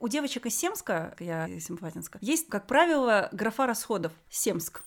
У 0.00 0.06
девочек 0.06 0.46
из 0.46 0.56
Семска, 0.56 1.16
я 1.18 1.48
из 1.48 1.66
Семфатинска, 1.66 2.18
есть, 2.22 2.48
как 2.48 2.66
правило, 2.68 3.28
графа 3.32 3.66
расходов 3.66 4.12
Семск. 4.30 4.84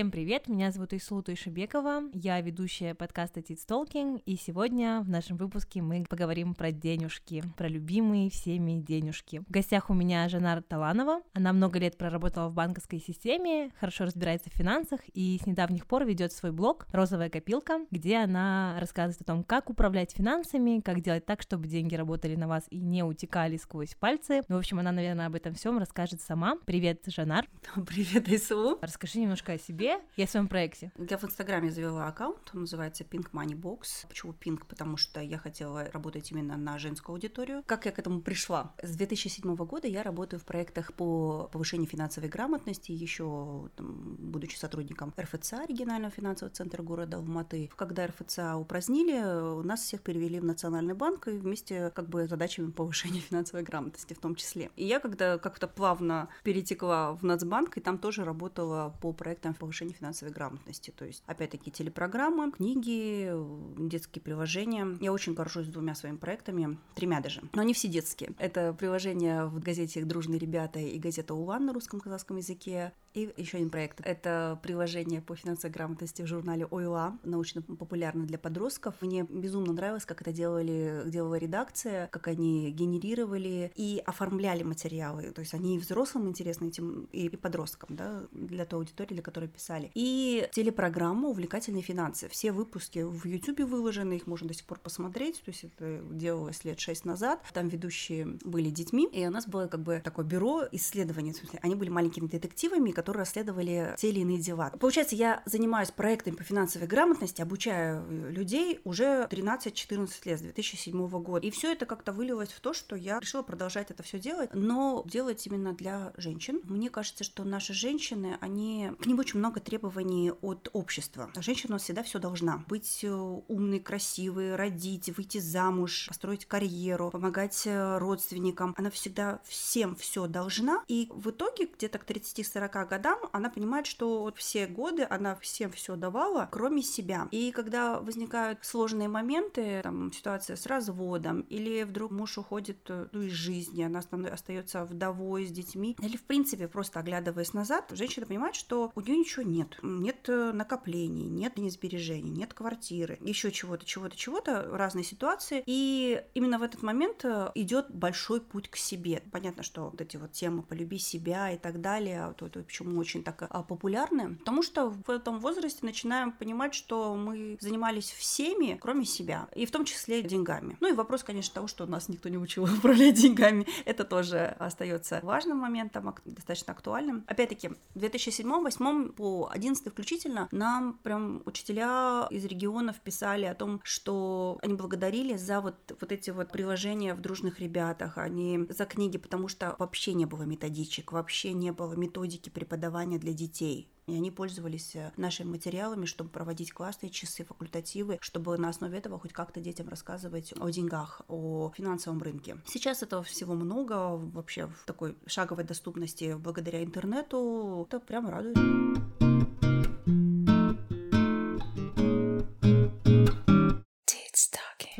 Всем 0.00 0.10
привет, 0.10 0.48
меня 0.48 0.70
зовут 0.70 0.94
Исулу 0.94 1.22
Туйшебекова, 1.22 2.04
я 2.14 2.40
ведущая 2.40 2.94
подкаста 2.94 3.40
Tits 3.40 3.66
Talking, 3.68 4.22
и 4.24 4.36
сегодня 4.36 5.02
в 5.02 5.10
нашем 5.10 5.36
выпуске 5.36 5.82
мы 5.82 6.06
поговорим 6.08 6.54
про 6.54 6.72
денежки, 6.72 7.44
про 7.58 7.68
любимые 7.68 8.30
всеми 8.30 8.80
денежки. 8.80 9.42
В 9.46 9.50
гостях 9.50 9.90
у 9.90 9.92
меня 9.92 10.26
Жанар 10.30 10.62
Таланова, 10.62 11.20
она 11.34 11.52
много 11.52 11.78
лет 11.78 11.98
проработала 11.98 12.48
в 12.48 12.54
банковской 12.54 12.98
системе, 12.98 13.72
хорошо 13.78 14.06
разбирается 14.06 14.48
в 14.48 14.54
финансах 14.54 15.00
и 15.12 15.38
с 15.38 15.44
недавних 15.44 15.86
пор 15.86 16.06
ведет 16.06 16.32
свой 16.32 16.52
блог 16.52 16.86
«Розовая 16.92 17.28
копилка», 17.28 17.80
где 17.90 18.20
она 18.20 18.78
рассказывает 18.80 19.20
о 19.20 19.24
том, 19.24 19.44
как 19.44 19.68
управлять 19.68 20.12
финансами, 20.12 20.80
как 20.80 21.02
делать 21.02 21.26
так, 21.26 21.42
чтобы 21.42 21.68
деньги 21.68 21.94
работали 21.94 22.36
на 22.36 22.48
вас 22.48 22.64
и 22.70 22.78
не 22.78 23.02
утекали 23.02 23.58
сквозь 23.58 23.94
пальцы. 23.96 24.40
Ну, 24.48 24.56
в 24.56 24.60
общем, 24.60 24.78
она, 24.78 24.92
наверное, 24.92 25.26
об 25.26 25.34
этом 25.34 25.52
всем 25.52 25.76
расскажет 25.76 26.22
сама. 26.22 26.56
Привет, 26.64 27.02
Жанар. 27.04 27.46
Привет, 27.86 28.30
Ису. 28.30 28.78
Расскажи 28.80 29.18
немножко 29.18 29.52
о 29.52 29.58
себе 29.58 29.89
и 30.16 30.22
о 30.22 30.26
своем 30.26 30.48
проекте. 30.48 30.92
Я 30.98 31.18
в 31.18 31.24
Инстаграме 31.24 31.70
завела 31.70 32.06
аккаунт, 32.06 32.50
он 32.54 32.60
называется 32.60 33.04
Pink 33.04 33.30
Money 33.32 33.54
Box. 33.54 34.06
Почему 34.08 34.32
Pink? 34.32 34.64
Потому 34.68 34.96
что 34.96 35.20
я 35.20 35.38
хотела 35.38 35.84
работать 35.92 36.30
именно 36.30 36.56
на 36.56 36.78
женскую 36.78 37.14
аудиторию. 37.14 37.62
Как 37.66 37.86
я 37.86 37.92
к 37.92 37.98
этому 37.98 38.20
пришла? 38.20 38.74
С 38.82 38.96
2007 38.96 39.54
года 39.56 39.88
я 39.88 40.02
работаю 40.02 40.40
в 40.40 40.44
проектах 40.44 40.92
по 40.94 41.48
повышению 41.52 41.88
финансовой 41.88 42.28
грамотности, 42.28 42.92
еще 42.92 43.70
там, 43.76 44.16
будучи 44.18 44.56
сотрудником 44.56 45.12
РФЦА, 45.18 45.66
регионального 45.66 46.12
финансового 46.12 46.54
центра 46.54 46.82
города 46.82 47.16
Алматы. 47.16 47.70
Когда 47.76 48.06
РФЦА 48.06 48.56
упразднили, 48.56 49.62
нас 49.64 49.82
всех 49.82 50.02
перевели 50.02 50.40
в 50.40 50.44
Национальный 50.44 50.94
банк 50.94 51.28
и 51.28 51.32
вместе 51.32 51.90
как 51.90 52.08
бы 52.08 52.26
задачами 52.26 52.70
повышения 52.80 53.20
финансовой 53.20 53.64
грамотности 53.64 54.14
в 54.14 54.18
том 54.18 54.34
числе. 54.34 54.70
И 54.76 54.84
я 54.84 55.00
когда 55.00 55.38
как-то 55.38 55.68
плавно 55.68 56.28
перетекла 56.42 57.12
в 57.14 57.22
Нацбанк, 57.22 57.76
и 57.76 57.80
там 57.80 57.98
тоже 57.98 58.24
работала 58.24 58.94
по 59.00 59.12
проектам 59.12 59.54
повышения 59.54 59.79
финансовой 59.88 60.32
грамотности. 60.32 60.90
То 60.90 61.04
есть, 61.04 61.22
опять-таки, 61.26 61.70
телепрограммы, 61.70 62.52
книги, 62.52 63.32
детские 63.78 64.22
приложения. 64.22 64.98
Я 65.00 65.12
очень 65.12 65.34
горжусь 65.34 65.68
двумя 65.68 65.94
своими 65.94 66.16
проектами, 66.16 66.78
тремя 66.94 67.20
даже. 67.20 67.42
Но 67.54 67.62
они 67.62 67.74
все 67.74 67.88
детские. 67.88 68.32
Это 68.38 68.72
приложение 68.74 69.46
в 69.46 69.60
газете 69.60 70.04
«Дружные 70.04 70.38
ребята» 70.38 70.78
и 70.78 70.98
газета 70.98 71.34
«Улан» 71.34 71.66
на 71.66 71.72
русском 71.72 72.00
казахском 72.00 72.36
языке. 72.36 72.92
И 73.12 73.32
еще 73.36 73.56
один 73.56 73.70
проект. 73.70 74.00
Это 74.04 74.58
приложение 74.62 75.20
по 75.20 75.34
финансовой 75.34 75.72
грамотности 75.72 76.22
в 76.22 76.26
журнале 76.26 76.66
«Ойла», 76.70 77.18
научно-популярно 77.24 78.24
для 78.24 78.38
подростков. 78.38 78.94
Мне 79.00 79.26
безумно 79.28 79.72
нравилось, 79.72 80.04
как 80.04 80.20
это 80.22 80.32
делали, 80.32 81.02
делала 81.06 81.34
редакция, 81.34 82.06
как 82.08 82.28
они 82.28 82.70
генерировали 82.70 83.72
и 83.74 84.00
оформляли 84.06 84.62
материалы. 84.62 85.32
То 85.32 85.40
есть 85.40 85.54
они 85.54 85.76
и 85.76 85.78
взрослым 85.78 86.28
интересны, 86.28 86.68
этим, 86.68 87.08
и 87.10 87.28
подросткам, 87.30 87.96
да, 87.96 88.22
для 88.30 88.64
той 88.64 88.80
аудитории, 88.80 89.14
для 89.14 89.22
которой 89.22 89.48
писали. 89.48 89.90
И 89.94 90.48
телепрограмма 90.52 91.28
«Увлекательные 91.28 91.82
финансы». 91.82 92.28
Все 92.28 92.52
выпуски 92.52 93.00
в 93.00 93.24
YouTube 93.26 93.60
выложены, 93.60 94.14
их 94.14 94.28
можно 94.28 94.46
до 94.46 94.54
сих 94.54 94.66
пор 94.66 94.78
посмотреть. 94.78 95.42
То 95.44 95.50
есть 95.50 95.64
это 95.64 96.00
делалось 96.12 96.64
лет 96.64 96.78
шесть 96.78 97.04
назад. 97.04 97.42
Там 97.52 97.66
ведущие 97.66 98.38
были 98.44 98.70
детьми, 98.70 99.08
и 99.12 99.26
у 99.26 99.30
нас 99.30 99.48
было 99.48 99.66
как 99.66 99.82
бы 99.82 100.00
такое 100.04 100.24
бюро 100.24 100.62
исследований. 100.70 101.32
В 101.32 101.36
смысле, 101.36 101.58
они 101.62 101.74
были 101.74 101.88
маленькими 101.88 102.28
детективами, 102.28 102.90
которые 103.00 103.20
расследовали 103.20 103.94
те 103.96 104.10
или 104.10 104.20
иные 104.20 104.38
дела. 104.38 104.70
Получается, 104.78 105.16
я 105.16 105.42
занимаюсь 105.46 105.90
проектами 105.90 106.34
по 106.34 106.44
финансовой 106.44 106.86
грамотности, 106.86 107.40
обучаю 107.40 108.04
людей 108.30 108.80
уже 108.84 109.26
13-14 109.30 110.10
лет, 110.24 110.38
с 110.38 110.42
2007 110.42 111.08
года. 111.22 111.46
И 111.46 111.50
все 111.50 111.72
это 111.72 111.86
как-то 111.86 112.12
вылилось 112.12 112.50
в 112.50 112.60
то, 112.60 112.74
что 112.74 112.94
я 112.94 113.18
решила 113.20 113.42
продолжать 113.42 113.90
это 113.90 114.02
все 114.02 114.18
делать, 114.18 114.50
но 114.52 115.02
делать 115.06 115.46
именно 115.46 115.72
для 115.72 116.12
женщин. 116.18 116.60
Мне 116.64 116.90
кажется, 116.90 117.24
что 117.24 117.44
наши 117.44 117.72
женщины, 117.72 118.36
они, 118.40 118.90
к 119.00 119.06
ним 119.06 119.18
очень 119.18 119.38
много 119.38 119.60
требований 119.60 120.32
от 120.42 120.68
общества. 120.74 121.30
А 121.34 121.40
женщина 121.40 121.78
всегда 121.78 122.02
все 122.02 122.18
должна. 122.18 122.64
Быть 122.68 123.00
э, 123.02 123.10
умной, 123.10 123.80
красивой, 123.80 124.56
родить, 124.56 125.08
выйти 125.16 125.38
замуж, 125.38 126.06
построить 126.08 126.44
карьеру, 126.44 127.10
помогать 127.10 127.62
э, 127.66 127.98
родственникам. 127.98 128.74
Она 128.76 128.90
всегда 128.90 129.40
всем 129.44 129.96
все 129.96 130.26
должна. 130.26 130.84
И 130.88 131.08
в 131.10 131.30
итоге 131.30 131.66
где-то 131.66 131.98
к 131.98 132.04
30-40 132.04 132.89
годам 132.90 133.18
она 133.32 133.48
понимает, 133.48 133.86
что 133.86 134.22
вот 134.22 134.36
все 134.36 134.66
годы 134.66 135.06
она 135.08 135.36
всем 135.36 135.70
все 135.70 135.96
давала, 135.96 136.48
кроме 136.50 136.82
себя. 136.82 137.28
И 137.30 137.52
когда 137.52 138.00
возникают 138.00 138.58
сложные 138.62 139.08
моменты, 139.08 139.80
там, 139.82 140.12
ситуация 140.12 140.56
с 140.56 140.66
разводом, 140.66 141.42
или 141.42 141.84
вдруг 141.84 142.10
муж 142.10 142.36
уходит 142.36 142.78
э, 142.88 143.06
ну, 143.12 143.22
из 143.22 143.32
жизни, 143.32 143.82
она 143.82 144.00
остается 144.32 144.84
вдовой 144.84 145.46
с 145.46 145.50
детьми, 145.52 145.96
или 146.00 146.16
в 146.16 146.22
принципе 146.22 146.66
просто 146.66 147.00
оглядываясь 147.00 147.54
назад, 147.54 147.90
женщина 147.92 148.26
понимает, 148.26 148.56
что 148.56 148.90
у 148.94 149.00
нее 149.00 149.16
ничего 149.16 149.42
нет. 149.42 149.78
Нет 149.82 150.28
э, 150.28 150.52
накоплений, 150.52 151.28
нет 151.28 151.56
ни 151.58 151.68
сбережений, 151.68 152.30
нет 152.30 152.52
квартиры, 152.52 153.18
еще 153.20 153.52
чего-то, 153.52 153.86
чего-то, 153.86 154.16
чего-то, 154.16 154.68
разные 154.70 155.04
ситуации. 155.04 155.62
И 155.66 156.22
именно 156.34 156.58
в 156.58 156.62
этот 156.62 156.82
момент 156.82 157.24
э, 157.24 157.52
идет 157.54 157.90
большой 157.90 158.40
путь 158.40 158.68
к 158.68 158.76
себе. 158.76 159.22
Понятно, 159.30 159.62
что 159.62 159.90
вот 159.90 160.00
эти 160.00 160.16
вот 160.16 160.32
темы 160.32 160.62
«полюби 160.62 160.98
себя» 160.98 161.52
и 161.52 161.58
так 161.58 161.80
далее, 161.80 162.26
вот, 162.26 162.42
вот, 162.42 162.56
почему 162.80 162.98
очень 162.98 163.22
так 163.22 163.42
а, 163.48 163.62
популярны, 163.62 164.36
потому 164.36 164.62
что 164.62 164.90
в 164.90 165.10
этом 165.10 165.38
возрасте 165.38 165.80
начинаем 165.82 166.32
понимать, 166.32 166.74
что 166.74 167.14
мы 167.14 167.56
занимались 167.60 168.10
всеми, 168.10 168.78
кроме 168.80 169.04
себя, 169.04 169.48
и 169.54 169.66
в 169.66 169.70
том 169.70 169.84
числе 169.84 170.22
деньгами. 170.22 170.76
Ну 170.80 170.88
и 170.88 170.92
вопрос, 170.92 171.22
конечно, 171.22 171.54
того, 171.54 171.66
что 171.66 171.86
нас 171.86 172.08
никто 172.08 172.28
не 172.28 172.38
учил 172.38 172.64
управлять 172.78 173.14
деньгами, 173.14 173.66
это 173.84 174.04
тоже 174.04 174.56
остается 174.58 175.20
важным 175.22 175.58
моментом, 175.58 176.14
достаточно 176.24 176.72
актуальным. 176.72 177.24
Опять-таки, 177.26 177.70
в 177.94 177.98
2007-2008 177.98 179.12
по 179.12 179.50
11 179.52 179.92
включительно 179.92 180.48
нам 180.50 180.94
прям 181.02 181.42
учителя 181.44 182.28
из 182.30 182.44
регионов 182.44 183.00
писали 183.00 183.44
о 183.44 183.54
том, 183.54 183.80
что 183.82 184.58
они 184.62 184.74
благодарили 184.74 185.36
за 185.36 185.60
вот, 185.60 185.74
вот 186.00 186.12
эти 186.12 186.30
вот 186.30 186.50
приложения 186.50 187.14
в 187.14 187.20
дружных 187.20 187.60
ребятах, 187.60 188.16
они 188.18 188.66
за 188.70 188.86
книги, 188.86 189.18
потому 189.18 189.48
что 189.48 189.76
вообще 189.78 190.14
не 190.14 190.24
было 190.24 190.42
методичек, 190.42 191.12
вообще 191.12 191.52
не 191.52 191.72
было 191.72 191.94
методики 191.94 192.48
преподавания 192.48 192.69
для 192.76 193.32
детей. 193.32 193.90
И 194.06 194.14
они 194.16 194.30
пользовались 194.32 194.96
э, 194.96 195.12
нашими 195.16 195.50
материалами, 195.50 196.04
чтобы 196.04 196.30
проводить 196.30 196.72
классные 196.72 197.10
часы, 197.10 197.44
факультативы, 197.44 198.18
чтобы 198.20 198.58
на 198.58 198.68
основе 198.68 198.98
этого 198.98 199.20
хоть 199.20 199.32
как-то 199.32 199.60
детям 199.60 199.88
рассказывать 199.88 200.52
о 200.58 200.68
деньгах, 200.68 201.22
о 201.28 201.70
финансовом 201.76 202.20
рынке. 202.20 202.56
Сейчас 202.66 203.04
этого 203.04 203.22
всего 203.22 203.54
много, 203.54 204.16
вообще 204.16 204.66
в 204.66 204.84
такой 204.84 205.16
шаговой 205.26 205.64
доступности 205.64 206.34
благодаря 206.36 206.82
интернету. 206.82 207.86
Это 207.88 208.00
прям 208.00 208.28
радует. 208.28 208.58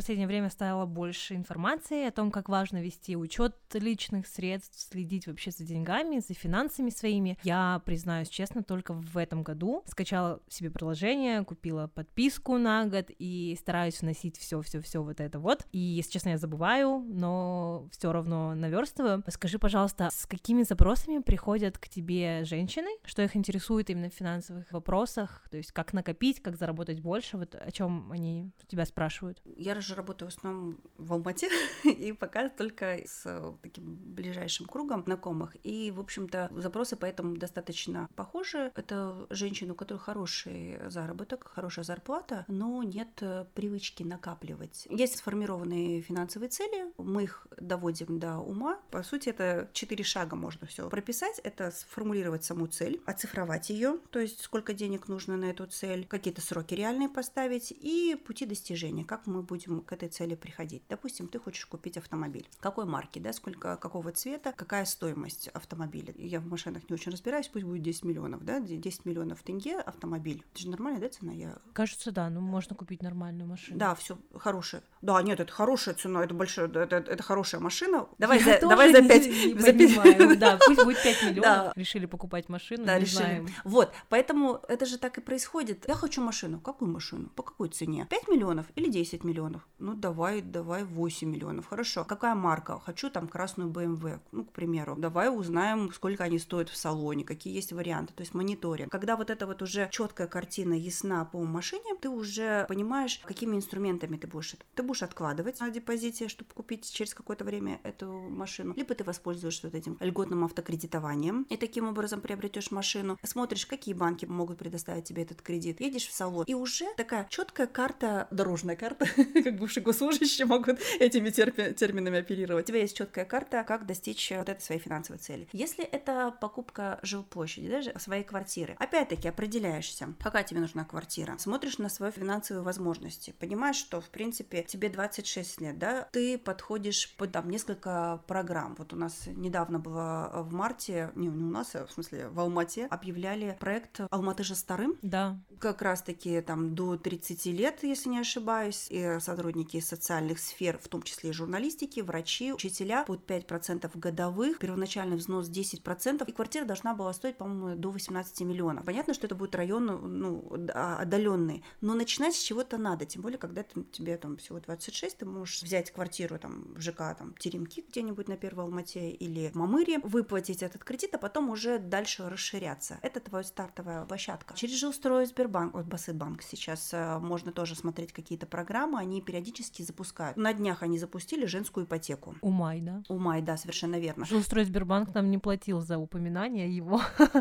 Последнее 0.01 0.27
время 0.27 0.49
стало 0.49 0.87
больше 0.87 1.35
информации 1.35 2.07
о 2.07 2.11
том, 2.11 2.31
как 2.31 2.49
важно 2.49 2.81
вести 2.81 3.17
учет 3.17 3.55
личных 3.75 4.27
средств, 4.27 4.89
следить 4.91 5.27
вообще 5.27 5.51
за 5.51 5.65
деньгами, 5.65 6.21
за 6.27 6.33
финансами 6.33 6.89
своими. 6.89 7.37
Я, 7.43 7.83
признаюсь 7.85 8.31
честно, 8.31 8.63
только 8.63 8.95
в 8.95 9.19
этом 9.19 9.43
году 9.43 9.85
скачала 9.87 10.41
себе 10.49 10.71
приложение, 10.71 11.45
купила 11.45 11.87
подписку 11.89 12.57
на 12.57 12.87
год 12.87 13.11
и 13.19 13.55
стараюсь 13.61 14.01
вносить 14.01 14.39
все, 14.39 14.63
все, 14.63 14.81
все 14.81 15.03
вот 15.03 15.21
это 15.21 15.39
вот. 15.39 15.67
И, 15.71 15.79
если 15.79 16.13
честно, 16.13 16.31
я 16.31 16.39
забываю, 16.39 17.05
но 17.07 17.87
все 17.93 18.11
равно 18.11 18.55
наверстываю. 18.55 19.23
Скажи, 19.29 19.59
пожалуйста, 19.59 20.09
с 20.11 20.25
какими 20.25 20.63
запросами 20.63 21.19
приходят 21.19 21.77
к 21.77 21.91
тебе 21.91 22.45
женщины, 22.45 22.89
что 23.05 23.21
их 23.21 23.37
интересует 23.37 23.91
именно 23.91 24.09
в 24.09 24.15
финансовых 24.15 24.73
вопросах, 24.73 25.47
то 25.51 25.59
есть 25.59 25.73
как 25.73 25.93
накопить, 25.93 26.41
как 26.41 26.57
заработать 26.57 27.01
больше, 27.01 27.37
вот 27.37 27.55
о 27.55 27.71
чем 27.71 28.11
они 28.13 28.51
тебя 28.67 28.87
спрашивают? 28.87 29.43
Я 29.45 29.75
же 29.91 29.97
работаю 29.97 30.31
в 30.31 30.35
основном 30.35 30.79
в 30.97 31.13
Алмате, 31.13 31.49
и 31.85 32.13
пока 32.13 32.49
только 32.49 33.01
с 33.05 33.23
э, 33.27 33.53
таким 33.63 33.97
ближайшим 33.97 34.67
кругом 34.67 35.05
знакомых. 35.05 35.57
И, 35.63 35.91
в 35.91 36.01
общем-то, 36.01 36.51
запросы 36.57 36.97
поэтому 36.97 37.37
достаточно 37.37 38.09
похожи. 38.15 38.73
Это 38.77 39.27
женщины, 39.31 39.73
у 39.73 39.75
которых 39.75 40.03
хороший 40.03 40.79
заработок, 40.89 41.49
хорошая 41.49 41.85
зарплата, 41.85 42.45
но 42.49 42.83
нет 42.83 43.09
э, 43.21 43.45
привычки 43.55 44.03
накапливать. 44.03 44.87
Есть 44.91 45.19
сформированные 45.19 46.03
финансовые 46.03 46.49
цели, 46.49 46.93
мы 46.97 47.25
их 47.25 47.47
доводим 47.59 48.19
до 48.19 48.39
ума. 48.39 48.81
По 48.91 49.03
сути, 49.03 49.31
это 49.31 49.69
четыре 49.73 50.05
шага 50.05 50.37
можно 50.37 50.67
все 50.67 50.89
прописать. 50.89 51.41
Это 51.41 51.71
сформулировать 51.71 52.45
саму 52.45 52.67
цель, 52.67 53.01
оцифровать 53.07 53.71
ее, 53.71 53.99
то 54.11 54.19
есть 54.19 54.41
сколько 54.41 54.73
денег 54.75 55.09
нужно 55.09 55.37
на 55.37 55.47
эту 55.47 55.67
цель, 55.67 56.07
какие-то 56.07 56.41
сроки 56.41 56.75
реальные 56.75 57.09
поставить 57.09 57.73
и 57.73 58.15
пути 58.15 58.47
достижения, 58.47 59.05
как 59.05 59.27
мы 59.27 59.43
будем 59.43 59.80
к 59.83 59.91
к 59.91 59.93
этой 59.93 60.09
цели 60.09 60.35
приходить. 60.37 60.83
Допустим, 60.89 61.27
ты 61.27 61.39
хочешь 61.41 61.67
купить 61.67 61.97
автомобиль. 61.97 62.49
Какой 62.61 62.85
марки, 62.85 63.19
да, 63.19 63.33
сколько, 63.33 63.77
какого 63.77 64.13
цвета, 64.13 64.53
какая 64.53 64.85
стоимость 64.85 65.49
автомобиля. 65.49 66.15
Я 66.17 66.39
в 66.41 66.47
машинах 66.47 66.89
не 66.89 66.95
очень 66.95 67.11
разбираюсь, 67.11 67.49
пусть 67.49 67.65
будет 67.65 67.83
10 67.83 68.05
миллионов, 68.05 68.45
да, 68.45 68.61
10 68.61 69.05
миллионов 69.05 69.43
тенге 69.43 69.79
автомобиль. 69.81 70.45
Это 70.53 70.63
же 70.63 70.71
нормальная, 70.71 71.01
да, 71.01 71.09
цена? 71.09 71.33
Я... 71.33 71.59
Кажется, 71.73 72.13
да, 72.13 72.31
ну 72.31 72.41
можно 72.41 72.77
купить 72.77 73.03
нормальную 73.03 73.49
машину. 73.49 73.79
Да, 73.79 73.95
все 73.97 74.17
хорошая. 74.37 74.83
Да, 75.03 75.21
нет, 75.23 75.41
это 75.41 75.53
хорошая 75.53 75.95
цена, 75.95 76.23
это 76.25 76.35
большая, 76.35 76.69
это, 76.69 76.97
это 76.97 77.23
хорошая 77.23 77.61
машина. 77.61 78.07
Давай 78.19 78.39
Я 78.39 78.61
за, 78.61 78.69
давай 78.69 78.93
за 78.93 79.01
не- 79.03 79.09
5, 79.09 79.27
не 79.27 79.59
за 79.61 79.73
пять- 79.73 79.97
понимаю. 79.97 80.37
Да, 80.39 80.59
пусть 80.65 80.85
будет 80.85 81.03
5 81.03 81.17
Да. 81.23 81.31
миллионов. 81.31 81.77
Решили 81.77 82.07
покупать 82.07 82.49
машину, 82.49 82.85
Да, 82.85 82.95
не 82.95 83.01
решили. 83.05 83.17
знаем. 83.17 83.49
Вот, 83.65 83.93
поэтому 84.09 84.61
это 84.69 84.87
же 84.87 84.99
так 84.99 85.19
и 85.19 85.21
происходит. 85.21 85.87
Я 85.89 85.95
хочу 85.95 86.23
машину. 86.23 86.61
Какую 86.61 86.91
машину? 86.91 87.29
По 87.31 87.43
какой 87.43 87.69
цене? 87.71 88.07
5 88.09 88.29
миллионов 88.29 88.67
или 88.77 88.89
10 88.91 89.25
миллионов? 89.25 89.67
Ну, 89.81 89.95
давай, 89.95 90.43
давай 90.43 90.85
8 90.85 91.29
миллионов. 91.29 91.67
Хорошо. 91.67 92.05
Какая 92.05 92.35
марка? 92.35 92.79
Хочу 92.81 93.11
там 93.11 93.29
красную 93.29 93.71
BMW, 93.71 94.21
ну, 94.31 94.45
к 94.45 94.53
примеру. 94.53 94.95
Давай 94.97 95.35
узнаем, 95.35 95.93
сколько 95.93 96.25
они 96.25 96.39
стоят 96.39 96.69
в 96.69 96.77
салоне, 96.77 97.25
какие 97.25 97.55
есть 97.55 97.73
варианты. 97.73 98.13
То 98.15 98.21
есть 98.21 98.35
мониторинг. 98.35 98.93
Когда 98.93 99.17
вот 99.17 99.31
эта 99.31 99.47
вот 99.47 99.63
уже 99.63 99.89
четкая 99.91 100.27
картина 100.27 100.75
ясна 100.75 101.25
по 101.25 101.43
машине, 101.43 101.95
ты 102.01 102.09
уже 102.09 102.67
понимаешь, 102.69 103.21
какими 103.25 103.57
инструментами 103.57 104.17
ты 104.17 104.27
будешь. 104.27 104.55
Ты 104.75 104.83
будешь 104.83 105.03
откладывать 105.03 105.61
на 105.61 105.71
депозите, 105.71 106.29
чтобы 106.29 106.51
купить 106.53 106.91
через 106.91 107.15
какое-то 107.15 107.45
время 107.45 107.81
эту 107.83 108.11
машину. 108.11 108.75
Либо 108.77 108.95
ты 108.95 109.05
воспользуешься 109.05 109.69
вот 109.69 109.75
этим 109.75 109.97
льготным 110.01 110.45
автокредитованием 110.45 111.47
и 111.49 111.57
таким 111.57 111.89
образом 111.89 112.21
приобретешь 112.21 112.71
машину. 112.71 113.17
Смотришь, 113.23 113.67
какие 113.67 113.95
банки 113.95 114.27
могут 114.27 114.59
предоставить 114.59 115.05
тебе 115.05 115.23
этот 115.23 115.41
кредит. 115.41 115.81
Едешь 115.81 116.07
в 116.07 116.13
салон. 116.13 116.45
И 116.47 116.55
уже 116.55 116.87
такая 116.97 117.27
четкая 117.31 117.67
карта, 117.67 118.29
дорожная 118.31 118.77
карта, 118.77 119.07
как 119.45 119.57
бывшие 119.71 119.85
госслужащие 119.85 120.47
могут 120.47 120.81
этими 120.99 121.29
терпи- 121.29 121.73
терминами 121.75 122.19
оперировать. 122.19 122.65
У 122.65 122.69
тебя 122.69 122.81
есть 122.81 122.97
четкая 122.97 123.25
карта, 123.25 123.63
как 123.63 123.87
достичь 123.87 124.33
вот 124.37 124.49
этой 124.49 124.61
своей 124.61 124.81
финансовой 124.81 125.21
цели. 125.21 125.49
Если 125.53 125.85
это 125.85 126.35
покупка 126.41 126.99
жилплощади, 127.03 127.69
даже 127.69 127.93
своей 127.99 128.25
квартиры, 128.25 128.75
опять-таки 128.79 129.29
определяешься, 129.29 130.15
какая 130.21 130.43
тебе 130.43 130.61
нужна 130.61 130.85
квартира. 130.85 131.37
Смотришь 131.39 131.79
на 131.79 131.89
свои 131.89 132.11
финансовые 132.11 132.65
возможности. 132.65 133.33
Понимаешь, 133.39 133.77
что, 133.77 134.01
в 134.01 134.09
принципе, 134.11 134.65
тебе 134.65 134.89
26 134.89 135.61
лет, 135.61 135.79
да, 135.79 136.09
ты 136.11 136.37
подходишь 136.37 137.15
под 137.17 137.31
там 137.31 137.49
несколько 137.49 138.21
программ. 138.27 138.75
Вот 138.77 138.93
у 138.93 138.97
нас 138.97 139.27
недавно 139.27 139.79
было 139.79 140.31
в 140.35 140.53
марте, 140.53 141.13
не, 141.15 141.29
не 141.29 141.45
у 141.45 141.51
нас, 141.51 141.77
а 141.77 141.87
в 141.87 141.93
смысле 141.93 142.29
в 142.29 142.41
Алмате, 142.41 142.87
объявляли 142.87 143.57
проект 143.61 144.01
«Алматы 144.11 144.43
же 144.43 144.57
старым», 144.57 144.97
Да, 145.03 145.39
как 145.61 145.83
раз-таки 145.83 146.41
там 146.41 146.75
до 146.75 146.97
30 146.97 147.47
лет, 147.47 147.79
если 147.83 148.09
не 148.09 148.19
ошибаюсь, 148.19 148.89
и 148.91 149.19
сотрудники 149.21 149.60
социальных 149.81 150.39
сфер, 150.39 150.79
в 150.79 150.89
том 150.89 151.03
числе 151.03 151.31
и 151.31 151.33
журналистики, 151.33 152.01
врачи, 152.01 152.53
учителя, 152.53 153.05
под 153.05 153.29
5% 153.29 153.91
годовых, 153.95 154.59
первоначальный 154.59 155.17
взнос 155.17 155.49
10%, 155.49 156.29
и 156.29 156.33
квартира 156.33 156.65
должна 156.65 156.95
была 156.95 157.13
стоить, 157.13 157.37
по-моему, 157.37 157.77
до 157.77 157.91
18 157.91 158.41
миллионов. 158.43 158.85
Понятно, 158.85 159.15
что 159.15 159.27
это 159.27 159.35
будет 159.35 159.55
район, 159.55 159.87
ну, 159.87 160.51
отдаленный, 160.75 161.63
но 161.81 161.95
начинать 161.95 162.35
с 162.35 162.39
чего-то 162.43 162.79
надо, 162.79 163.05
тем 163.05 163.23
более, 163.23 163.39
когда 163.39 163.63
ты- 163.63 163.83
тебе 163.85 164.17
там 164.17 164.37
всего 164.37 164.61
26, 164.61 165.19
ты 165.19 165.27
можешь 165.27 165.63
взять 165.63 165.91
квартиру 165.91 166.39
там 166.39 166.75
в 166.75 166.81
ЖК, 166.81 167.15
там, 167.19 167.35
Теремки 167.39 167.85
где-нибудь 167.89 168.29
на 168.29 168.37
Первой 168.37 168.65
Алмате 168.65 169.11
или 169.11 169.49
в 169.51 169.55
Мамыре, 169.55 169.99
выплатить 170.01 170.63
этот 170.63 170.85
кредит, 170.85 171.15
а 171.15 171.19
потом 171.19 171.51
уже 171.51 171.79
дальше 171.79 172.29
расширяться. 172.29 172.99
Это 173.03 173.21
твоя 173.21 173.45
стартовая 173.45 174.05
площадка. 174.05 174.55
Через 174.55 174.77
жилстрой 174.79 175.27
Сбербанк, 175.27 175.75
вот 175.75 175.87
Басыбанк 175.87 176.43
сейчас 176.43 176.91
э, 176.93 177.19
можно 177.19 177.53
тоже 177.53 177.75
смотреть 177.75 178.13
какие-то 178.13 178.47
программы, 178.47 178.99
они 178.99 179.21
периодически 179.21 179.50
запускают. 179.59 180.37
На 180.37 180.53
днях 180.53 180.83
они 180.83 180.99
запустили 180.99 181.47
женскую 181.47 181.87
ипотеку. 181.87 182.35
Умай, 182.41 182.81
да. 182.81 183.03
У 183.09 183.19
Май, 183.19 183.43
да, 183.43 183.57
совершенно 183.57 183.99
верно. 183.99 184.25
Жилстрой 184.25 184.65
Сбербанк 184.65 185.15
нам 185.15 185.31
не 185.31 185.39
платил 185.39 185.81
за 185.81 185.99
упоминание 185.99 186.75
его. 186.75 187.01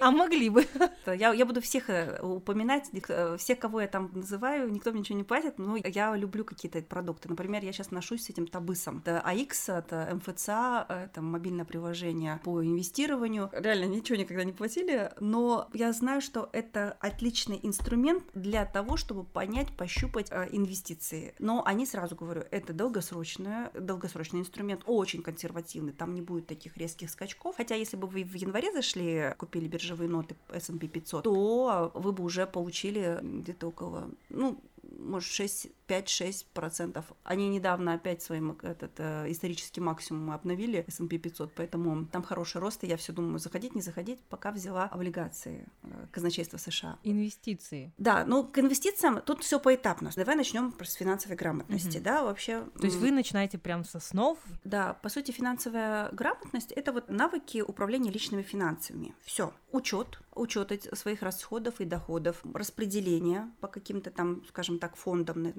А 0.00 0.10
могли 0.10 0.48
бы. 0.48 0.66
Я, 1.06 1.32
я 1.32 1.46
буду 1.46 1.60
всех 1.60 1.88
э, 1.88 2.18
упоминать, 2.20 2.90
э, 3.08 3.36
всех, 3.38 3.58
кого 3.58 3.80
я 3.80 3.86
там 3.86 4.10
называю, 4.12 4.72
никто 4.72 4.90
мне 4.90 5.00
ничего 5.00 5.18
не 5.18 5.24
платит, 5.24 5.58
но 5.58 5.76
я 5.76 6.16
люблю 6.16 6.44
какие-то 6.44 6.82
продукты. 6.82 7.28
Например, 7.28 7.62
я 7.62 7.72
сейчас 7.72 7.90
ношусь 7.90 8.24
с 8.24 8.30
этим 8.30 8.46
табысом. 8.46 8.98
Это 8.98 9.20
АИКС, 9.20 9.68
это 9.68 10.10
МФЦА, 10.14 10.86
это 10.88 11.22
мобильное 11.22 11.64
приложение 11.64 12.40
по 12.42 12.64
инвестированию. 12.64 13.50
Реально 13.52 13.84
ничего 13.84 14.16
никогда 14.16 14.42
не 14.42 14.52
платили, 14.52 15.12
но 15.20 15.68
я 15.74 15.92
знаю, 15.92 16.20
что 16.20 16.48
это 16.52 16.96
отличный 17.00 17.60
инструмент 17.62 18.24
для 18.34 18.64
того, 18.64 18.96
чтобы 18.96 19.24
понять, 19.24 19.68
пощупать 19.76 20.28
э, 20.30 20.48
Но 21.38 21.62
они, 21.64 21.86
сразу 21.86 22.16
говорю, 22.16 22.44
это 22.50 22.72
долгосрочный, 22.72 23.70
долгосрочный 23.74 24.40
инструмент, 24.40 24.82
очень 24.86 25.22
консервативный, 25.22 25.92
там 25.92 26.14
не 26.14 26.22
будет 26.22 26.46
таких 26.46 26.76
резких 26.76 27.10
скачков. 27.10 27.56
Хотя, 27.56 27.74
если 27.74 27.96
бы 27.96 28.06
вы 28.06 28.24
в 28.24 28.34
январе 28.34 28.72
зашли, 28.72 29.34
купили 29.38 29.68
биржевые 29.68 30.08
ноты 30.08 30.36
S&P 30.50 30.88
500, 30.88 31.24
то 31.24 31.92
вы 31.94 32.12
бы 32.12 32.24
уже 32.24 32.46
получили 32.46 33.18
где-то 33.22 33.68
около, 33.68 34.10
ну, 34.28 34.60
может, 34.98 35.30
6, 35.30 35.68
5-6 35.88 36.46
процентов. 36.54 37.04
Они 37.24 37.48
недавно 37.48 37.92
опять 37.94 38.22
свой 38.22 38.40
мак- 38.40 38.64
этот, 38.64 38.92
э, 38.98 39.30
исторический 39.30 39.80
максимум 39.80 40.30
обновили, 40.30 40.84
S&P 40.88 41.18
500, 41.18 41.52
поэтому 41.54 42.06
там 42.06 42.22
хороший 42.22 42.60
рост, 42.60 42.84
и 42.84 42.86
я 42.86 42.96
все 42.96 43.12
думаю, 43.12 43.38
заходить, 43.38 43.74
не 43.74 43.82
заходить, 43.82 44.20
пока 44.30 44.50
взяла 44.50 44.84
облигации 44.84 45.66
э, 45.82 46.06
казначейства 46.10 46.56
США. 46.58 46.98
Инвестиции. 47.02 47.92
Да, 47.98 48.24
ну 48.26 48.44
к 48.44 48.58
инвестициям 48.58 49.20
тут 49.22 49.42
все 49.42 49.60
поэтапно. 49.60 50.10
Давай 50.16 50.36
начнем 50.36 50.74
с 50.82 50.94
финансовой 50.94 51.36
грамотности, 51.36 51.96
Мгм. 51.98 52.04
да, 52.04 52.22
вообще. 52.24 52.64
То 52.80 52.84
есть 52.86 52.96
вы 52.96 53.10
начинаете 53.10 53.58
прям 53.58 53.84
со 53.84 54.00
снов. 54.00 54.38
да, 54.64 54.94
по 54.94 55.08
сути, 55.08 55.30
финансовая 55.32 56.08
грамотность 56.12 56.72
это 56.72 56.92
вот 56.92 57.08
навыки 57.10 57.60
управления 57.60 58.10
личными 58.10 58.42
финансами. 58.42 59.14
Все. 59.22 59.52
Учет, 59.72 60.20
учет 60.34 60.88
своих 60.94 61.22
расходов 61.22 61.80
и 61.80 61.84
доходов, 61.84 62.40
распределение 62.54 63.50
по 63.60 63.68
каким-то 63.68 64.10
там, 64.10 64.42
скажем 64.48 64.78
так, 64.78 64.83
фондам, 64.96 65.52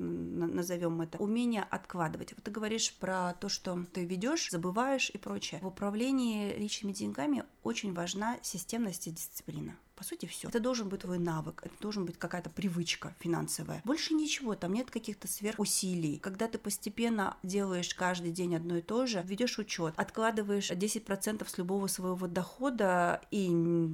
назовем 0.55 1.01
это, 1.01 1.17
умение 1.17 1.63
откладывать. 1.69 2.33
Вот 2.33 2.43
ты 2.43 2.51
говоришь 2.51 2.93
про 2.95 3.33
то, 3.33 3.49
что 3.49 3.85
ты 3.93 4.05
ведешь, 4.05 4.49
забываешь 4.51 5.09
и 5.09 5.17
прочее. 5.17 5.59
В 5.61 5.67
управлении 5.67 6.55
личными 6.57 6.93
деньгами 6.93 7.43
очень 7.63 7.93
важна 7.93 8.37
системность 8.41 9.07
и 9.07 9.11
дисциплина. 9.11 9.75
По 9.95 10.03
сути, 10.03 10.25
все. 10.25 10.49
Это 10.49 10.59
должен 10.59 10.89
быть 10.89 11.01
твой 11.01 11.19
навык, 11.19 11.61
это 11.63 11.73
должен 11.79 12.05
быть 12.05 12.17
какая-то 12.17 12.49
привычка 12.49 13.15
финансовая. 13.19 13.81
Больше 13.85 14.13
ничего, 14.13 14.55
там 14.55 14.73
нет 14.73 14.91
каких-то 14.91 15.27
сверхусилий. 15.27 16.19
Когда 16.19 16.47
ты 16.47 16.57
постепенно 16.57 17.37
делаешь 17.43 17.93
каждый 17.95 18.31
день 18.31 18.55
одно 18.55 18.77
и 18.77 18.81
то 18.81 19.05
же, 19.05 19.21
ведешь 19.25 19.57
учет, 19.57 19.93
откладываешь 19.95 20.69
10% 20.69 21.47
с 21.47 21.57
любого 21.57 21.87
своего 21.87 22.27
дохода 22.27 23.21
и 23.31 23.49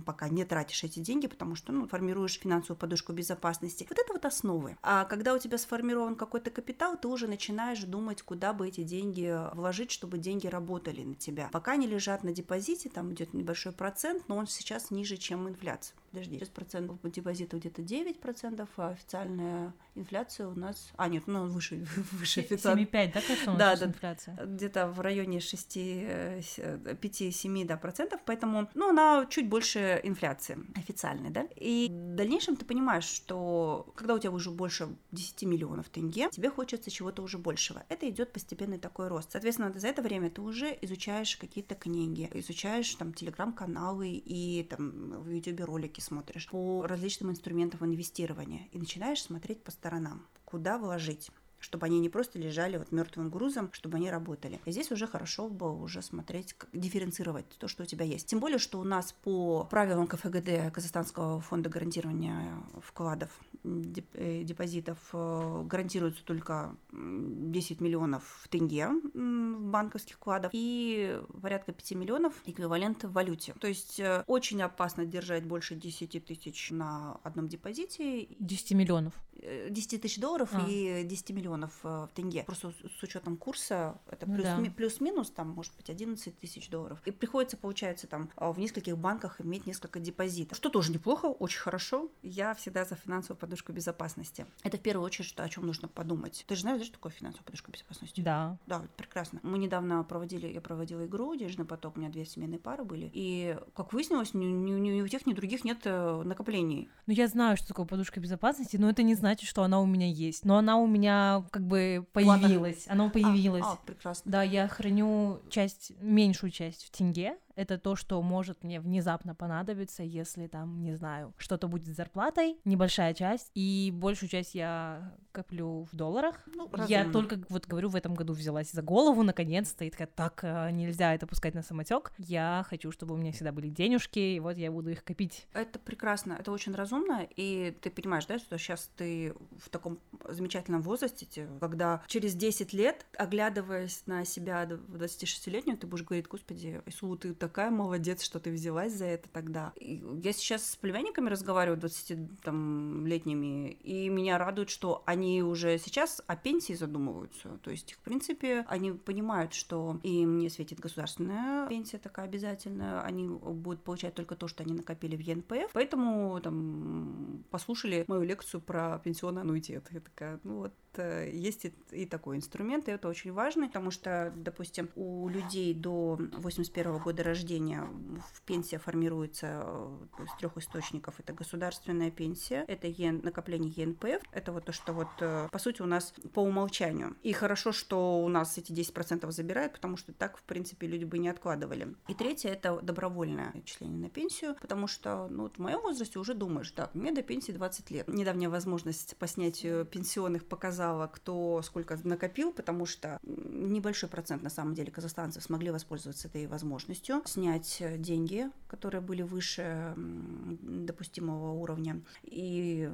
пока 0.05 0.29
не 0.29 0.43
тратишь 0.43 0.83
эти 0.83 0.99
деньги, 0.99 1.27
потому 1.27 1.55
что 1.55 1.71
ну, 1.71 1.87
формируешь 1.87 2.39
финансовую 2.39 2.77
подушку 2.77 3.13
безопасности. 3.13 3.85
Вот 3.89 3.99
это 3.99 4.13
вот 4.13 4.25
основы. 4.25 4.77
А 4.81 5.05
когда 5.05 5.33
у 5.33 5.39
тебя 5.39 5.57
сформирован 5.57 6.15
какой-то 6.15 6.49
капитал, 6.49 6.97
ты 6.97 7.07
уже 7.07 7.27
начинаешь 7.27 7.81
думать, 7.83 8.23
куда 8.23 8.53
бы 8.53 8.67
эти 8.67 8.83
деньги 8.83 9.37
вложить, 9.53 9.91
чтобы 9.91 10.17
деньги 10.17 10.47
работали 10.47 11.03
на 11.03 11.15
тебя. 11.15 11.49
Пока 11.51 11.73
они 11.73 11.85
лежат 11.85 12.23
на 12.23 12.31
депозите, 12.31 12.89
там 12.89 13.13
идет 13.13 13.33
небольшой 13.33 13.71
процент, 13.71 14.27
но 14.27 14.37
он 14.37 14.47
сейчас 14.47 14.91
ниже, 14.91 15.17
чем 15.17 15.47
инфляция. 15.47 15.95
Подожди, 16.11 16.37
6% 16.37 16.97
по 16.97 17.09
депозиту 17.09 17.57
где-то 17.57 17.81
9%, 17.81 18.67
а 18.77 18.89
официальная 18.89 19.73
инфляция 19.95 20.47
у 20.47 20.59
нас... 20.59 20.91
А, 20.97 21.07
нет, 21.07 21.23
ну 21.27 21.47
выше, 21.47 21.87
выше 22.11 22.41
официальной. 22.41 22.83
7,5, 22.83 23.13
да, 23.13 23.21
кажется, 23.21 23.49
у 23.49 23.53
нас 23.53 23.57
Да, 23.57 23.69
сейчас 23.69 23.79
да. 23.79 23.85
инфляция? 23.85 24.35
Где-то 24.45 24.87
в 24.87 24.99
районе 24.99 25.37
5-7 25.37 27.65
да, 27.65 27.77
процентов, 27.77 28.19
поэтому, 28.25 28.69
ну, 28.73 28.89
она 28.89 29.25
чуть 29.29 29.47
больше 29.47 30.01
инфляции 30.03 30.57
официальной, 30.75 31.29
да. 31.29 31.47
И 31.55 31.87
в 31.89 32.15
дальнейшем 32.15 32.57
ты 32.57 32.65
понимаешь, 32.65 33.05
что 33.05 33.93
когда 33.95 34.13
у 34.13 34.19
тебя 34.19 34.31
уже 34.31 34.51
больше 34.51 34.89
10 35.11 35.43
миллионов 35.43 35.87
тенге, 35.89 36.29
тебе 36.29 36.49
хочется 36.49 36.91
чего-то 36.91 37.23
уже 37.23 37.37
большего. 37.37 37.85
Это 37.87 38.09
идет 38.09 38.33
постепенный 38.33 38.79
такой 38.79 39.07
рост. 39.07 39.31
Соответственно, 39.31 39.71
за 39.73 39.87
это 39.87 40.01
время 40.01 40.29
ты 40.29 40.41
уже 40.41 40.77
изучаешь 40.81 41.37
какие-то 41.37 41.75
книги, 41.75 42.29
изучаешь 42.33 42.93
там 42.95 43.13
телеграм-каналы 43.13 44.09
и 44.09 44.63
там 44.63 45.21
в 45.21 45.29
ютубе 45.29 45.63
ролики 45.63 46.00
смотришь 46.01 46.49
по 46.49 46.85
различным 46.85 47.31
инструментам 47.31 47.85
инвестирования 47.85 48.67
и 48.71 48.77
начинаешь 48.77 49.21
смотреть 49.21 49.63
по 49.63 49.71
сторонам, 49.71 50.27
куда 50.43 50.77
вложить 50.77 51.31
чтобы 51.61 51.85
они 51.85 51.99
не 51.99 52.09
просто 52.09 52.37
лежали 52.37 52.77
вот 52.77 52.91
мертвым 52.91 53.29
грузом, 53.29 53.69
чтобы 53.71 53.97
они 53.97 54.11
работали. 54.11 54.59
И 54.65 54.71
здесь 54.71 54.91
уже 54.91 55.07
хорошо 55.07 55.47
бы 55.47 55.71
уже 55.81 56.01
смотреть, 56.01 56.53
как 56.53 56.69
дифференцировать 56.73 57.45
то, 57.57 57.67
что 57.69 57.83
у 57.83 57.85
тебя 57.85 58.03
есть. 58.03 58.27
Тем 58.27 58.39
более, 58.39 58.57
что 58.57 58.79
у 58.79 58.83
нас 58.83 59.13
по 59.23 59.63
правилам 59.69 60.07
КФГД, 60.07 60.73
Казахстанского 60.73 61.39
фонда 61.39 61.69
гарантирования 61.69 62.57
вкладов, 62.81 63.29
э, 63.63 64.43
депозитов, 64.43 64.97
э, 65.13 65.63
гарантируется 65.65 66.23
только 66.25 66.75
м, 66.91 67.51
10 67.51 67.79
миллионов 67.79 68.23
в 68.43 68.47
тенге 68.49 68.89
банковских 69.13 70.15
вкладов 70.15 70.51
и 70.53 71.19
порядка 71.41 71.71
5 71.71 71.91
миллионов 71.95 72.33
эквивалент 72.45 73.03
в 73.03 73.11
валюте. 73.11 73.53
То 73.59 73.67
есть 73.67 73.99
э, 73.99 74.23
очень 74.27 74.61
опасно 74.61 75.05
держать 75.05 75.43
больше 75.45 75.75
10 75.75 76.25
тысяч 76.25 76.71
на 76.71 77.19
одном 77.23 77.47
депозите 77.47 78.27
10 78.39 78.71
миллионов. 78.73 79.13
э, 79.41 79.69
10 79.69 80.01
тысяч 80.01 80.19
долларов 80.19 80.49
А. 80.53 80.65
и 80.67 81.03
10 81.03 81.31
миллионов. 81.31 81.50
Миллионов 81.51 81.79
э, 81.83 82.07
в 82.09 82.15
тенге. 82.15 82.43
Просто 82.43 82.71
с- 82.71 83.03
учетом 83.03 83.37
курса 83.37 83.99
это 84.09 84.25
Ну 84.25 84.33
плюс, 84.35 84.45
да. 84.45 84.57
ми- 84.57 84.69
плюс-минус, 84.69 85.29
там, 85.31 85.49
может 85.49 85.75
быть, 85.75 85.89
11 85.89 86.37
тысяч 86.39 86.69
долларов. 86.69 86.99
И 87.05 87.11
приходится, 87.11 87.57
получается, 87.57 88.07
там, 88.07 88.29
а, 88.35 88.51
в 88.51 88.59
нескольких 88.59 88.97
банках 88.97 89.41
иметь 89.41 89.65
несколько 89.65 89.99
депозитов. 89.99 90.57
Что 90.57 90.69
тоже 90.69 90.91
неплохо, 90.91 91.25
очень 91.25 91.59
хорошо. 91.59 92.09
Я 92.21 92.53
всегда 92.55 92.85
за 92.85 92.95
финансовую 92.95 93.37
подушку 93.39 93.71
безопасности. 93.73 94.45
Это 94.63 94.77
в 94.77 94.81
первую 94.81 95.05
очередь, 95.05 95.27
что, 95.27 95.43
о 95.43 95.49
чем 95.49 95.65
нужно 95.65 95.87
подумать. 95.87 96.43
Ты 96.47 96.55
же 96.55 96.61
знаешь, 96.61 96.83
что 96.83 96.93
такое 96.93 97.11
финансовая 97.11 97.45
подушка 97.45 97.71
безопасности? 97.71 98.21
Да. 98.21 98.57
Да, 98.67 98.81
прекрасно. 98.97 99.39
Мы 99.43 99.57
недавно 99.57 100.03
проводили, 100.03 100.47
я 100.47 100.61
проводила 100.61 101.05
игру 101.05 101.35
«Денежный 101.35 101.65
поток», 101.65 101.97
у 101.97 101.99
меня 101.99 102.09
две 102.09 102.25
семейные 102.25 102.59
пары 102.59 102.83
были, 102.83 103.09
и, 103.13 103.57
как 103.75 103.93
выяснилось, 103.93 104.33
ни, 104.33 104.45
ни- 104.45 104.71
ни 104.71 105.01
у 105.01 105.07
тех, 105.07 105.25
ни 105.25 105.33
у 105.33 105.35
других 105.35 105.63
нет 105.63 105.79
э, 105.85 106.21
накоплений. 106.23 106.89
Ну, 107.07 107.13
я 107.13 107.27
знаю, 107.27 107.57
что 107.57 107.67
такое 107.67 107.85
подушка 107.85 108.19
безопасности, 108.19 108.77
но 108.77 108.89
это 108.89 109.03
не 109.03 109.15
значит, 109.15 109.47
что 109.49 109.63
она 109.63 109.79
у 109.81 109.85
меня 109.85 110.07
есть. 110.07 110.45
Но 110.45 110.57
она 110.57 110.77
у 110.77 110.87
меня 110.87 111.40
как 111.49 111.65
бы 111.65 112.05
Ладно. 112.15 112.47
появилась. 112.47 112.85
Она 112.87 113.09
появилась. 113.09 113.63
А, 113.65 113.73
а, 113.73 113.79
прекрасно. 113.85 114.31
Да, 114.31 114.43
я 114.43 114.67
храню 114.67 115.39
часть, 115.49 115.93
меньшую 115.99 116.51
часть 116.51 116.85
в 116.85 116.91
тенге. 116.91 117.37
Это 117.61 117.77
то, 117.77 117.95
что 117.95 118.19
может 118.23 118.63
мне 118.63 118.79
внезапно 118.79 119.35
понадобиться, 119.35 120.01
если 120.01 120.47
там, 120.47 120.81
не 120.81 120.95
знаю, 120.95 121.31
что-то 121.37 121.67
будет 121.67 121.85
с 121.85 121.95
зарплатой, 121.95 122.57
небольшая 122.65 123.13
часть, 123.13 123.51
и 123.53 123.91
большую 123.93 124.29
часть 124.29 124.55
я 124.55 125.13
коплю 125.31 125.87
в 125.91 125.95
долларах. 125.95 126.39
Ну, 126.47 126.67
Я 126.87 127.03
разумно. 127.03 127.13
только, 127.13 127.45
вот 127.49 127.67
говорю, 127.67 127.89
в 127.89 127.95
этом 127.95 128.15
году 128.15 128.33
взялась 128.33 128.71
за 128.71 128.81
голову, 128.81 129.21
наконец-то, 129.21 129.85
и 129.85 129.91
такая, 129.91 130.07
так, 130.07 130.39
э, 130.43 130.71
нельзя 130.71 131.13
это 131.13 131.27
пускать 131.27 131.53
на 131.53 131.61
самотек. 131.61 132.11
Я 132.17 132.65
хочу, 132.67 132.91
чтобы 132.91 133.13
у 133.13 133.17
меня 133.17 133.31
всегда 133.31 133.51
были 133.51 133.69
денежки, 133.69 134.17
и 134.19 134.39
вот 134.39 134.57
я 134.57 134.71
буду 134.71 134.89
их 134.89 135.03
копить. 135.03 135.45
Это 135.53 135.77
прекрасно, 135.77 136.33
это 136.39 136.51
очень 136.51 136.73
разумно, 136.73 137.27
и 137.35 137.77
ты 137.79 137.91
понимаешь, 137.91 138.25
да, 138.25 138.39
что 138.39 138.57
сейчас 138.57 138.89
ты 138.97 139.35
в 139.59 139.69
таком 139.69 139.99
замечательном 140.27 140.81
возрасте, 140.81 141.27
те- 141.27 141.47
когда 141.59 142.01
через 142.07 142.33
10 142.33 142.73
лет, 142.73 143.05
оглядываясь 143.17 144.01
на 144.07 144.25
себя 144.25 144.65
д- 144.65 144.77
в 144.77 144.95
26-летнюю, 144.97 145.77
ты 145.77 145.85
будешь 145.87 146.03
говорить, 146.03 146.27
господи, 146.27 146.81
Исулу, 146.87 147.15
ты 147.17 147.33
такая 147.51 147.69
молодец, 147.69 148.23
что 148.23 148.39
ты 148.39 148.49
взялась 148.49 148.93
за 148.93 149.05
это 149.05 149.27
тогда. 149.27 149.73
Я 149.77 150.31
сейчас 150.31 150.69
с 150.69 150.77
племянниками 150.77 151.27
разговариваю, 151.27 151.77
20-летними, 151.81 153.71
и 153.71 154.07
меня 154.07 154.37
радует, 154.37 154.69
что 154.69 155.03
они 155.05 155.43
уже 155.43 155.77
сейчас 155.77 156.21
о 156.27 156.37
пенсии 156.37 156.71
задумываются, 156.71 157.59
то 157.61 157.69
есть, 157.69 157.93
в 157.93 157.99
принципе, 157.99 158.65
они 158.69 158.93
понимают, 158.93 159.53
что 159.53 159.99
им 160.03 160.37
не 160.37 160.49
светит 160.49 160.79
государственная 160.79 161.67
пенсия 161.67 161.97
такая 161.97 162.25
обязательная, 162.25 163.01
они 163.01 163.27
будут 163.27 163.83
получать 163.83 164.13
только 164.15 164.35
то, 164.35 164.47
что 164.47 164.63
они 164.63 164.73
накопили 164.73 165.17
в 165.17 165.19
ЕНПФ, 165.19 165.71
поэтому 165.73 166.39
там 166.39 167.43
послушали 167.49 168.05
мою 168.07 168.23
лекцию 168.23 168.61
про 168.61 168.97
пенсионный 168.99 169.41
аннуитет. 169.41 169.89
Я 169.91 169.99
такая, 169.99 170.39
ну 170.45 170.59
вот, 170.59 170.73
есть 170.97 171.65
и, 171.65 171.73
и 171.91 172.05
такой 172.05 172.37
инструмент, 172.37 172.87
и 172.87 172.91
это 172.91 173.07
очень 173.07 173.31
важно, 173.31 173.67
потому 173.67 173.91
что, 173.91 174.33
допустим, 174.35 174.89
у 174.95 175.27
людей 175.29 175.73
до 175.73 176.19
81 176.33 176.97
года 176.99 177.23
рождения 177.23 177.87
в 178.33 178.41
пенсия 178.41 178.79
формируется 178.79 179.61
э, 179.63 180.23
из 180.23 180.39
трех 180.39 180.57
источников. 180.57 181.19
Это 181.19 181.33
государственная 181.33 182.11
пенсия, 182.11 182.65
это 182.67 182.87
ЕН, 182.87 183.21
накопление 183.23 183.71
ЕНПФ, 183.71 184.21
это 184.31 184.51
вот 184.51 184.65
то, 184.65 184.71
что 184.71 184.93
вот, 184.93 185.09
э, 185.19 185.47
по 185.51 185.59
сути, 185.59 185.81
у 185.81 185.85
нас 185.85 186.13
по 186.33 186.41
умолчанию. 186.41 187.15
И 187.23 187.33
хорошо, 187.33 187.71
что 187.71 188.23
у 188.23 188.27
нас 188.27 188.57
эти 188.57 188.71
10% 188.71 189.29
забирают, 189.31 189.73
потому 189.73 189.97
что 189.97 190.13
так, 190.13 190.37
в 190.37 190.43
принципе, 190.43 190.87
люди 190.87 191.05
бы 191.05 191.17
не 191.17 191.29
откладывали. 191.29 191.95
И 192.07 192.13
третье, 192.13 192.49
это 192.49 192.79
добровольное 192.81 193.51
отчисление 193.53 193.99
на 193.99 194.09
пенсию, 194.09 194.55
потому 194.61 194.87
что, 194.87 195.27
ну, 195.29 195.43
вот 195.43 195.57
в 195.57 195.59
моем 195.59 195.81
возрасте 195.81 196.19
уже 196.19 196.33
думаешь, 196.33 196.71
так, 196.71 196.93
мне 196.95 197.11
до 197.11 197.21
пенсии 197.21 197.51
20 197.51 197.91
лет. 197.91 198.07
Недавняя 198.07 198.49
возможность 198.49 199.15
по 199.17 199.27
снятию 199.27 199.85
пенсионных 199.85 200.45
показала, 200.81 201.07
кто 201.07 201.61
сколько 201.61 201.97
накопил, 202.03 202.51
потому 202.51 202.85
что 202.85 203.19
небольшой 203.23 204.09
процент, 204.09 204.41
на 204.43 204.49
самом 204.49 204.73
деле, 204.73 204.91
казахстанцев 204.91 205.43
смогли 205.43 205.69
воспользоваться 205.69 206.27
этой 206.27 206.47
возможностью, 206.47 207.21
снять 207.25 207.83
деньги, 207.97 208.49
которые 208.67 209.01
были 209.01 209.21
выше 209.21 209.93
допустимого 209.95 211.51
уровня, 211.51 212.01
и 212.23 212.89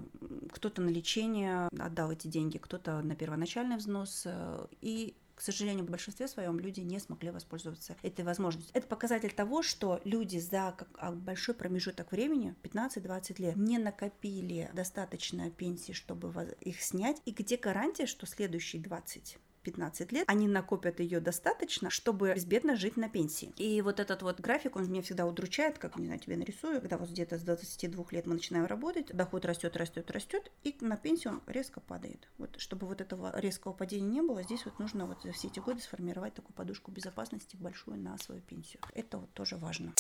кто-то 0.52 0.82
на 0.82 0.90
лечение 0.90 1.70
отдал 1.80 2.12
эти 2.12 2.28
деньги, 2.28 2.58
кто-то 2.58 3.02
на 3.02 3.16
первоначальный 3.16 3.78
взнос, 3.78 4.24
э, 4.26 4.68
и 4.82 5.16
к 5.38 5.42
сожалению, 5.42 5.86
в 5.86 5.90
большинстве 5.90 6.28
своем 6.28 6.60
люди 6.60 6.80
не 6.80 7.00
смогли 7.00 7.30
воспользоваться 7.30 7.96
этой 8.02 8.26
возможностью. 8.26 8.76
Это 8.76 8.88
показатель 8.88 9.32
того, 9.32 9.62
что 9.62 10.02
люди 10.04 10.40
за 10.40 10.76
а, 10.96 11.12
большой 11.12 11.54
промежуток 11.54 12.12
времени, 12.12 12.56
15-20 12.64 13.40
лет, 13.40 13.56
не 13.56 13.78
накопили 13.78 14.72
достаточно 14.74 15.52
пенсии, 15.52 15.92
чтобы 15.94 16.58
их 16.62 16.82
снять. 16.82 17.22
И 17.26 17.32
где 17.32 17.56
гарантия, 17.56 18.08
что 18.08 18.26
следующие 18.26 18.82
20 18.82 19.38
15 19.68 20.14
лет, 20.14 20.24
они 20.28 20.48
накопят 20.48 21.02
ее 21.02 21.20
достаточно, 21.20 21.90
чтобы 21.90 22.34
безбедно 22.34 22.78
жить 22.78 22.96
на 22.96 23.10
пенсии. 23.10 23.54
И 23.58 23.82
вот 23.82 24.00
этот 24.00 24.22
вот 24.22 24.40
график, 24.40 24.78
он 24.78 24.90
меня 24.90 25.02
всегда 25.02 25.26
удручает, 25.26 25.78
как, 25.78 25.98
не 25.98 26.06
знаю, 26.06 26.22
тебе 26.22 26.38
нарисую, 26.38 26.80
когда 26.80 26.98
вот 26.98 27.10
где-то 27.10 27.38
с 27.38 27.42
22 27.42 28.06
лет 28.12 28.28
мы 28.28 28.36
начинаем 28.36 28.66
работать, 28.66 29.08
доход 29.08 29.46
растет, 29.46 29.76
растет, 29.76 30.10
растет, 30.10 30.52
и 30.64 30.78
на 30.80 30.96
пенсию 30.96 31.34
он 31.34 31.42
резко 31.48 31.82
падает. 31.82 32.30
Вот, 32.38 32.56
чтобы 32.60 32.88
вот 32.88 33.02
этого 33.02 33.38
резкого 33.38 33.74
падения 33.74 34.08
не 34.08 34.22
было, 34.22 34.42
здесь 34.42 34.64
вот 34.64 34.80
нужно 34.80 35.06
вот 35.06 35.22
за 35.24 35.34
все 35.34 35.50
эти 35.50 35.60
годы 35.60 35.82
сформировать 35.82 36.34
такую 36.34 36.56
подушку 36.56 36.92
безопасности 36.92 37.58
большую 37.58 37.98
на 37.98 38.18
свою 38.20 38.42
пенсию. 38.42 38.82
Это 38.94 39.18
вот 39.18 39.34
тоже 39.34 39.58
важно. 39.58 39.94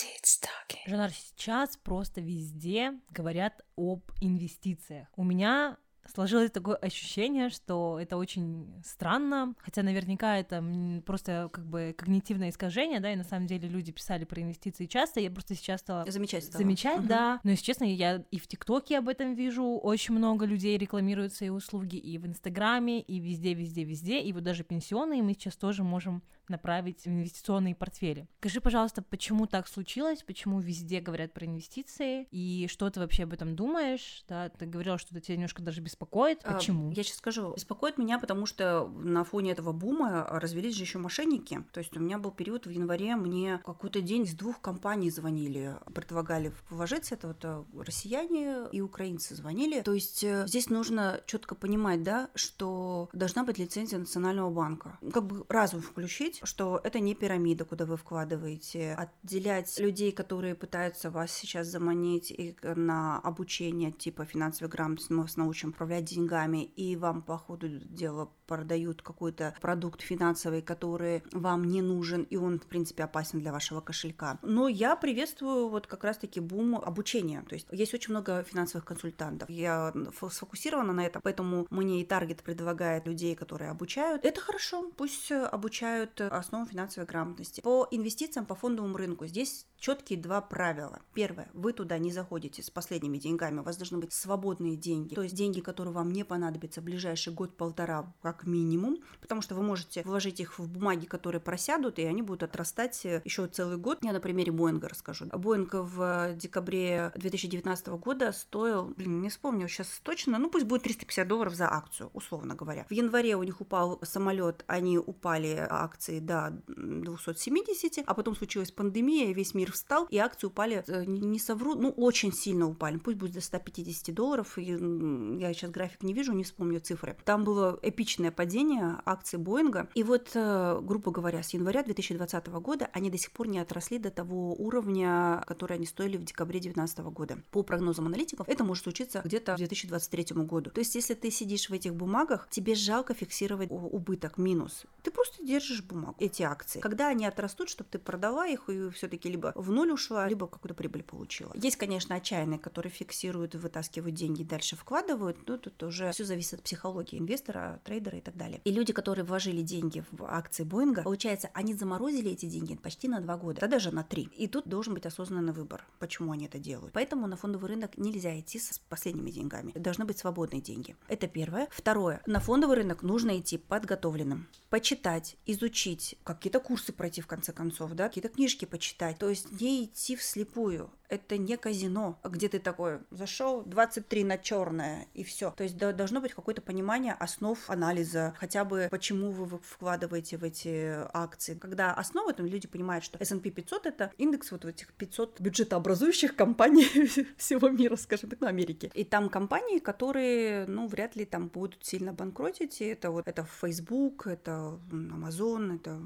Жанар, 0.85 1.11
сейчас 1.11 1.75
просто 1.75 2.21
везде 2.21 2.93
говорят 3.09 3.65
об 3.75 4.03
инвестициях. 4.21 5.09
У 5.17 5.25
меня 5.25 5.77
сложилось 6.13 6.51
такое 6.51 6.75
ощущение, 6.75 7.49
что 7.49 7.99
это 7.99 8.17
очень 8.17 8.81
странно, 8.85 9.53
хотя 9.59 9.83
наверняка 9.83 10.37
это 10.37 10.63
просто 11.05 11.49
как 11.51 11.65
бы 11.65 11.93
когнитивное 11.97 12.49
искажение, 12.49 12.99
да, 12.99 13.11
и 13.11 13.15
на 13.15 13.23
самом 13.23 13.47
деле 13.47 13.67
люди 13.67 13.91
писали 13.91 14.25
про 14.25 14.41
инвестиции 14.41 14.85
часто, 14.85 15.19
я 15.19 15.31
просто 15.31 15.55
сейчас 15.55 15.81
стала 15.81 16.09
Замечать 16.09 16.45
стало. 16.45 16.59
замечать, 16.63 16.99
Мгм. 16.99 17.07
да. 17.07 17.39
Но, 17.43 17.51
если 17.51 17.63
честно, 17.63 17.83
я 17.85 18.23
и 18.31 18.39
в 18.39 18.47
ТикТоке 18.47 18.97
об 18.97 19.09
этом 19.09 19.33
вижу, 19.35 19.63
очень 19.77 20.13
много 20.15 20.45
людей 20.45 20.77
рекламируют 20.77 21.33
свои 21.33 21.49
услуги, 21.49 21.97
и 21.97 22.17
в 22.17 22.25
Инстаграме, 22.25 23.01
и 23.01 23.19
везде, 23.19 23.53
везде, 23.53 23.83
везде, 23.83 24.21
и 24.21 24.33
вот 24.33 24.43
даже 24.43 24.63
пенсионные 24.63 25.21
мы 25.23 25.33
сейчас 25.33 25.55
тоже 25.55 25.83
можем 25.83 26.23
направить 26.49 27.03
в 27.03 27.07
инвестиционные 27.07 27.75
портфели. 27.75 28.27
Скажи, 28.39 28.61
пожалуйста, 28.61 29.01
почему 29.01 29.47
так 29.47 29.67
случилось, 29.67 30.23
почему 30.23 30.59
везде 30.59 30.99
говорят 30.99 31.33
про 31.33 31.45
инвестиции, 31.45 32.27
и 32.31 32.67
что 32.69 32.89
ты 32.89 32.99
вообще 32.99 33.23
об 33.23 33.33
этом 33.33 33.55
думаешь, 33.55 34.23
да, 34.27 34.49
ты 34.49 34.65
говорила, 34.65 34.97
что 34.97 35.15
это 35.15 35.21
тебя 35.21 35.35
немножко 35.35 35.61
даже 35.61 35.81
беспокоит, 35.81 36.41
А, 36.43 36.53
почему? 36.53 36.91
Я 36.91 37.03
сейчас 37.03 37.17
скажу. 37.17 37.53
Беспокоит 37.55 37.97
меня, 37.97 38.19
потому 38.19 38.45
что 38.45 38.87
на 38.87 39.23
фоне 39.23 39.51
этого 39.51 39.71
бума 39.71 40.25
развелись 40.29 40.75
же 40.75 40.83
еще 40.83 40.97
мошенники. 40.97 41.63
То 41.71 41.79
есть 41.79 41.95
у 41.97 41.99
меня 41.99 42.17
был 42.17 42.31
период 42.31 42.65
в 42.65 42.69
январе, 42.69 43.15
мне 43.15 43.61
какой-то 43.65 44.01
день 44.01 44.27
с 44.27 44.33
двух 44.33 44.61
компаний 44.61 45.09
звонили, 45.09 45.75
предлагали 45.93 46.53
вложиться. 46.69 47.15
Это 47.15 47.27
вот 47.29 47.43
э, 47.43 47.63
россияне 47.83 48.67
и 48.71 48.81
украинцы 48.81 49.35
звонили. 49.35 49.81
То 49.81 49.93
есть 49.93 50.23
э, 50.23 50.45
здесь 50.47 50.69
нужно 50.69 51.21
четко 51.25 51.55
понимать, 51.55 52.03
да, 52.03 52.29
что 52.35 53.09
должна 53.13 53.43
быть 53.43 53.57
лицензия 53.57 53.99
Национального 53.99 54.49
банка. 54.49 54.97
Как 55.11 55.25
бы 55.25 55.45
разум 55.49 55.81
включить, 55.81 56.36
что 56.43 56.79
это 56.83 56.99
не 56.99 57.15
пирамида, 57.15 57.65
куда 57.65 57.85
вы 57.85 57.97
вкладываете. 57.97 58.93
Отделять 58.93 59.79
людей, 59.79 60.11
которые 60.11 60.55
пытаются 60.55 61.09
вас 61.09 61.31
сейчас 61.31 61.67
заманить 61.67 62.31
и 62.31 62.55
на 62.75 63.19
обучение 63.19 63.91
типа 63.91 64.25
финансовой 64.25 64.69
грамотности, 64.69 65.13
мы 65.13 65.23
вас 65.23 65.37
научим 65.37 65.69
управлять 65.69 66.05
деньгами, 66.05 66.63
и 66.63 66.95
вам 66.95 67.21
по 67.21 67.37
ходу 67.37 67.67
дела 67.69 68.29
продают 68.47 69.01
какой-то 69.01 69.55
продукт 69.61 70.01
финансовый, 70.01 70.61
который 70.61 71.23
вам 71.31 71.65
не 71.65 71.81
нужен, 71.81 72.23
и 72.23 72.37
он, 72.37 72.59
в 72.59 72.65
принципе, 72.65 73.03
опасен 73.03 73.39
для 73.39 73.51
вашего 73.51 73.81
кошелька. 73.81 74.39
Но 74.41 74.67
я 74.67 74.95
приветствую 74.95 75.69
вот 75.69 75.87
как 75.87 76.03
раз-таки 76.03 76.39
бум 76.39 76.75
обучения. 76.75 77.43
То 77.47 77.55
есть 77.55 77.67
есть 77.71 77.93
очень 77.93 78.11
много 78.11 78.43
финансовых 78.43 78.85
консультантов. 78.85 79.49
Я 79.49 79.91
фо- 80.19 80.29
сфокусирована 80.29 80.93
на 80.93 81.05
этом, 81.05 81.21
поэтому 81.21 81.67
мне 81.69 82.01
и 82.01 82.05
Таргет 82.05 82.43
предлагает 82.43 83.05
людей, 83.05 83.35
которые 83.35 83.71
обучают. 83.71 84.25
Это 84.25 84.41
хорошо, 84.41 84.91
пусть 84.95 85.31
э, 85.31 85.43
обучают 85.43 86.19
э, 86.21 86.26
основам 86.27 86.67
финансовой 86.67 87.07
грамотности. 87.07 87.61
По 87.61 87.87
инвестициям, 87.91 88.45
по 88.45 88.55
фондовому 88.55 88.97
рынку 88.97 89.25
здесь 89.27 89.65
четкие 89.77 90.19
два 90.19 90.41
правила. 90.41 90.99
Первое, 91.13 91.49
вы 91.53 91.73
туда 91.73 91.97
не 91.97 92.11
заходите 92.11 92.63
с 92.63 92.69
последними 92.69 93.17
деньгами, 93.17 93.59
у 93.59 93.63
вас 93.63 93.77
должны 93.77 93.97
быть 93.99 94.13
свободные 94.13 94.75
деньги, 94.75 95.13
то 95.13 95.21
есть 95.21 95.35
деньги, 95.35 95.61
которые 95.61 95.93
вам 95.93 96.11
не 96.11 96.23
понадобятся 96.23 96.81
в 96.81 96.83
ближайший 96.83 97.33
год-полтора 97.33 98.13
как 98.21 98.45
минимум, 98.45 98.97
потому 99.21 99.41
что 99.41 99.55
вы 99.55 99.63
можете 99.63 100.01
вложить 100.03 100.39
их 100.39 100.57
в 100.59 100.67
бумаги, 100.67 101.05
которые 101.05 101.41
просядут, 101.41 101.99
и 101.99 102.03
они 102.03 102.21
будут 102.21 102.43
отрастать 102.43 103.05
э, 103.05 103.21
еще 103.25 103.47
целый 103.47 103.77
год. 103.77 103.99
Я 104.01 104.13
на 104.13 104.19
примере 104.19 104.51
Боинга 104.51 104.89
расскажу. 104.89 105.25
Боинг 105.25 105.73
в 105.73 106.33
декабре 106.35 107.11
2019 107.15 107.87
года 107.87 108.31
стоил, 108.31 108.93
блин, 108.97 109.21
не 109.21 109.29
вспомню 109.29 109.67
сейчас 109.67 109.99
точно, 110.03 110.37
ну 110.37 110.49
пусть 110.49 110.65
будет 110.65 110.83
350 110.83 111.27
долларов 111.27 111.55
за 111.55 111.71
акцию, 111.71 112.09
условно 112.13 112.55
говоря. 112.55 112.85
В 112.89 112.93
январе 112.93 113.35
у 113.35 113.43
них 113.43 113.61
упал 113.61 113.99
самолет, 114.03 114.63
они 114.67 114.97
упали 114.97 115.67
акции 115.69 116.16
акций 116.17 116.19
до 116.19 116.53
270, 116.67 118.03
а 118.05 118.13
потом 118.13 118.35
случилась 118.35 118.71
пандемия, 118.71 119.33
весь 119.33 119.53
мир 119.53 119.71
встал, 119.71 120.07
и 120.09 120.17
акции 120.17 120.47
упали, 120.47 120.83
э, 120.87 121.05
не 121.05 121.39
совру, 121.39 121.75
ну, 121.75 121.89
очень 121.89 122.33
сильно 122.33 122.67
упали, 122.67 122.97
пусть 122.97 123.17
будет 123.17 123.33
до 123.33 123.41
150 123.41 124.13
долларов, 124.13 124.57
и, 124.57 124.63
я 124.63 125.53
сейчас 125.53 125.71
график 125.71 126.03
не 126.03 126.13
вижу, 126.13 126.33
не 126.33 126.43
вспомню 126.43 126.79
цифры. 126.79 127.15
Там 127.25 127.43
было 127.43 127.79
эпичное 127.81 128.31
падение 128.31 128.97
акций 129.05 129.39
Боинга, 129.39 129.89
и 129.95 130.03
вот, 130.03 130.31
э, 130.33 130.79
грубо 130.81 131.11
говоря, 131.11 131.43
с 131.43 131.53
января 131.53 131.83
2020 131.83 132.47
года 132.59 132.89
они 132.93 133.09
до 133.09 133.17
сих 133.17 133.31
пор 133.31 133.47
не 133.47 133.59
отросли 133.59 133.99
до 133.99 134.09
того 134.09 134.53
уровня, 134.53 135.43
который 135.47 135.77
они 135.77 135.85
стоили 135.85 136.17
в 136.17 136.23
декабре 136.23 136.59
2019 136.59 136.99
года. 137.11 137.37
По 137.51 137.63
прогнозам 137.63 138.07
аналитиков, 138.07 138.47
это 138.47 138.63
может 138.63 138.83
случиться 138.83 139.21
где-то 139.23 139.53
к 139.53 139.57
2023 139.57 140.43
году. 140.45 140.71
То 140.71 140.79
есть, 140.79 140.95
если 140.95 141.13
ты 141.13 141.31
сидишь 141.31 141.69
в 141.69 141.73
этих 141.73 141.95
бумагах, 141.95 142.47
тебе 142.49 142.75
жалко 142.75 143.13
фиксировать 143.13 143.69
убыток, 143.71 144.37
минус. 144.37 144.85
Ты 145.03 145.11
просто 145.11 145.43
держишь 145.43 145.83
бумагу, 145.83 146.06
эти 146.19 146.43
акции. 146.43 146.79
Когда 146.79 147.09
они 147.09 147.25
отрастут, 147.25 147.69
чтобы 147.69 147.89
ты 147.89 147.99
продала 147.99 148.47
их 148.47 148.69
и 148.69 148.89
все-таки 148.91 149.29
либо 149.29 149.51
в 149.55 149.71
ноль 149.71 149.91
ушла, 149.91 150.27
либо 150.27 150.47
какую-то 150.47 150.75
прибыль 150.75 151.03
получила. 151.03 151.51
Есть, 151.55 151.77
конечно, 151.77 152.15
отчаянные, 152.15 152.59
которые 152.59 152.91
фиксируют, 152.91 153.55
вытаскивают 153.55 154.15
деньги 154.15 154.43
дальше 154.43 154.75
вкладывают, 154.75 155.37
но 155.47 155.57
тут 155.57 155.81
уже 155.83 156.11
все 156.11 156.25
зависит 156.25 156.55
от 156.55 156.63
психологии 156.63 157.19
инвестора, 157.19 157.79
трейдера 157.83 158.17
и 158.17 158.21
так 158.21 158.35
далее. 158.35 158.61
И 158.63 158.71
люди, 158.71 158.93
которые 158.93 159.25
вложили 159.25 159.61
деньги 159.61 160.03
в 160.11 160.23
акции 160.23 160.63
Боинга, 160.63 161.03
получается, 161.03 161.49
они 161.53 161.73
заморозили 161.73 162.31
эти 162.31 162.45
деньги 162.45 162.75
почти 162.75 163.07
на 163.07 163.19
два 163.21 163.37
года, 163.37 163.61
да 163.61 163.67
даже 163.67 163.93
на 163.93 164.03
три. 164.03 164.29
И 164.37 164.47
тут 164.47 164.67
должен 164.67 164.93
быть 164.93 165.05
осознанный 165.05 165.53
выбор, 165.53 165.85
почему 165.99 166.31
они 166.31 166.45
это 166.45 166.59
делают. 166.59 166.93
Поэтому 166.93 167.27
на 167.27 167.35
фондовый 167.35 167.69
рынок 167.69 167.97
нельзя 167.97 168.39
идти 168.39 168.59
с 168.59 168.79
последними 168.89 169.31
деньгами. 169.31 169.71
Должны 169.75 170.05
быть 170.05 170.17
свободные 170.17 170.61
деньги. 170.61 170.95
Это 171.07 171.27
первое. 171.27 171.67
Второе. 171.71 172.21
На 172.25 172.39
фондовый 172.39 172.77
рынок 172.77 173.03
нужно 173.03 173.39
идти 173.39 173.57
подготовленным. 173.57 174.47
Почитать, 174.69 175.37
изучить, 175.45 175.96
какие-то 176.23 176.59
курсы 176.59 176.93
пройти 176.93 177.21
в 177.21 177.27
конце 177.27 177.53
концов, 177.53 177.91
да, 177.93 178.07
какие-то 178.07 178.29
книжки 178.29 178.65
почитать. 178.65 179.17
То 179.17 179.29
есть 179.29 179.51
не 179.61 179.85
идти 179.85 180.15
вслепую. 180.15 180.91
Это 181.09 181.37
не 181.37 181.55
казино, 181.57 182.19
где 182.23 182.49
ты 182.49 182.59
такой 182.59 182.99
зашел 183.11 183.63
23 183.63 184.23
на 184.23 184.37
черное 184.37 185.07
и 185.13 185.23
все. 185.23 185.51
То 185.51 185.63
есть 185.63 185.77
да- 185.77 185.93
должно 185.93 186.19
быть 186.19 186.33
какое-то 186.33 186.61
понимание 186.61 187.13
основ 187.13 187.57
анализа, 187.69 188.33
хотя 188.37 188.65
бы 188.65 188.87
почему 188.91 189.31
вы 189.31 189.59
вкладываете 189.59 190.37
в 190.37 190.43
эти 190.43 190.95
акции. 191.13 191.55
Когда 191.55 191.93
основы, 191.93 192.33
там 192.33 192.45
люди 192.45 192.67
понимают, 192.67 193.03
что 193.05 193.17
S&P 193.19 193.51
500 193.51 193.85
это 193.85 194.11
индекс 194.17 194.51
вот 194.51 194.65
этих 194.65 194.93
500 194.93 195.39
бюджетообразующих 195.39 196.35
компаний 196.35 196.85
всего 197.37 197.69
мира, 197.69 197.95
скажем 197.95 198.29
так, 198.29 198.41
ну, 198.41 198.47
Америки. 198.47 198.91
И 198.93 199.03
там 199.03 199.29
компании, 199.29 199.79
которые, 199.79 200.65
ну, 200.67 200.87
вряд 200.87 201.15
ли 201.15 201.25
там 201.25 201.47
будут 201.47 201.85
сильно 201.85 202.13
банкротить, 202.13 202.81
и 202.81 202.85
это 202.85 203.11
вот, 203.11 203.27
это 203.27 203.45
Facebook, 203.45 204.27
это 204.27 204.79
Amazon, 204.91 205.75
это 205.75 206.01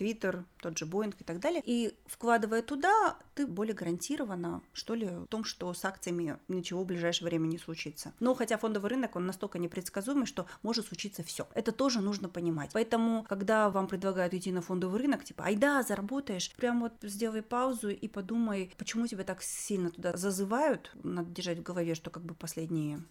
Твиттер, 0.00 0.46
тот 0.62 0.78
же 0.78 0.86
Боинг 0.86 1.20
и 1.20 1.24
так 1.24 1.40
далее. 1.40 1.62
И 1.62 1.92
вкладывая 2.06 2.62
туда, 2.62 3.18
ты 3.34 3.46
более 3.46 3.74
гарантирована, 3.74 4.62
что 4.72 4.94
ли, 4.94 5.06
в 5.06 5.26
том, 5.26 5.44
что 5.44 5.74
с 5.74 5.84
акциями 5.84 6.38
ничего 6.48 6.84
в 6.84 6.86
ближайшее 6.86 7.28
время 7.28 7.48
не 7.48 7.58
случится. 7.58 8.14
Но 8.18 8.34
хотя 8.34 8.56
фондовый 8.56 8.88
рынок, 8.88 9.14
он 9.16 9.26
настолько 9.26 9.58
непредсказуемый, 9.58 10.24
что 10.24 10.46
может 10.62 10.86
случиться 10.86 11.22
все. 11.22 11.46
Это 11.52 11.70
тоже 11.70 12.00
нужно 12.00 12.30
понимать. 12.30 12.70
Поэтому, 12.72 13.26
когда 13.28 13.68
вам 13.68 13.88
предлагают 13.88 14.32
идти 14.32 14.50
на 14.52 14.62
фондовый 14.62 15.02
рынок, 15.02 15.22
типа, 15.22 15.44
айда, 15.44 15.82
заработаешь, 15.82 16.50
прям 16.56 16.80
вот 16.80 16.94
сделай 17.02 17.42
паузу 17.42 17.90
и 17.90 18.08
подумай, 18.08 18.72
почему 18.78 19.06
тебя 19.06 19.24
так 19.24 19.42
сильно 19.42 19.90
туда 19.90 20.16
зазывают. 20.16 20.90
Надо 21.02 21.30
держать 21.30 21.58
в 21.58 21.62
голове, 21.62 21.94
что 21.94 22.08
как 22.08 22.22
бы 22.22 22.34
последние 22.34 23.02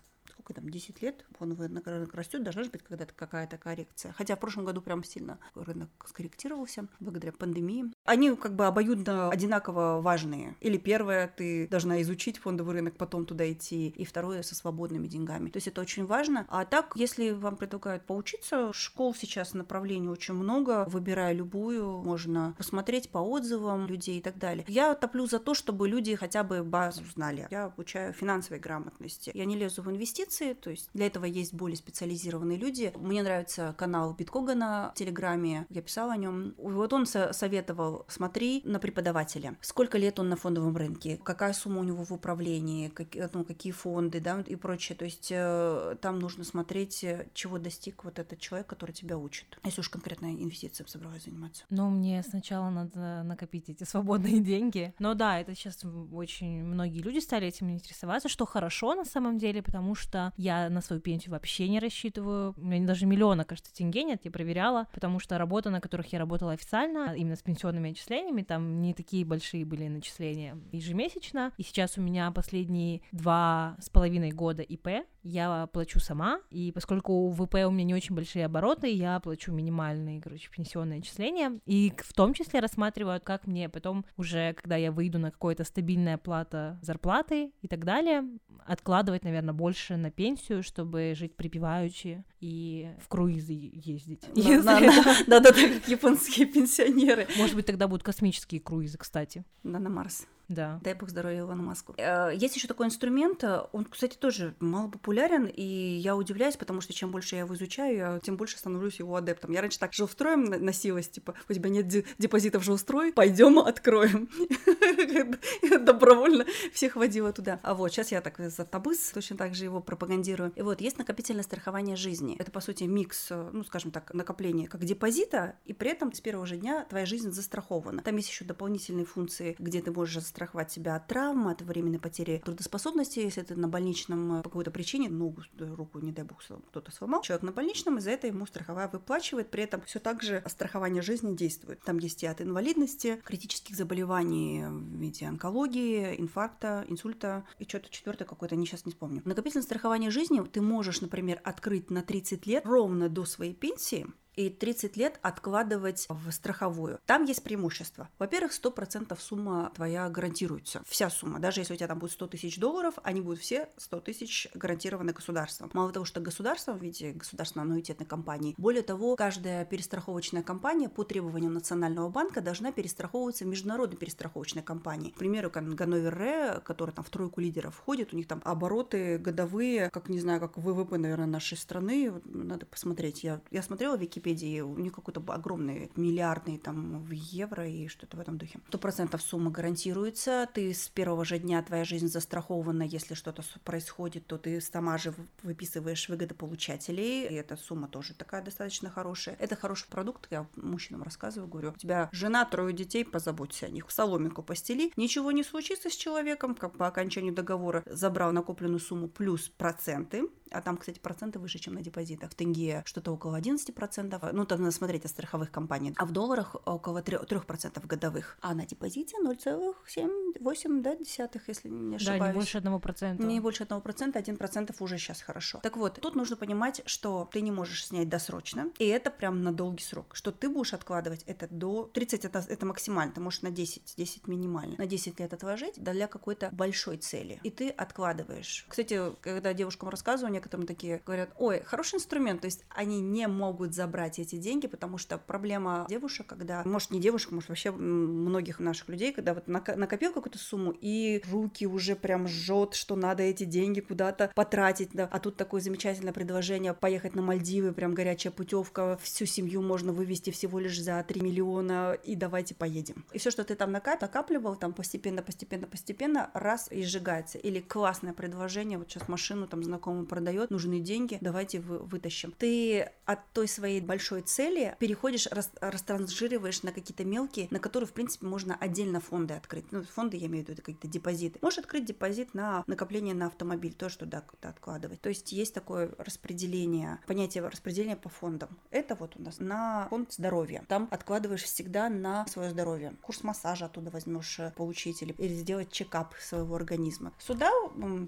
сколько 0.50 0.62
там, 0.62 0.70
10 0.70 1.02
лет, 1.02 1.26
рынок 1.40 1.88
рынок 1.88 2.14
растет, 2.14 2.44
должна 2.44 2.64
же 2.64 2.70
быть 2.70 2.84
когда-то 2.84 3.14
какая-то 3.14 3.58
коррекция. 3.58 4.14
Хотя 4.14 4.36
в 4.36 4.40
прошлом 4.40 4.66
году 4.66 4.82
прям 4.82 5.04
сильно 5.04 5.40
рынок 5.56 5.90
скорректировался 6.06 6.88
благодаря 7.00 7.32
пандемии. 7.32 7.86
Они 8.06 8.36
как 8.36 8.56
бы 8.56 8.66
обоюдно 8.66 9.30
одинаково 9.30 10.02
важные. 10.02 10.56
Или 10.62 10.78
первое, 10.78 11.28
ты 11.28 11.68
должна 11.68 12.02
изучить 12.02 12.38
фондовый 12.38 12.76
рынок, 12.76 12.98
потом 12.98 13.26
туда 13.26 13.50
идти, 13.52 13.90
и 13.90 14.06
второе, 14.06 14.42
со 14.42 14.56
свободными 14.56 15.08
деньгами. 15.08 15.50
То 15.50 15.58
есть 15.58 15.68
это 15.68 15.82
очень 15.82 16.06
важно. 16.06 16.46
А 16.50 16.66
так, 16.66 16.94
если 16.96 17.32
вам 17.32 17.58
предлагают 17.58 18.06
поучиться, 18.06 18.74
школ 18.74 19.14
сейчас 19.14 19.54
направлений 19.54 20.10
очень 20.10 20.34
много, 20.34 20.86
выбирая 20.90 21.34
любую, 21.34 22.02
можно 22.04 22.56
посмотреть 22.58 23.10
по 23.10 23.20
отзывам 23.20 23.88
людей 23.88 24.20
и 24.20 24.22
так 24.22 24.38
далее. 24.38 24.66
Я 24.68 24.96
топлю 24.96 25.28
за 25.28 25.40
то, 25.40 25.54
чтобы 25.54 25.88
люди 25.88 26.16
хотя 26.16 26.44
бы 26.44 26.64
базу 26.64 27.04
знали. 27.14 27.48
Я 27.52 27.66
обучаю 27.66 28.14
финансовой 28.14 28.60
грамотности. 28.60 29.32
Я 29.34 29.46
не 29.46 29.56
лезу 29.56 29.82
в 29.82 29.90
инвестиции, 29.90 30.39
то 30.62 30.70
есть 30.70 30.90
для 30.94 31.08
этого 31.08 31.26
есть 31.26 31.54
более 31.54 31.78
специализированные 31.78 32.58
люди. 32.58 32.92
Мне 32.96 33.24
нравится 33.24 33.74
канал 33.78 34.14
Биткогана 34.14 34.92
в 34.96 34.98
Телеграме, 34.98 35.66
я 35.70 35.82
писала 35.82 36.14
о 36.14 36.18
нем. 36.18 36.54
Вот 36.58 36.94
он 36.94 37.06
со- 37.06 37.34
советовал, 37.34 38.06
смотри 38.08 38.62
на 38.66 38.80
преподавателя. 38.80 39.58
Сколько 39.62 39.98
лет 39.98 40.20
он 40.20 40.30
на 40.30 40.36
фондовом 40.36 40.76
рынке, 40.76 41.20
какая 41.24 41.54
сумма 41.54 41.80
у 41.80 41.84
него 41.84 42.04
в 42.04 42.12
управлении, 42.12 42.90
какие, 42.90 43.30
ну, 43.34 43.44
какие 43.44 43.72
фонды, 43.72 44.20
да, 44.20 44.42
и 44.46 44.56
прочее. 44.56 44.98
То 44.98 45.06
есть 45.06 45.30
э, 45.32 45.96
там 46.02 46.20
нужно 46.20 46.44
смотреть, 46.44 47.04
э, 47.04 47.28
чего 47.34 47.58
достиг 47.58 48.04
вот 48.04 48.20
этот 48.20 48.40
человек, 48.40 48.68
который 48.68 48.92
тебя 48.92 49.18
учит. 49.18 49.60
Если 49.64 49.82
уж 49.82 49.90
конкретно 49.90 50.28
инвестициями 50.28 50.90
собралась 50.90 51.26
заниматься. 51.26 51.64
Ну, 51.70 51.90
мне 51.90 52.24
сначала 52.24 52.70
надо 52.70 53.24
накопить 53.24 53.70
эти 53.70 53.84
свободные 53.84 54.40
деньги. 54.40 54.94
Но 55.00 55.14
да, 55.14 55.40
это 55.40 55.56
сейчас 55.56 55.84
очень 56.12 56.64
многие 56.64 57.00
люди 57.00 57.20
стали 57.20 57.48
этим 57.48 57.70
интересоваться, 57.70 58.30
что 58.30 58.46
хорошо 58.46 58.96
на 58.96 59.06
самом 59.06 59.38
деле, 59.38 59.62
потому 59.62 59.96
что 59.96 60.29
я 60.38 60.70
на 60.70 60.82
свою 60.82 61.02
пенсию 61.02 61.32
вообще 61.32 61.68
не 61.68 61.80
рассчитываю. 61.80 62.54
У 62.58 62.66
меня 62.66 62.86
даже 62.86 63.06
миллиона, 63.06 63.46
кажется, 63.46 63.74
тенге 63.74 64.04
нет, 64.04 64.22
я 64.24 64.32
проверяла, 64.32 64.88
потому 64.94 65.20
что 65.20 65.38
работа, 65.38 65.70
на 65.70 65.82
которых 65.82 66.12
я 66.14 66.20
работала 66.20 66.54
официально, 66.54 67.14
именно 67.16 67.36
с 67.36 67.42
пенсионными 67.42 67.92
отчислениями, 67.92 68.44
там 68.44 68.82
не 68.82 68.94
такие 68.94 69.26
большие 69.26 69.66
были 69.66 69.88
начисления 69.88 70.58
ежемесячно. 70.72 71.52
И 71.58 71.64
сейчас 71.64 71.98
у 71.98 72.02
меня 72.02 72.32
последние 72.32 73.02
два 73.12 73.76
с 73.80 73.90
половиной 73.90 74.32
года 74.32 74.62
ИП, 74.62 75.06
я 75.24 75.68
плачу 75.68 76.00
сама, 76.00 76.40
и 76.50 76.72
поскольку 76.72 77.14
у 77.14 77.32
ВП 77.32 77.56
у 77.68 77.72
меня 77.72 77.84
не 77.84 77.94
очень 77.94 78.16
большие 78.16 78.46
обороты, 78.46 78.92
я 78.92 79.20
плачу 79.20 79.52
минимальные, 79.52 80.22
короче, 80.22 80.50
пенсионные 80.50 81.00
отчисления, 81.00 81.60
и 81.66 81.94
в 81.98 82.14
том 82.14 82.34
числе 82.34 82.60
рассматривают, 82.60 83.24
как 83.24 83.46
мне 83.46 83.70
потом 83.70 84.06
уже, 84.18 84.54
когда 84.54 84.76
я 84.76 84.92
выйду 84.92 85.20
на 85.20 85.32
какое-то 85.32 85.64
стабильная 85.64 86.18
плата 86.18 86.80
зарплаты 86.82 87.52
и 87.62 87.68
так 87.68 87.86
далее, 87.86 88.24
откладывать, 88.66 89.24
наверное, 89.24 89.54
больше 89.54 89.98
на 89.98 90.12
пенсию, 90.20 90.64
чтобы 90.64 91.14
жить 91.16 91.38
припеваючи 91.38 92.26
и 92.40 92.90
в 93.04 93.08
круизы 93.08 93.54
ездить. 93.54 94.22
Если- 94.36 95.26
Да-да-да, 95.28 95.52
как 95.52 95.88
японские 95.88 96.46
пенсионеры. 96.48 97.28
Может 97.38 97.56
быть, 97.56 97.66
тогда 97.66 97.88
будут 97.88 98.04
космические 98.04 98.62
круизы, 98.62 98.98
кстати. 98.98 99.44
Да, 99.64 99.80
на 99.80 99.90
Марс. 99.90 100.26
Да. 100.48 100.80
Дай 100.84 100.96
бог 100.96 101.10
здоровья 101.10 101.42
Илону 101.42 101.62
Маску. 101.62 101.94
Э, 101.98 102.32
Есть 102.36 102.56
еще 102.56 102.68
такой 102.68 102.88
инструмент, 102.88 103.44
э, 103.44 103.62
он, 103.72 103.86
кстати, 103.86 104.18
тоже 104.18 104.56
мало 104.60 104.88
популярен, 104.90 105.46
и 105.46 105.64
я 105.64 106.16
удивляюсь, 106.16 106.58
потому 106.58 106.82
что 106.82 106.92
чем 106.92 107.12
больше 107.12 107.36
я 107.36 107.42
его 107.42 107.54
изучаю, 107.54 107.96
я 107.98 108.20
тем 108.20 108.36
больше 108.36 108.58
становлюсь 108.58 108.98
его 108.98 109.16
адептом. 109.16 109.52
Я 109.52 109.62
раньше 109.62 109.78
так 109.78 109.94
жилстроем 109.94 110.46
на- 110.46 110.58
носилась, 110.58 111.08
типа, 111.08 111.36
у 111.48 111.54
тебя 111.54 111.70
нет 111.70 111.88
де- 111.88 112.04
депозитов 112.18 112.64
жилстрой, 112.64 113.14
пойдем 113.14 113.60
откроем. 113.60 114.28
Добровольно 115.86 116.46
всех 116.74 116.96
водила 116.96 117.32
туда. 117.32 117.60
А 117.64 117.74
вот 117.74 117.92
сейчас 117.92 118.12
я 118.12 118.22
так 118.22 118.40
за 118.40 118.66
табыс 118.66 119.12
точно 119.14 119.38
так 119.38 119.54
же 119.56 119.66
его 119.66 119.82
пропагандирую. 119.82 120.52
И 120.56 120.62
вот 120.62 120.82
есть 120.82 120.98
накопительное 120.98 121.44
страхование 121.44 121.96
жизни. 121.96 122.29
Это, 122.38 122.52
по 122.52 122.60
сути, 122.60 122.84
микс, 122.84 123.28
э, 123.32 123.50
ну, 123.52 123.64
скажем 123.64 123.92
так, 123.92 124.14
накопления 124.14 124.68
как 124.68 124.84
депозита, 124.84 125.56
и 125.66 125.74
при 125.74 125.92
этом 125.92 126.14
с 126.14 126.22
первого 126.22 126.46
же 126.46 126.58
дня 126.58 126.86
твоя 126.90 127.06
жизнь 127.06 127.32
застрахована. 127.32 128.02
Там 128.02 128.16
есть 128.18 128.30
еще 128.30 128.46
дополнительные 128.46 129.06
функции, 129.06 129.56
где 129.60 129.82
ты 129.82 129.92
можешь 129.92 130.16
застраховать 130.16 130.72
себя 130.72 130.96
от 130.96 131.08
травм, 131.08 131.48
от 131.48 131.62
временной 131.62 132.00
потери 132.00 132.42
трудоспособности, 132.44 133.20
если 133.20 133.42
ты 133.42 133.56
на 133.56 133.68
больничном 133.68 134.40
э, 134.40 134.44
по 134.44 134.50
какой-то 134.50 134.72
причине, 134.72 135.10
ногу, 135.10 135.44
э, 135.58 135.74
руку, 135.74 136.00
не 136.00 136.12
дай 136.12 136.26
бог, 136.26 136.42
кто-то 136.42 136.92
сломал, 136.92 137.22
человек 137.22 137.44
на 137.44 137.52
больничном, 137.52 137.98
и 137.98 138.02
за 138.02 138.12
это 138.12 138.28
ему 138.28 138.46
страховая 138.46 138.88
выплачивает, 138.88 139.50
при 139.50 139.64
этом 139.64 139.82
все 139.82 140.00
так 140.00 140.24
же 140.24 140.44
страхование 140.48 141.02
жизни 141.02 141.36
действует. 141.36 141.82
Там 141.82 141.98
есть 141.98 142.24
и 142.24 142.28
от 142.28 142.42
инвалидности, 142.42 143.22
критических 143.24 143.76
заболеваний 143.76 144.64
в 144.66 145.00
виде 145.00 145.26
онкологии, 145.26 146.16
инфаркта, 146.20 146.86
инсульта 146.88 147.46
и 147.60 147.66
что-то 147.66 147.90
четвертое 147.90 148.26
какое-то, 148.26 148.56
не 148.56 148.66
сейчас 148.66 148.86
не 148.86 148.92
вспомню. 148.92 149.22
Накопительное 149.26 149.64
страхование 149.64 150.12
жизни 150.12 150.42
ты 150.42 150.62
можешь, 150.62 151.02
например, 151.02 151.42
открыть 151.44 151.90
на 151.90 152.02
30 152.20 152.46
лет 152.48 152.66
ровно 152.66 153.08
до 153.08 153.24
своей 153.24 153.54
пенсии, 153.54 154.06
и 154.40 154.50
30 154.50 154.96
лет 154.96 155.20
откладывать 155.22 156.08
в 156.08 156.32
страховую. 156.32 157.00
Там 157.06 157.26
есть 157.26 157.44
преимущество. 157.44 158.08
Во-первых, 158.20 158.54
100% 158.54 159.20
сумма 159.20 159.70
твоя 159.76 160.10
гарантируется. 160.10 160.82
Вся 160.88 161.10
сумма. 161.10 161.40
Даже 161.40 161.60
если 161.60 161.74
у 161.74 161.76
тебя 161.76 161.88
там 161.88 162.00
будет 162.00 162.14
100 162.14 162.28
тысяч 162.28 162.58
долларов, 162.58 162.94
они 163.04 163.20
будут 163.20 163.40
все 163.40 163.68
100 163.76 164.00
тысяч 164.00 164.48
гарантированы 164.54 165.12
государством. 165.12 165.70
Мало 165.74 165.92
того, 165.92 166.06
что 166.06 166.22
государство 166.22 166.72
в 166.72 166.82
виде 166.82 167.12
государственной 167.12 167.64
аннуитетной 167.64 168.06
компании, 168.06 168.56
более 168.58 168.82
того, 168.82 169.18
каждая 169.18 169.66
перестраховочная 169.66 170.42
компания 170.42 170.88
по 170.88 171.04
требованиям 171.04 171.54
Национального 171.54 172.08
банка 172.10 172.40
должна 172.40 172.72
перестраховываться 172.72 173.44
международной 173.44 173.98
перестраховочной 173.98 174.64
компанией. 174.64 175.12
К 175.12 175.18
примеру, 175.18 175.52
Ганновер 175.54 176.18
Ре, 176.18 176.62
который 176.64 176.92
там 176.92 177.04
в 177.04 177.10
тройку 177.10 177.42
лидеров 177.42 177.76
входит, 177.76 178.14
у 178.14 178.18
них 178.18 178.28
там 178.28 178.42
обороты 178.46 179.18
годовые, 179.18 179.90
как 179.90 180.08
не 180.08 180.20
знаю, 180.20 180.40
как 180.40 180.58
ВВП, 180.58 180.98
наверное, 180.98 181.28
нашей 181.28 181.58
страны. 181.58 182.14
Надо 182.24 182.66
посмотреть. 182.66 183.26
Я, 183.26 183.42
я 183.52 183.62
смотрела 183.62 183.98
в 183.98 184.00
Википедии 184.30 184.62
у 184.62 184.78
них 184.78 184.94
какой-то 184.94 185.24
огромный 185.28 185.92
миллиардный 185.96 186.58
там 186.58 187.04
в 187.04 187.12
евро 187.12 187.68
и 187.68 187.88
что-то 187.88 188.18
в 188.18 188.20
этом 188.20 188.38
духе. 188.38 188.60
Сто 188.68 188.78
процентов 188.78 189.22
сумма 189.22 189.52
гарантируется, 189.52 190.48
ты 190.54 190.74
с 190.74 190.88
первого 190.90 191.26
же 191.26 191.40
дня 191.40 191.62
твоя 191.64 191.84
жизнь 191.86 192.08
застрахована, 192.08 192.84
если 192.84 193.14
что-то 193.14 193.44
происходит, 193.64 194.28
то 194.28 194.38
ты 194.38 194.62
сама 194.62 194.98
же 194.98 195.12
в- 195.12 195.18
выписываешь 195.44 196.10
выгодополучателей, 196.10 197.28
и 197.28 197.34
эта 197.34 197.58
сумма 197.58 197.88
тоже 197.88 198.14
такая 198.14 198.44
достаточно 198.44 198.90
хорошая. 198.90 199.36
Это 199.40 199.56
хороший 199.56 199.88
продукт, 199.90 200.28
я 200.32 200.48
мужчинам 200.56 201.04
рассказываю, 201.04 201.50
говорю, 201.50 201.72
у 201.72 201.78
тебя 201.78 202.10
жена, 202.12 202.46
трое 202.46 202.74
детей, 202.74 203.04
позаботься 203.06 203.66
о 203.66 203.70
них, 203.70 203.90
соломинку 203.90 204.44
постели, 204.44 204.92
ничего 204.96 205.32
не 205.32 205.44
случится 205.44 205.90
с 205.90 205.96
человеком, 205.96 206.56
как 206.56 206.78
по 206.78 206.88
окончанию 206.88 207.34
договора. 207.34 207.84
Забрал 207.86 208.32
накопленную 208.32 208.80
сумму 208.80 209.08
плюс 209.08 209.50
проценты, 209.50 210.30
а 210.52 210.62
там, 210.62 210.78
кстати, 210.78 211.00
проценты 211.00 211.40
выше, 211.40 211.60
чем 211.60 211.76
на 211.76 211.82
депозитах. 211.82 212.32
В 212.32 212.36
тенге 212.36 212.82
что-то 212.86 213.12
около 213.12 213.36
11%, 213.40 214.19
ну, 214.34 214.46
там 214.46 214.60
надо 214.62 214.72
смотреть 214.72 215.06
от 215.06 215.12
страховых 215.12 215.52
компаний, 215.52 215.94
а 215.98 216.06
в 216.06 216.12
долларах 216.12 216.56
около 216.66 217.02
3%, 217.02 217.28
3% 217.28 217.88
годовых, 217.88 218.38
а 218.42 218.54
на 218.54 218.66
депозите 218.66 219.18
0,78, 219.24 220.82
да, 220.82 220.96
десятых, 220.96 221.48
если 221.48 221.70
не 221.70 221.98
Да, 221.98 222.12
ошибаюсь. 222.12 222.34
не 222.34 222.40
больше 222.40 222.58
одного 222.58 222.80
процента. 222.80 223.24
Не 223.24 223.40
больше 223.40 223.64
одного 223.64 223.82
процента, 223.82 224.20
один 224.20 224.38
процентов 224.38 224.82
уже 224.82 224.98
сейчас 224.98 225.22
хорошо. 225.22 225.60
Так 225.64 225.78
вот, 225.78 226.00
тут 226.02 226.16
нужно 226.16 226.36
понимать, 226.36 226.82
что 226.86 227.30
ты 227.32 227.42
не 227.42 227.52
можешь 227.52 227.86
снять 227.86 228.10
досрочно, 228.10 228.72
и 228.78 228.86
это 228.86 229.12
прям 229.12 229.44
на 229.44 229.52
долгий 229.52 229.84
срок. 229.84 230.16
Что 230.16 230.32
ты 230.32 230.50
будешь 230.50 230.74
откладывать 230.74 231.24
это 231.24 231.48
до 231.50 231.90
30, 231.94 232.26
это, 232.26 232.44
это 232.48 232.66
максимально, 232.66 233.14
ты 233.14 233.22
можешь 233.22 233.42
на 233.42 233.52
10, 233.52 233.96
10 233.98 234.28
минимально. 234.28 234.76
На 234.78 234.86
10 234.86 235.20
лет 235.20 235.34
отложить 235.34 235.82
для 235.82 236.08
какой-то 236.08 236.50
большой 236.52 236.98
цели. 236.98 237.40
И 237.44 237.50
ты 237.50 237.70
откладываешь. 237.70 238.66
Кстати, 238.68 239.00
когда 239.22 239.54
девушкам 239.54 239.90
рассказываю, 239.90 240.34
некоторым 240.34 240.66
такие 240.66 241.02
говорят, 241.06 241.30
ой, 241.38 241.62
хороший 241.64 241.96
инструмент, 241.96 242.42
то 242.42 242.46
есть 242.46 242.64
они 242.70 243.02
не 243.02 243.28
могут 243.28 243.74
забрать 243.74 243.99
эти 244.08 244.38
деньги, 244.38 244.68
потому 244.68 244.98
что 244.98 245.18
проблема 245.18 245.86
девушек, 245.90 246.28
когда, 246.28 246.64
может, 246.64 246.92
не 246.92 247.02
девушек, 247.02 247.32
может, 247.32 247.50
вообще 247.50 247.72
многих 247.72 248.60
наших 248.60 248.88
людей, 248.90 249.12
когда 249.12 249.34
вот 249.34 249.48
накопил 249.48 250.14
какую-то 250.14 250.38
сумму, 250.38 250.74
и 250.80 251.22
руки 251.30 251.68
уже 251.68 251.96
прям 251.96 252.28
жжет, 252.28 252.76
что 252.76 252.96
надо 252.96 253.24
эти 253.24 253.44
деньги 253.44 253.80
куда-то 253.80 254.32
потратить, 254.36 254.90
да. 254.94 255.08
а 255.12 255.20
тут 255.20 255.36
такое 255.36 255.62
замечательное 255.62 256.14
предложение 256.14 256.74
поехать 256.74 257.16
на 257.16 257.22
Мальдивы, 257.22 257.74
прям 257.74 257.94
горячая 257.94 258.32
путевка, 258.32 258.98
всю 259.02 259.26
семью 259.26 259.62
можно 259.62 259.92
вывести 259.92 260.30
всего 260.30 260.60
лишь 260.60 260.82
за 260.82 261.04
3 261.08 261.22
миллиона, 261.22 261.98
и 262.04 262.16
давайте 262.16 262.56
поедем. 262.56 263.06
И 263.12 263.18
все, 263.18 263.32
что 263.32 263.44
ты 263.44 263.56
там 263.56 263.72
нака- 263.72 263.98
накапливал, 264.00 264.56
там 264.56 264.74
постепенно, 264.74 265.22
постепенно, 265.22 265.68
постепенно, 265.68 266.30
раз 266.34 266.72
и 266.72 266.84
сжигается. 266.84 267.38
Или 267.38 267.60
классное 267.60 268.14
предложение, 268.14 268.78
вот 268.78 268.90
сейчас 268.90 269.08
машину 269.08 269.48
там 269.48 269.64
знакомый 269.64 270.06
продает, 270.06 270.50
нужны 270.50 270.80
деньги, 270.80 271.18
давайте 271.22 271.60
вы- 271.60 271.80
вытащим. 271.80 272.34
Ты 272.38 272.90
от 273.06 273.20
той 273.34 273.48
своей 273.48 273.82
большой 273.90 274.22
цели 274.22 274.76
переходишь, 274.78 275.26
рас- 275.32 275.52
растранжириваешь 275.60 276.62
на 276.62 276.72
какие-то 276.72 277.04
мелкие, 277.04 277.48
на 277.50 277.60
которые, 277.60 277.88
в 277.88 277.92
принципе, 277.92 278.28
можно 278.28 278.56
отдельно 278.56 279.02
фонды 279.02 279.34
открыть. 279.34 279.66
Ну, 279.72 279.82
фонды, 279.82 280.16
я 280.16 280.28
имею 280.28 280.46
в 280.46 280.50
виду, 280.50 280.62
какие-то 280.62 280.88
депозиты. 280.88 281.40
Можешь 281.42 281.58
открыть 281.58 281.86
депозит 281.86 282.36
на 282.36 282.64
накопление 282.68 283.16
на 283.16 283.26
автомобиль, 283.26 283.74
тоже 283.74 283.98
туда 283.98 284.22
как-то 284.22 284.50
откладывать. 284.50 285.02
То 285.02 285.10
есть 285.10 285.32
есть 285.32 285.56
такое 285.56 285.92
распределение, 285.98 287.00
понятие 287.08 287.48
распределения 287.48 287.96
по 287.96 288.10
фондам. 288.10 288.50
Это 288.70 288.94
вот 288.94 289.16
у 289.16 289.24
нас 289.24 289.40
на 289.40 289.88
фонд 289.90 290.14
здоровья. 290.14 290.64
Там 290.68 290.88
откладываешь 290.92 291.44
всегда 291.44 291.90
на 291.90 292.28
свое 292.28 292.52
здоровье. 292.52 292.94
Курс 293.02 293.24
массажа 293.24 293.66
оттуда 293.66 293.90
возьмешь 293.90 294.40
э, 294.40 294.54
получить 294.56 295.02
или, 295.02 295.14
или 295.18 295.34
сделать 295.34 295.72
чекап 295.72 296.14
своего 296.20 296.56
организма. 296.56 297.12
Сюда 297.18 297.50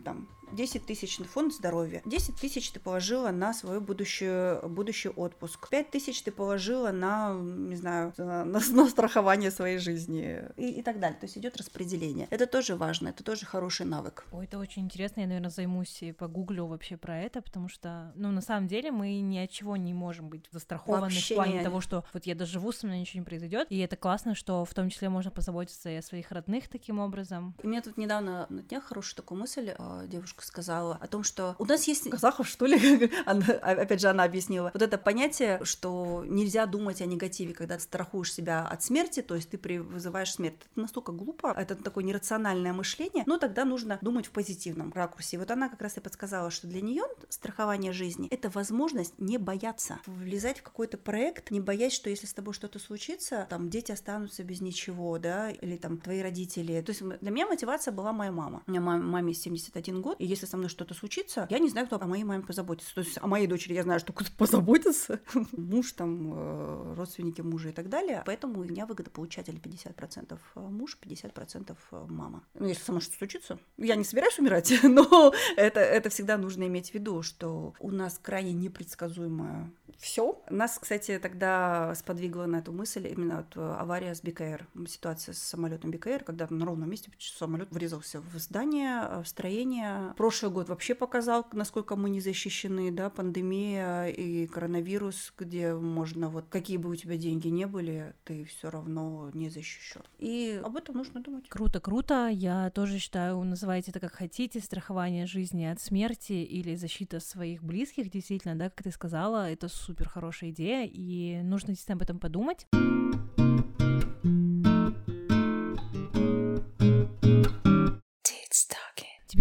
там 0.06 0.28
10 0.52 0.86
тысяч 0.86 1.20
на 1.20 1.26
фонд 1.26 1.54
здоровья. 1.54 2.02
10 2.06 2.36
тысяч 2.36 2.72
ты 2.72 2.80
положила 2.80 3.32
на 3.32 3.54
свой 3.54 3.80
будущий, 3.80 4.60
будущий 4.68 5.10
отпуск. 5.10 5.70
5 5.70 5.92
тысяч 5.92 6.22
ты 6.22 6.32
положила 6.32 6.92
на, 6.92 7.34
не 7.34 7.76
знаю, 7.76 8.14
на, 8.18 8.44
на- 8.46 8.88
страхование 8.90 9.52
своей 9.52 9.78
жизни 9.78 10.42
и, 10.58 10.80
и 10.80 10.82
так 10.82 11.00
далее. 11.00 11.18
То 11.20 11.26
есть 11.26 11.38
идет 11.38 11.58
распределение. 11.58 12.28
Это 12.30 12.46
тоже 12.48 12.76
важно, 12.76 13.10
это 13.10 13.24
тоже 13.24 13.46
хороший 13.46 13.86
навык. 13.86 14.26
Ой, 14.32 14.46
это 14.46 14.58
очень 14.60 14.84
интересно, 14.84 15.22
я, 15.22 15.28
наверное, 15.28 15.50
займусь 15.50 16.02
и 16.04 16.12
погуглю 16.12 16.66
вообще 16.68 16.98
про 16.98 17.20
это, 17.20 17.42
потому 17.42 17.68
что, 17.70 18.12
ну, 18.16 18.32
на 18.32 18.42
самом 18.42 18.68
деле 18.68 18.92
мы 18.92 19.20
ни 19.22 19.38
от 19.38 19.50
чего 19.50 19.78
не 19.78 19.94
можем 19.94 20.30
быть 20.30 20.46
застрахованы 20.52 21.02
Вообще 21.04 21.34
в 21.34 21.38
плане 21.38 21.58
не- 21.60 21.64
того, 21.64 21.82
что 21.82 22.04
вот 22.14 22.26
я 22.26 22.36
доживу, 22.36 22.72
со 22.72 22.88
мной 22.88 23.00
ничего 23.00 23.20
не 23.22 23.26
произойдет, 23.26 23.68
и 23.70 23.78
это 23.80 23.96
классно, 23.96 24.36
что 24.36 24.66
в 24.66 24.74
том 24.74 24.90
числе 24.90 25.10
можно 25.10 25.32
позаботиться 25.32 25.90
и 25.90 25.96
о 25.96 26.02
своих 26.02 26.32
родных 26.32 26.68
таким 26.70 27.00
образом. 27.00 27.56
И 27.64 27.68
мне 27.68 27.82
тут 27.82 27.98
недавно 27.98 28.46
на 28.50 28.62
днях 28.64 28.84
хорошую 28.84 29.16
такую 29.18 29.40
мысль 29.40 29.74
э, 29.78 30.08
девушка 30.42 30.48
сказала 30.48 30.98
о 31.02 31.08
том, 31.08 31.24
что 31.24 31.56
у 31.60 31.66
нас 31.66 31.88
есть 31.88 32.10
казахов, 32.10 32.48
что 32.48 32.66
ли, 32.66 33.12
Она- 33.26 33.46
опять 33.46 34.02
же, 34.02 34.08
она 34.08 34.24
объяснила, 34.24 34.72
вот 34.74 34.82
это 34.82 34.98
понятие, 34.98 35.60
что 35.64 36.24
нельзя 36.28 36.66
думать 36.66 37.02
о 37.02 37.06
негативе, 37.06 37.54
когда 37.54 37.76
ты 37.78 37.84
страхуешь 37.84 38.34
себя 38.34 38.68
от 38.68 38.84
смерти, 38.84 39.22
то 39.22 39.36
есть 39.36 39.50
ты 39.50 39.82
вызываешь 39.82 40.34
смерть. 40.34 40.56
Это 40.72 40.82
настолько 40.82 41.12
глупо, 41.12 41.54
это 41.58 41.76
такое 41.76 42.04
нерациональное 42.04 42.74
мышление, 42.74 43.24
но 43.28 43.38
тогда 43.38 43.66
нужно 43.66 44.00
думать 44.02 44.26
в 44.28 44.32
позитивном 44.32 44.92
ракурсе. 44.94 45.38
Вот 45.38 45.52
она 45.52 45.70
как 45.70 45.82
раз 45.82 45.98
и 45.98 46.00
подсказала, 46.00 46.50
что 46.52 46.68
для 46.68 46.82
нее 46.82 47.04
страхование 47.30 47.94
жизни– 47.94 48.28
это 48.32 48.50
возможность 48.50 49.14
не 49.20 49.38
бояться, 49.38 50.00
влезать 50.06 50.60
в 50.60 50.64
какой-то 50.64 50.98
проект, 50.98 51.52
не 51.52 51.60
боясь, 51.60 51.94
что 51.94 52.10
если 52.10 52.26
с 52.26 52.34
тобой 52.34 52.54
что-то 52.54 52.80
случится, 52.80 53.46
там 53.50 53.70
дети 53.70 53.92
останутся 53.92 54.44
без 54.44 54.62
ничего, 54.62 55.18
да, 55.20 55.52
или 55.52 55.78
там 55.78 55.98
твои 55.98 56.22
родители. 56.22 56.82
То 56.82 56.92
есть 56.92 57.02
для 57.04 57.32
меня 57.32 57.48
мотивация 57.48 57.92
была 57.92 58.12
моя 58.12 58.32
мама. 58.32 58.64
У 58.68 58.72
меня 58.72 58.82
мам- 58.82 59.08
маме 59.08 59.34
71 59.34 60.02
год, 60.02 60.16
и 60.20 60.31
если 60.32 60.46
со 60.46 60.58
мной 60.58 60.70
что-то 60.70 60.94
случится, 60.94 61.46
я 61.50 61.60
не 61.60 61.70
знаю, 61.70 61.88
кто 61.88 61.98
о 61.98 62.08
моей 62.08 62.24
маме 62.24 62.44
позаботится. 62.44 62.96
То 62.96 63.02
есть 63.02 63.18
о 63.22 63.28
моей 63.28 63.48
дочери 63.48 63.74
я 63.74 63.84
знаю, 63.84 64.00
что 64.00 64.14
кто 64.14 64.32
позаботится. 64.38 65.20
Муж, 65.52 65.92
там, 65.92 66.34
э, 66.34 66.94
родственники 66.96 67.42
мужа 67.42 67.70
и 67.70 67.72
так 67.74 67.90
далее. 67.90 68.24
Поэтому 68.26 68.62
у 68.62 68.64
меня 68.64 68.86
выгодополучатель 68.86 69.56
50% 69.56 70.40
муж, 70.56 70.98
50% 71.02 71.76
мама. 72.08 72.44
Ну, 72.54 72.68
если 72.68 72.84
со 72.84 72.92
мной 72.92 73.02
что-то 73.02 73.18
случится, 73.18 73.60
я 73.78 73.96
не 73.96 74.04
собираюсь 74.04 74.40
умирать, 74.40 74.74
но 74.84 75.34
это, 75.58 75.80
это 75.82 76.10
всегда 76.10 76.38
нужно 76.38 76.66
иметь 76.68 76.92
в 76.92 76.94
виду, 76.94 77.22
что 77.22 77.74
у 77.80 77.92
нас 77.92 78.18
крайне 78.22 78.54
непредсказуемое 78.54 79.72
все. 80.02 80.42
Нас, 80.50 80.80
кстати, 80.80 81.20
тогда 81.20 81.94
сподвигло 81.96 82.46
на 82.46 82.58
эту 82.58 82.74
мысль 82.74 83.08
именно 83.08 83.38
вот 83.38 83.56
э, 83.56 83.76
авария 83.80 84.16
с 84.16 84.22
БКР. 84.22 84.68
Ситуация 84.88 85.34
с 85.34 85.38
самолетом 85.38 85.92
БКР, 85.92 86.24
когда 86.24 86.48
на 86.50 86.66
ровном 86.66 86.90
месте 86.90 87.12
самолет 87.20 87.72
врезался 87.72 88.20
в 88.20 88.38
здание, 88.40 89.04
э, 89.04 89.22
в 89.24 89.28
строение. 89.28 90.14
Прошлый 90.22 90.52
год 90.52 90.70
вообще 90.70 90.94
показал, 90.94 91.48
насколько 91.52 91.96
мы 91.96 92.12
не 92.12 92.22
защищены, 92.22 92.92
да, 92.92 93.10
пандемия 93.10 94.06
и 94.06 94.46
коронавирус, 94.46 95.34
где 95.36 95.74
можно 95.74 96.30
вот 96.30 96.46
какие 96.48 96.78
бы 96.78 96.92
у 96.92 96.96
тебя 96.96 97.18
деньги 97.18 97.48
не 97.48 97.66
были, 97.66 98.14
ты 98.24 98.46
все 98.46 98.70
равно 98.70 99.32
не 99.34 99.50
защищен. 99.50 100.04
И 100.20 100.62
об 100.64 100.78
этом 100.78 100.98
нужно 100.98 101.24
думать. 101.24 101.50
Круто, 101.50 101.80
круто. 101.80 102.28
Я 102.28 102.70
тоже 102.70 103.00
считаю, 103.00 103.42
называйте 103.44 103.90
это 103.90 104.00
как 104.00 104.14
хотите, 104.14 104.60
страхование 104.60 105.26
жизни 105.26 105.64
от 105.64 105.82
смерти 105.82 106.34
или 106.34 106.76
защита 106.76 107.20
своих 107.20 107.64
близких, 107.64 108.12
действительно, 108.12 108.54
да, 108.54 108.70
как 108.70 108.84
ты 108.84 108.92
сказала, 108.92 109.50
это 109.50 109.70
супер 109.70 110.08
хорошая 110.08 110.52
идея, 110.52 110.88
и 110.88 111.42
нужно 111.42 111.70
действительно 111.70 111.96
об 111.96 112.04
этом 112.04 112.20
подумать. 112.20 112.68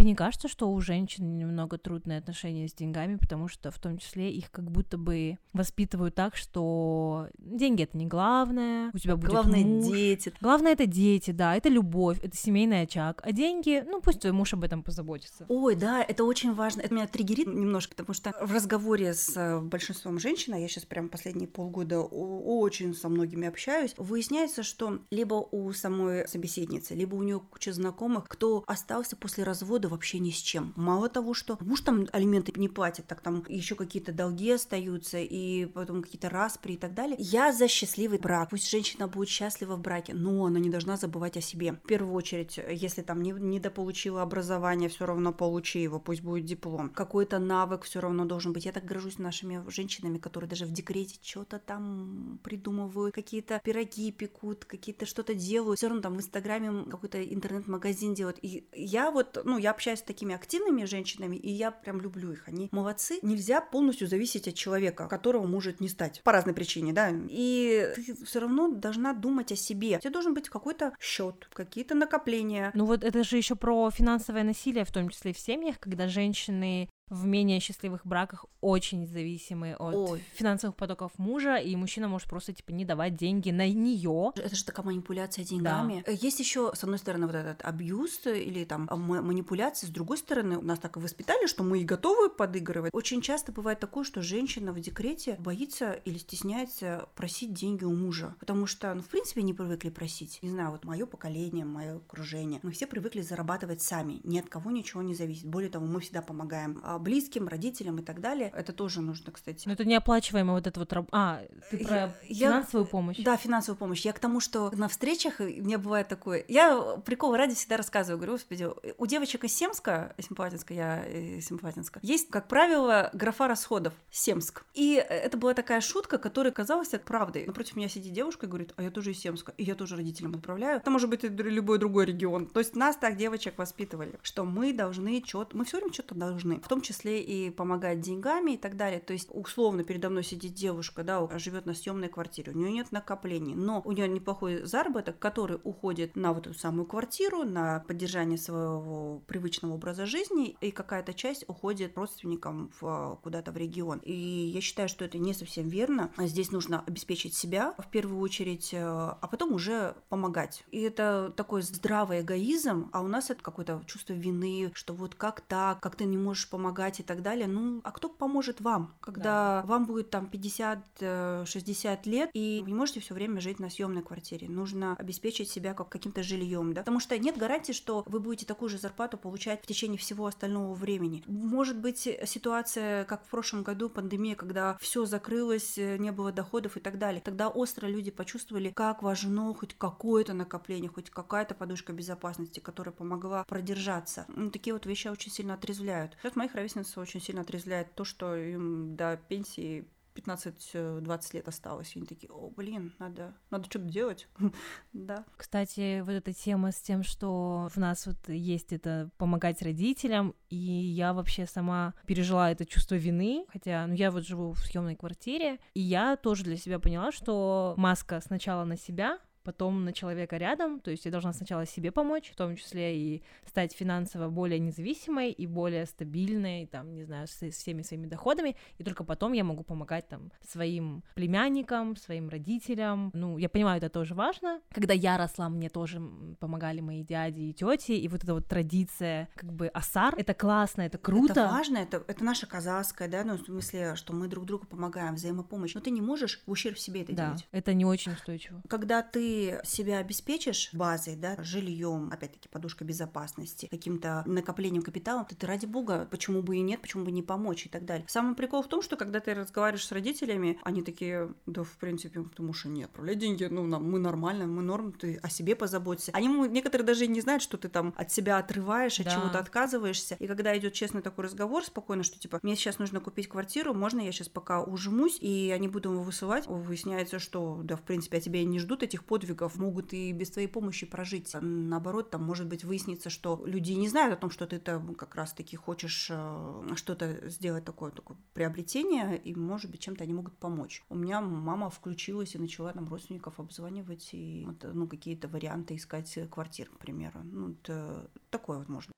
Тебе 0.01 0.09
не 0.09 0.15
кажется, 0.15 0.47
что 0.47 0.71
у 0.71 0.81
женщин 0.81 1.37
немного 1.37 1.77
трудные 1.77 2.17
отношения 2.17 2.67
с 2.67 2.73
деньгами, 2.73 3.17
потому 3.17 3.47
что 3.47 3.69
в 3.69 3.77
том 3.77 3.99
числе 3.99 4.31
их 4.31 4.49
как 4.49 4.71
будто 4.71 4.97
бы 4.97 5.37
воспитывают 5.53 6.15
так, 6.15 6.35
что 6.35 7.27
деньги 7.37 7.83
это 7.83 7.95
не 7.95 8.07
главное, 8.07 8.89
у 8.95 8.97
тебя 8.97 9.15
будет 9.15 9.29
Главное, 9.29 9.59
муж. 9.59 9.93
дети. 9.93 10.33
Главное 10.41 10.71
это 10.71 10.87
дети, 10.87 11.29
да, 11.29 11.55
это 11.55 11.69
любовь, 11.69 12.17
это 12.23 12.35
семейный 12.35 12.81
очаг, 12.81 13.21
а 13.23 13.31
деньги, 13.31 13.83
ну 13.85 14.01
пусть 14.01 14.21
твой 14.21 14.33
муж 14.33 14.55
об 14.55 14.63
этом 14.63 14.81
позаботится. 14.81 15.45
Ой, 15.49 15.75
да, 15.75 16.01
это 16.01 16.23
очень 16.23 16.55
важно. 16.55 16.81
Это 16.81 16.95
меня 16.95 17.05
триггерит 17.05 17.45
немножко, 17.45 17.93
потому 17.95 18.15
что 18.15 18.33
в 18.41 18.51
разговоре 18.51 19.13
с 19.13 19.37
э, 19.37 19.59
большинством 19.59 20.17
женщин, 20.17 20.55
а 20.55 20.57
я 20.57 20.67
сейчас 20.67 20.85
прям 20.85 21.09
последние 21.09 21.47
полгода 21.47 21.99
очень 21.99 22.95
со 22.95 23.07
многими 23.07 23.47
общаюсь, 23.47 23.93
выясняется, 23.97 24.63
что 24.63 24.97
либо 25.11 25.35
у 25.35 25.71
самой 25.73 26.27
собеседницы, 26.27 26.95
либо 26.95 27.13
у 27.13 27.21
нее 27.21 27.39
куча 27.39 27.71
знакомых, 27.71 28.27
кто 28.27 28.63
остался 28.65 29.15
после 29.15 29.43
развода 29.43 29.90
вообще 29.91 30.19
ни 30.19 30.31
с 30.31 30.37
чем. 30.37 30.73
Мало 30.75 31.09
того, 31.09 31.33
что 31.33 31.57
муж 31.59 31.81
там 31.81 32.07
алименты 32.11 32.51
не 32.55 32.69
платит, 32.69 33.05
так 33.07 33.21
там 33.21 33.43
еще 33.47 33.75
какие-то 33.75 34.11
долги 34.11 34.51
остаются, 34.51 35.19
и 35.19 35.65
потом 35.65 36.01
какие-то 36.01 36.29
распри 36.29 36.73
и 36.73 36.77
так 36.77 36.93
далее. 36.93 37.15
Я 37.19 37.53
за 37.53 37.67
счастливый 37.67 38.19
брак. 38.19 38.49
Пусть 38.49 38.69
женщина 38.69 39.07
будет 39.07 39.29
счастлива 39.29 39.75
в 39.75 39.81
браке, 39.81 40.13
но 40.13 40.45
она 40.45 40.59
не 40.59 40.69
должна 40.69 40.97
забывать 40.97 41.37
о 41.37 41.41
себе. 41.41 41.73
В 41.73 41.87
первую 41.87 42.13
очередь, 42.15 42.59
если 42.69 43.01
там 43.01 43.21
не, 43.21 43.31
недополучила 43.31 44.21
образование, 44.21 44.89
все 44.89 45.05
равно 45.05 45.33
получи 45.33 45.81
его, 45.81 45.99
пусть 45.99 46.21
будет 46.21 46.45
диплом. 46.45 46.89
Какой-то 46.89 47.39
навык 47.39 47.83
все 47.83 47.99
равно 47.99 48.25
должен 48.25 48.53
быть. 48.53 48.65
Я 48.65 48.71
так 48.71 48.85
горжусь 48.85 49.19
нашими 49.19 49.63
женщинами, 49.69 50.17
которые 50.17 50.49
даже 50.49 50.65
в 50.65 50.71
декрете 50.71 51.19
что-то 51.21 51.59
там 51.59 52.39
придумывают, 52.43 53.13
какие-то 53.13 53.61
пироги 53.63 54.11
пекут, 54.11 54.65
какие-то 54.65 55.05
что-то 55.05 55.33
делают. 55.33 55.77
Все 55.77 55.87
равно 55.87 56.01
там 56.01 56.15
в 56.15 56.17
Инстаграме 56.17 56.89
какой-то 56.89 57.21
интернет-магазин 57.23 58.13
делают. 58.13 58.39
И 58.41 58.67
я 58.73 59.11
вот, 59.11 59.41
ну, 59.43 59.57
я 59.57 59.71
общаюсь 59.81 59.99
с 59.99 60.03
такими 60.03 60.35
активными 60.35 60.85
женщинами, 60.85 61.37
и 61.37 61.49
я 61.49 61.71
прям 61.71 61.99
люблю 62.01 62.31
их. 62.31 62.47
Они 62.47 62.69
молодцы. 62.71 63.17
Нельзя 63.23 63.61
полностью 63.61 64.07
зависеть 64.07 64.47
от 64.47 64.53
человека, 64.53 65.07
которого 65.07 65.47
может 65.47 65.79
не 65.79 65.89
стать. 65.89 66.21
По 66.23 66.31
разной 66.31 66.53
причине, 66.53 66.93
да. 66.93 67.11
И 67.27 67.91
ты 67.95 68.25
все 68.25 68.39
равно 68.41 68.67
должна 68.67 69.13
думать 69.13 69.51
о 69.51 69.55
себе. 69.55 69.97
У 69.97 69.99
тебя 69.99 70.11
должен 70.11 70.35
быть 70.35 70.49
какой-то 70.49 70.93
счет, 70.99 71.49
какие-то 71.51 71.95
накопления. 71.95 72.69
Ну 72.75 72.85
вот 72.85 73.03
это 73.03 73.23
же 73.23 73.37
еще 73.37 73.55
про 73.55 73.89
финансовое 73.89 74.43
насилие, 74.43 74.85
в 74.85 74.91
том 74.91 75.09
числе 75.09 75.33
в 75.33 75.39
семьях, 75.39 75.79
когда 75.79 76.07
женщины 76.07 76.87
в 77.11 77.25
менее 77.25 77.59
счастливых 77.59 78.05
браках 78.05 78.45
очень 78.61 79.05
зависимы 79.05 79.73
от 79.73 79.93
Ой. 79.93 80.23
финансовых 80.33 80.75
потоков 80.75 81.11
мужа, 81.17 81.57
и 81.57 81.75
мужчина 81.75 82.07
может 82.07 82.29
просто 82.29 82.53
типа 82.53 82.71
не 82.71 82.85
давать 82.85 83.15
деньги 83.17 83.51
на 83.51 83.67
нее. 83.69 84.31
Это 84.35 84.55
же 84.55 84.63
такая 84.65 84.85
манипуляция 84.85 85.43
деньгами. 85.45 86.03
Э, 86.07 86.13
Есть 86.13 86.39
еще, 86.39 86.71
с 86.73 86.83
одной 86.83 86.97
стороны, 86.99 87.27
вот 87.27 87.35
этот 87.35 87.61
абьюз 87.63 88.25
или 88.25 88.63
там 88.63 88.87
м- 88.89 89.25
манипуляции, 89.25 89.87
с 89.87 89.89
другой 89.89 90.17
стороны, 90.17 90.61
нас 90.61 90.79
так 90.79 90.95
и 90.97 90.99
воспитали, 90.99 91.47
что 91.47 91.63
мы 91.63 91.81
и 91.81 91.83
готовы 91.83 92.29
подыгрывать. 92.29 92.91
Очень 92.93 93.21
часто 93.21 93.51
бывает 93.51 93.79
такое, 93.79 94.03
что 94.05 94.21
женщина 94.21 94.71
в 94.71 94.79
декрете 94.79 95.35
боится 95.39 95.91
или 96.05 96.17
стесняется 96.17 97.09
просить 97.15 97.53
деньги 97.53 97.83
у 97.83 97.93
мужа, 97.93 98.35
потому 98.39 98.65
что, 98.67 98.93
ну, 98.93 99.01
в 99.01 99.07
принципе, 99.07 99.41
не 99.43 99.53
привыкли 99.53 99.89
просить. 99.89 100.39
Не 100.41 100.49
знаю, 100.49 100.71
вот 100.71 100.85
мое 100.85 101.05
поколение, 101.05 101.65
мое 101.65 101.97
окружение, 101.97 102.59
мы 102.63 102.71
все 102.71 102.87
привыкли 102.87 103.21
зарабатывать 103.21 103.81
сами, 103.81 104.21
ни 104.23 104.39
от 104.39 104.47
кого 104.47 104.71
ничего 104.71 105.01
не 105.01 105.13
зависит. 105.13 105.45
Более 105.45 105.69
того, 105.69 105.85
мы 105.85 105.99
всегда 105.99 106.21
помогаем 106.21 106.79
а, 106.83 106.99
близким, 107.01 107.47
родителям 107.47 107.99
и 107.99 108.03
так 108.03 108.21
далее. 108.21 108.51
Это 108.55 108.73
тоже 108.73 109.01
нужно, 109.01 109.31
кстати. 109.31 109.67
Но 109.67 109.73
это 109.73 109.85
неоплачиваемая 109.85 110.55
вот 110.55 110.67
это 110.67 110.79
вот... 110.79 110.93
раб- 110.93 111.09
А, 111.11 111.41
ты 111.69 111.77
про 111.79 112.13
Я- 112.27 112.49
финансовую 112.49 112.85
помощь? 112.87 113.17
Да, 113.19 113.37
финансовую 113.37 113.77
помощь. 113.77 114.05
Я 114.05 114.13
к 114.13 114.19
тому, 114.19 114.39
что 114.39 114.71
на 114.75 114.87
встречах 114.87 115.41
э, 115.41 115.45
меня 115.61 115.77
бывает 115.77 116.07
такое. 116.07 116.45
Я 116.47 116.97
прикол 117.05 117.35
ради 117.35 117.55
всегда 117.55 117.77
рассказываю. 117.77 118.17
Говорю, 118.17 118.33
господи, 118.33 118.67
у 118.97 119.05
девочек 119.05 119.43
из 119.43 119.53
Семска, 119.53 120.13
Симпатинска, 120.19 120.73
я 120.73 121.03
из 121.05 121.47
Симпатинска, 121.47 121.99
есть, 122.03 122.29
как 122.29 122.47
правило, 122.47 123.09
графа 123.13 123.47
расходов 123.47 123.93
Семск. 124.11 124.63
И 124.73 124.93
это 124.93 125.37
была 125.37 125.53
такая 125.53 125.81
шутка, 125.81 126.17
которая 126.17 126.53
казалась 126.53 126.89
правдой. 127.05 127.45
Напротив 127.45 127.75
меня 127.75 127.89
сидит 127.89 128.13
девушка 128.13 128.45
и 128.45 128.49
говорит, 128.49 128.73
а 128.75 128.83
я 128.83 128.91
тоже 128.91 129.11
из 129.11 129.19
Семска, 129.19 129.53
и 129.57 129.63
я 129.63 129.75
тоже 129.75 129.95
родителям 129.95 130.35
отправляю. 130.35 130.77
Это 130.77 130.91
может 130.91 131.09
быть 131.09 131.23
и 131.23 131.27
любой 131.27 131.79
другой 131.79 132.05
регион. 132.05 132.47
То 132.47 132.59
есть 132.59 132.75
нас 132.75 132.95
так 132.97 133.17
девочек 133.17 133.57
воспитывали, 133.57 134.19
что 134.21 134.43
мы 134.45 134.73
должны 134.73 135.23
что-то, 135.25 135.55
мы 135.57 135.65
все 135.65 135.77
время 135.77 135.93
что-то 135.93 136.15
должны, 136.15 136.59
в 136.59 136.67
том 136.67 136.81
числе 136.81 136.90
и 136.99 137.49
помогать 137.49 137.99
деньгами 138.01 138.51
и 138.51 138.57
так 138.57 138.77
далее. 138.77 138.99
То 138.99 139.13
есть 139.13 139.27
условно 139.31 139.83
передо 139.83 140.09
мной 140.09 140.23
сидит 140.23 140.53
девушка, 140.53 141.03
да, 141.03 141.27
живет 141.37 141.65
на 141.65 141.73
съемной 141.73 142.09
квартире, 142.09 142.51
у 142.51 142.57
нее 142.57 142.71
нет 142.71 142.91
накоплений, 142.91 143.55
но 143.55 143.81
у 143.85 143.91
нее 143.91 144.07
неплохой 144.07 144.65
заработок, 144.65 145.19
который 145.19 145.59
уходит 145.63 146.15
на 146.15 146.33
вот 146.33 146.47
эту 146.47 146.57
самую 146.57 146.85
квартиру, 146.85 147.43
на 147.43 147.79
поддержание 147.87 148.37
своего 148.37 149.21
привычного 149.27 149.73
образа 149.73 150.05
жизни, 150.05 150.55
и 150.61 150.71
какая-то 150.71 151.13
часть 151.13 151.45
уходит 151.47 151.97
родственникам 151.97 152.71
в, 152.79 153.19
куда-то 153.23 153.51
в 153.51 153.57
регион. 153.57 153.99
И 153.99 154.13
я 154.13 154.61
считаю, 154.61 154.89
что 154.89 155.05
это 155.05 155.17
не 155.17 155.33
совсем 155.33 155.69
верно. 155.69 156.11
Здесь 156.17 156.51
нужно 156.51 156.83
обеспечить 156.85 157.33
себя 157.33 157.73
в 157.77 157.89
первую 157.89 158.19
очередь, 158.21 158.73
э, 158.73 158.79
а 158.79 159.27
потом 159.29 159.53
уже 159.53 159.95
помогать. 160.09 160.63
И 160.71 160.81
это 160.81 161.33
такой 161.35 161.61
здравый 161.61 162.21
эгоизм, 162.21 162.89
а 162.91 163.01
у 163.01 163.07
нас 163.07 163.29
это 163.29 163.41
какое-то 163.41 163.81
чувство 163.85 164.13
вины, 164.13 164.71
что 164.73 164.93
вот 164.93 165.15
как 165.15 165.41
так, 165.41 165.79
как 165.79 165.95
ты 165.95 166.05
не 166.05 166.17
можешь 166.17 166.49
помогать 166.49 166.70
и 166.99 167.03
так 167.03 167.21
далее. 167.21 167.47
Ну, 167.47 167.81
а 167.83 167.91
кто 167.91 168.09
поможет 168.09 168.61
вам, 168.61 168.95
когда 168.99 169.63
вам 169.65 169.85
будет 169.85 170.09
там 170.09 170.29
50-60 170.31 171.99
лет, 172.05 172.29
и 172.33 172.61
вы 172.63 172.67
не 172.67 172.75
можете 172.75 172.99
все 172.99 173.13
время 173.13 173.39
жить 173.39 173.59
на 173.59 173.69
съемной 173.69 174.01
квартире. 174.01 174.49
Нужно 174.49 174.95
обеспечить 174.95 175.49
себя 175.49 175.73
как 175.73 175.89
каким-то 175.89 176.23
жильем, 176.23 176.73
да, 176.73 176.81
потому 176.81 176.99
что 176.99 177.17
нет 177.17 177.37
гарантии, 177.37 177.73
что 177.73 178.03
вы 178.07 178.19
будете 178.19 178.45
такую 178.45 178.69
же 178.69 178.77
зарплату 178.77 179.17
получать 179.17 179.63
в 179.63 179.67
течение 179.67 179.97
всего 179.97 180.25
остального 180.25 180.73
времени. 180.73 181.23
Может 181.27 181.77
быть 181.79 182.07
ситуация, 182.25 183.05
как 183.05 183.25
в 183.25 183.29
прошлом 183.29 183.63
году, 183.63 183.89
пандемия, 183.89 184.35
когда 184.35 184.77
все 184.79 185.05
закрылось, 185.05 185.77
э, 185.77 185.97
не 185.97 186.11
было 186.11 186.31
доходов 186.31 186.77
и 186.77 186.79
так 186.79 186.97
далее. 186.97 187.21
Тогда 187.21 187.49
остро 187.49 187.87
люди 187.87 188.11
почувствовали, 188.11 188.71
как 188.71 189.03
важно 189.03 189.53
хоть 189.53 189.75
какое-то 189.77 190.33
накопление, 190.33 190.89
хоть 190.89 191.09
какая-то 191.09 191.55
подушка 191.55 191.93
безопасности, 191.93 192.59
которая 192.59 192.93
помогла 192.93 193.43
продержаться. 193.43 194.25
Ну, 194.29 194.49
такие 194.51 194.73
вот 194.73 194.85
вещи 194.85 195.07
очень 195.07 195.31
сильно 195.31 195.53
отрезвляют. 195.53 196.17
Сейчас 196.21 196.35
моих 196.35 196.55
ровесниц 196.61 196.97
очень 196.97 197.21
сильно 197.21 197.41
отрезвляет 197.41 197.93
то, 197.95 198.03
что 198.03 198.35
им 198.35 198.95
до 198.95 199.17
пенсии 199.27 199.85
15-20 200.15 201.33
лет 201.33 201.47
осталось. 201.47 201.95
И 201.95 201.99
они 201.99 202.07
такие, 202.07 202.31
о, 202.31 202.49
блин, 202.49 202.93
надо, 202.99 203.33
надо 203.49 203.65
что-то 203.65 203.85
делать. 203.85 204.27
Да. 204.93 205.25
Кстати, 205.37 206.01
вот 206.01 206.11
эта 206.11 206.33
тема 206.33 206.71
с 206.71 206.81
тем, 206.81 207.03
что 207.03 207.69
в 207.73 207.77
нас 207.77 208.05
вот 208.05 208.17
есть 208.27 208.73
это 208.73 209.09
помогать 209.17 209.61
родителям, 209.61 210.35
и 210.49 210.55
я 210.57 211.13
вообще 211.13 211.45
сама 211.45 211.93
пережила 212.05 212.51
это 212.51 212.65
чувство 212.65 212.95
вины, 212.95 213.45
хотя, 213.51 213.87
ну, 213.87 213.93
я 213.93 214.11
вот 214.11 214.25
живу 214.25 214.51
в 214.51 214.59
съемной 214.59 214.95
квартире, 214.95 215.59
и 215.73 215.79
я 215.79 216.17
тоже 216.17 216.43
для 216.43 216.57
себя 216.57 216.77
поняла, 216.77 217.11
что 217.11 217.73
маска 217.77 218.19
сначала 218.21 218.65
на 218.65 218.77
себя, 218.77 219.17
потом 219.43 219.85
на 219.85 219.93
человека 219.93 220.37
рядом, 220.37 220.79
то 220.79 220.91
есть 220.91 221.05
я 221.05 221.11
должна 221.11 221.33
сначала 221.33 221.65
себе 221.65 221.91
помочь, 221.91 222.31
в 222.31 222.35
том 222.35 222.55
числе 222.55 222.97
и 222.97 223.23
стать 223.45 223.73
финансово 223.73 224.29
более 224.29 224.59
независимой 224.59 225.31
и 225.31 225.47
более 225.47 225.85
стабильной, 225.85 226.67
там, 226.67 226.93
не 226.93 227.03
знаю, 227.03 227.27
с, 227.27 227.41
с 227.41 227.55
всеми 227.55 227.81
своими 227.81 228.07
доходами, 228.07 228.55
и 228.77 228.83
только 228.83 229.03
потом 229.03 229.33
я 229.33 229.43
могу 229.43 229.63
помогать 229.63 230.07
там 230.07 230.31
своим 230.47 231.03
племянникам, 231.15 231.95
своим 231.95 232.29
родителям. 232.29 233.11
Ну, 233.13 233.37
я 233.37 233.49
понимаю, 233.49 233.77
это 233.77 233.89
тоже 233.89 234.13
важно. 234.13 234.61
Когда 234.71 234.93
я 234.93 235.17
росла, 235.17 235.49
мне 235.49 235.69
тоже 235.69 236.01
помогали 236.39 236.81
мои 236.81 237.03
дяди 237.03 237.41
и 237.41 237.53
тети, 237.53 237.93
и 237.93 238.07
вот 238.07 238.23
эта 238.23 238.33
вот 238.33 238.47
традиция, 238.47 239.29
как 239.35 239.51
бы 239.51 239.67
асар, 239.67 240.15
это 240.17 240.33
классно, 240.33 240.81
это 240.81 240.97
круто. 240.97 241.31
Это 241.31 241.47
важно, 241.47 241.77
это, 241.77 242.03
это 242.07 242.23
наша 242.23 242.45
казахская, 242.47 243.07
да, 243.07 243.23
ну, 243.23 243.37
в 243.37 243.41
смысле, 243.41 243.95
что 243.95 244.13
мы 244.13 244.27
друг 244.27 244.45
другу 244.45 244.65
помогаем, 244.65 245.15
взаимопомощь. 245.15 245.73
Но 245.73 245.81
ты 245.81 245.91
не 245.91 246.01
можешь 246.01 246.41
в 246.45 246.51
ущерб 246.51 246.77
себе 246.77 247.01
это 247.01 247.13
да, 247.13 247.25
делать. 247.27 247.47
это 247.51 247.73
не 247.73 247.85
очень 247.85 248.13
устойчиво. 248.13 248.61
Когда 248.67 249.01
ты 249.01 249.30
себя 249.63 249.97
обеспечишь 249.97 250.69
базой, 250.73 251.15
да, 251.15 251.35
жильем, 251.43 252.09
опять-таки 252.11 252.49
подушкой 252.49 252.87
безопасности, 252.87 253.67
каким-то 253.69 254.23
накоплением 254.25 254.83
капитала, 254.83 255.25
то 255.25 255.35
ты 255.35 255.45
ради 255.47 255.65
бога, 255.65 256.07
почему 256.11 256.41
бы 256.41 256.57
и 256.57 256.61
нет, 256.61 256.81
почему 256.81 257.05
бы 257.05 257.11
не 257.11 257.23
помочь 257.23 257.65
и 257.65 257.69
так 257.69 257.85
далее. 257.85 258.05
Самый 258.07 258.35
прикол 258.35 258.61
в 258.63 258.67
том, 258.67 258.81
что 258.81 258.95
когда 258.97 259.19
ты 259.19 259.33
разговариваешь 259.33 259.85
с 259.85 259.91
родителями, 259.91 260.59
они 260.63 260.81
такие, 260.81 261.33
да, 261.45 261.63
в 261.63 261.77
принципе, 261.77 262.23
можешь 262.39 262.65
и 262.65 262.69
не 262.69 262.83
отправлять 262.83 263.19
деньги, 263.19 263.45
ну, 263.45 263.65
нам, 263.65 263.89
мы 263.89 263.99
нормально, 263.99 264.47
мы 264.47 264.61
норм, 264.61 264.91
ты 264.93 265.17
о 265.21 265.29
себе 265.29 265.55
позаботься. 265.55 266.11
Они, 266.13 266.27
некоторые 266.49 266.85
даже 266.85 267.05
и 267.05 267.07
не 267.07 267.21
знают, 267.21 267.43
что 267.43 267.57
ты 267.57 267.69
там 267.69 267.93
от 267.95 268.11
себя 268.11 268.37
отрываешь, 268.37 268.99
от 268.99 269.05
Да. 269.05 269.15
чего-то 269.15 269.39
отказываешься. 269.39 270.15
И 270.19 270.27
когда 270.27 270.57
идет 270.57 270.73
честный 270.73 271.01
такой 271.01 271.25
разговор, 271.25 271.63
спокойно, 271.63 272.03
что 272.03 272.19
типа, 272.19 272.39
мне 272.41 272.55
сейчас 272.55 272.79
нужно 272.79 272.99
купить 272.99 273.27
квартиру, 273.27 273.73
можно 273.73 273.99
я 274.01 274.11
сейчас 274.11 274.29
пока 274.29 274.63
ужмусь, 274.63 275.17
и 275.21 275.51
они 275.53 275.67
будут 275.67 275.91
его 275.91 276.01
высылать, 276.03 276.47
выясняется, 276.47 277.19
что, 277.19 277.61
да, 277.63 277.75
в 277.75 277.81
принципе, 277.81 278.17
от 278.17 278.23
тебя 278.23 278.41
и 278.41 278.45
не 278.45 278.59
ждут 278.59 278.83
этих 278.83 279.03
подвигов, 279.21 279.57
могут 279.57 279.93
и 279.93 280.11
без 280.11 280.31
твоей 280.31 280.47
помощи 280.47 280.85
прожить. 280.85 281.33
А 281.35 281.41
Наоборот, 281.41 282.09
там, 282.09 282.23
может 282.23 282.47
быть, 282.47 282.63
выяснится, 282.63 283.09
что 283.09 283.41
люди 283.45 283.71
не 283.73 283.87
знают 283.87 284.13
о 284.13 284.17
том, 284.17 284.29
что 284.31 284.47
ты 284.47 284.59
там 284.59 284.95
как 284.95 285.15
раз-таки 285.15 285.55
хочешь 285.55 286.07
э, 286.09 286.67
что-то 286.75 287.29
сделать 287.29 287.63
такое, 287.63 287.91
такое 287.91 288.17
приобретение, 288.33 289.17
и, 289.17 289.35
может 289.35 289.71
быть, 289.71 289.81
чем-то 289.81 290.03
они 290.03 290.13
могут 290.13 290.37
помочь. 290.37 290.83
У 290.89 290.95
меня 290.95 291.21
мама 291.21 291.69
включилась 291.69 292.35
и 292.35 292.39
начала 292.39 292.73
там 292.73 292.87
родственников 292.87 293.39
обзванивать 293.39 294.09
и 294.13 294.47
ну, 294.63 294.87
какие-то 294.87 295.27
варианты 295.27 295.75
искать 295.75 296.17
квартир, 296.29 296.69
к 296.69 296.79
примеру. 296.79 297.21
Ну, 297.23 297.51
это 297.51 298.09
такое 298.29 298.59
вот 298.59 298.69
можно. 298.69 298.91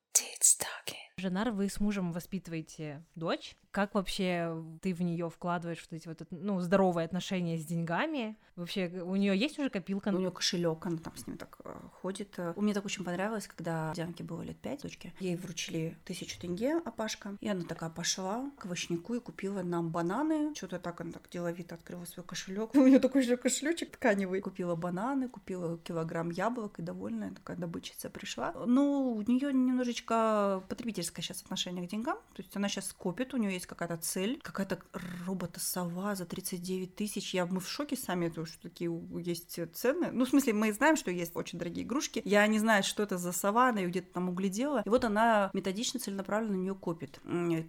Жанар, 1.18 1.52
вы 1.52 1.70
с 1.70 1.80
мужем 1.80 2.12
воспитываете 2.12 3.04
дочь. 3.16 3.56
Как 3.70 3.94
вообще 3.94 4.64
ты 4.82 4.94
в 4.94 5.02
нее 5.02 5.30
вкладываешь 5.30 5.86
вот 5.90 5.96
эти 5.96 6.08
вот, 6.08 6.22
ну, 6.32 6.60
здоровые 6.60 7.06
отношения 7.06 7.58
с 7.58 7.66
деньгами? 7.66 8.36
Вообще, 8.56 8.88
у 9.04 9.16
нее 9.16 9.36
есть 9.36 9.58
уже 9.58 9.70
копилка? 9.70 10.10
У 10.10 10.18
нее 10.20 10.32
кошелек, 10.32 10.86
она 10.86 10.98
там 10.98 11.16
с 11.16 11.26
ним 11.26 11.38
так 11.38 11.58
э, 11.66 11.74
ходит. 12.02 12.34
Э, 12.38 12.54
Мне 12.56 12.74
так 12.76 12.86
очень 12.86 13.04
понравилось, 13.04 13.48
когда 13.48 13.92
Дианке 13.96 14.24
было 14.24 14.44
лет 14.44 14.58
пять, 14.58 14.84
дочке. 14.84 15.12
Ей 15.20 15.36
вручили 15.36 15.98
тысячу 16.06 16.40
тенге, 16.40 16.78
Апашка. 16.78 17.36
И 17.42 17.48
она 17.48 17.64
такая 17.64 17.90
пошла 17.90 18.52
к 18.60 18.66
овощнику 18.66 19.16
и 19.16 19.20
купила 19.20 19.64
нам 19.64 19.90
бананы. 19.90 20.54
Что-то 20.56 20.78
так 20.78 21.02
она 21.02 21.12
так 21.12 21.28
деловито 21.32 21.74
открыла 21.76 22.06
свой 22.06 22.24
кошелек. 22.26 22.76
У 22.76 22.86
нее 22.86 23.00
такой 23.00 23.24
же 23.24 23.38
кошелечек 23.38 23.92
тканевый. 23.98 24.42
Купила 24.42 24.76
бананы, 24.76 25.30
купила 25.30 25.80
килограмм 25.80 26.30
яблок 26.30 26.78
и 26.80 26.84
довольная 26.84 27.32
такая 27.32 27.58
добытчица 27.58 28.12
пришла. 28.12 28.54
Ну, 28.68 29.14
у 29.14 29.22
нее 29.22 29.52
немножечко 29.52 30.64
потребительское 31.04 31.24
сейчас 31.24 31.42
отношение 31.42 31.86
к 31.86 31.90
деньгам. 31.90 32.18
То 32.34 32.42
есть 32.42 32.56
она 32.56 32.70
сейчас 32.70 32.94
копит, 32.94 33.34
у 33.34 33.38
нее 33.38 33.54
есть 33.54 33.68
какая-то 33.68 33.98
цель, 33.98 34.40
какая-то 34.42 34.80
робота-сова 35.26 36.16
за 36.16 36.26
39 36.26 36.96
тысяч. 36.96 37.34
Я, 37.34 37.46
мы 37.46 37.60
в 37.60 37.68
шоке 37.68 37.96
сами, 37.96 38.30
то, 38.30 38.46
что 38.46 38.62
такие 38.62 38.92
есть 39.20 39.60
цены. 39.74 40.12
Ну, 40.12 40.26
в 40.26 40.30
смысле, 40.30 40.54
мы 40.54 40.74
знаем, 40.74 40.96
что 40.96 41.12
есть 41.12 41.36
очень 41.36 41.60
дорогие 41.60 41.86
игрушки. 41.86 42.22
Я 42.26 42.46
не 42.48 42.60
знаю, 42.60 42.84
что 42.84 43.04
это 43.04 43.18
за 43.18 43.32
сова, 43.32 43.70
она 43.70 43.82
ее 43.82 43.90
где-то 43.90 44.14
там 44.14 44.30
углядела. 44.30 44.82
И 44.86 44.90
вот 44.90 45.04
она 45.04 45.50
методично, 45.54 46.00
целенаправленно 46.00 46.58
на 46.58 46.62
нее 46.62 46.76
копит. 46.76 47.20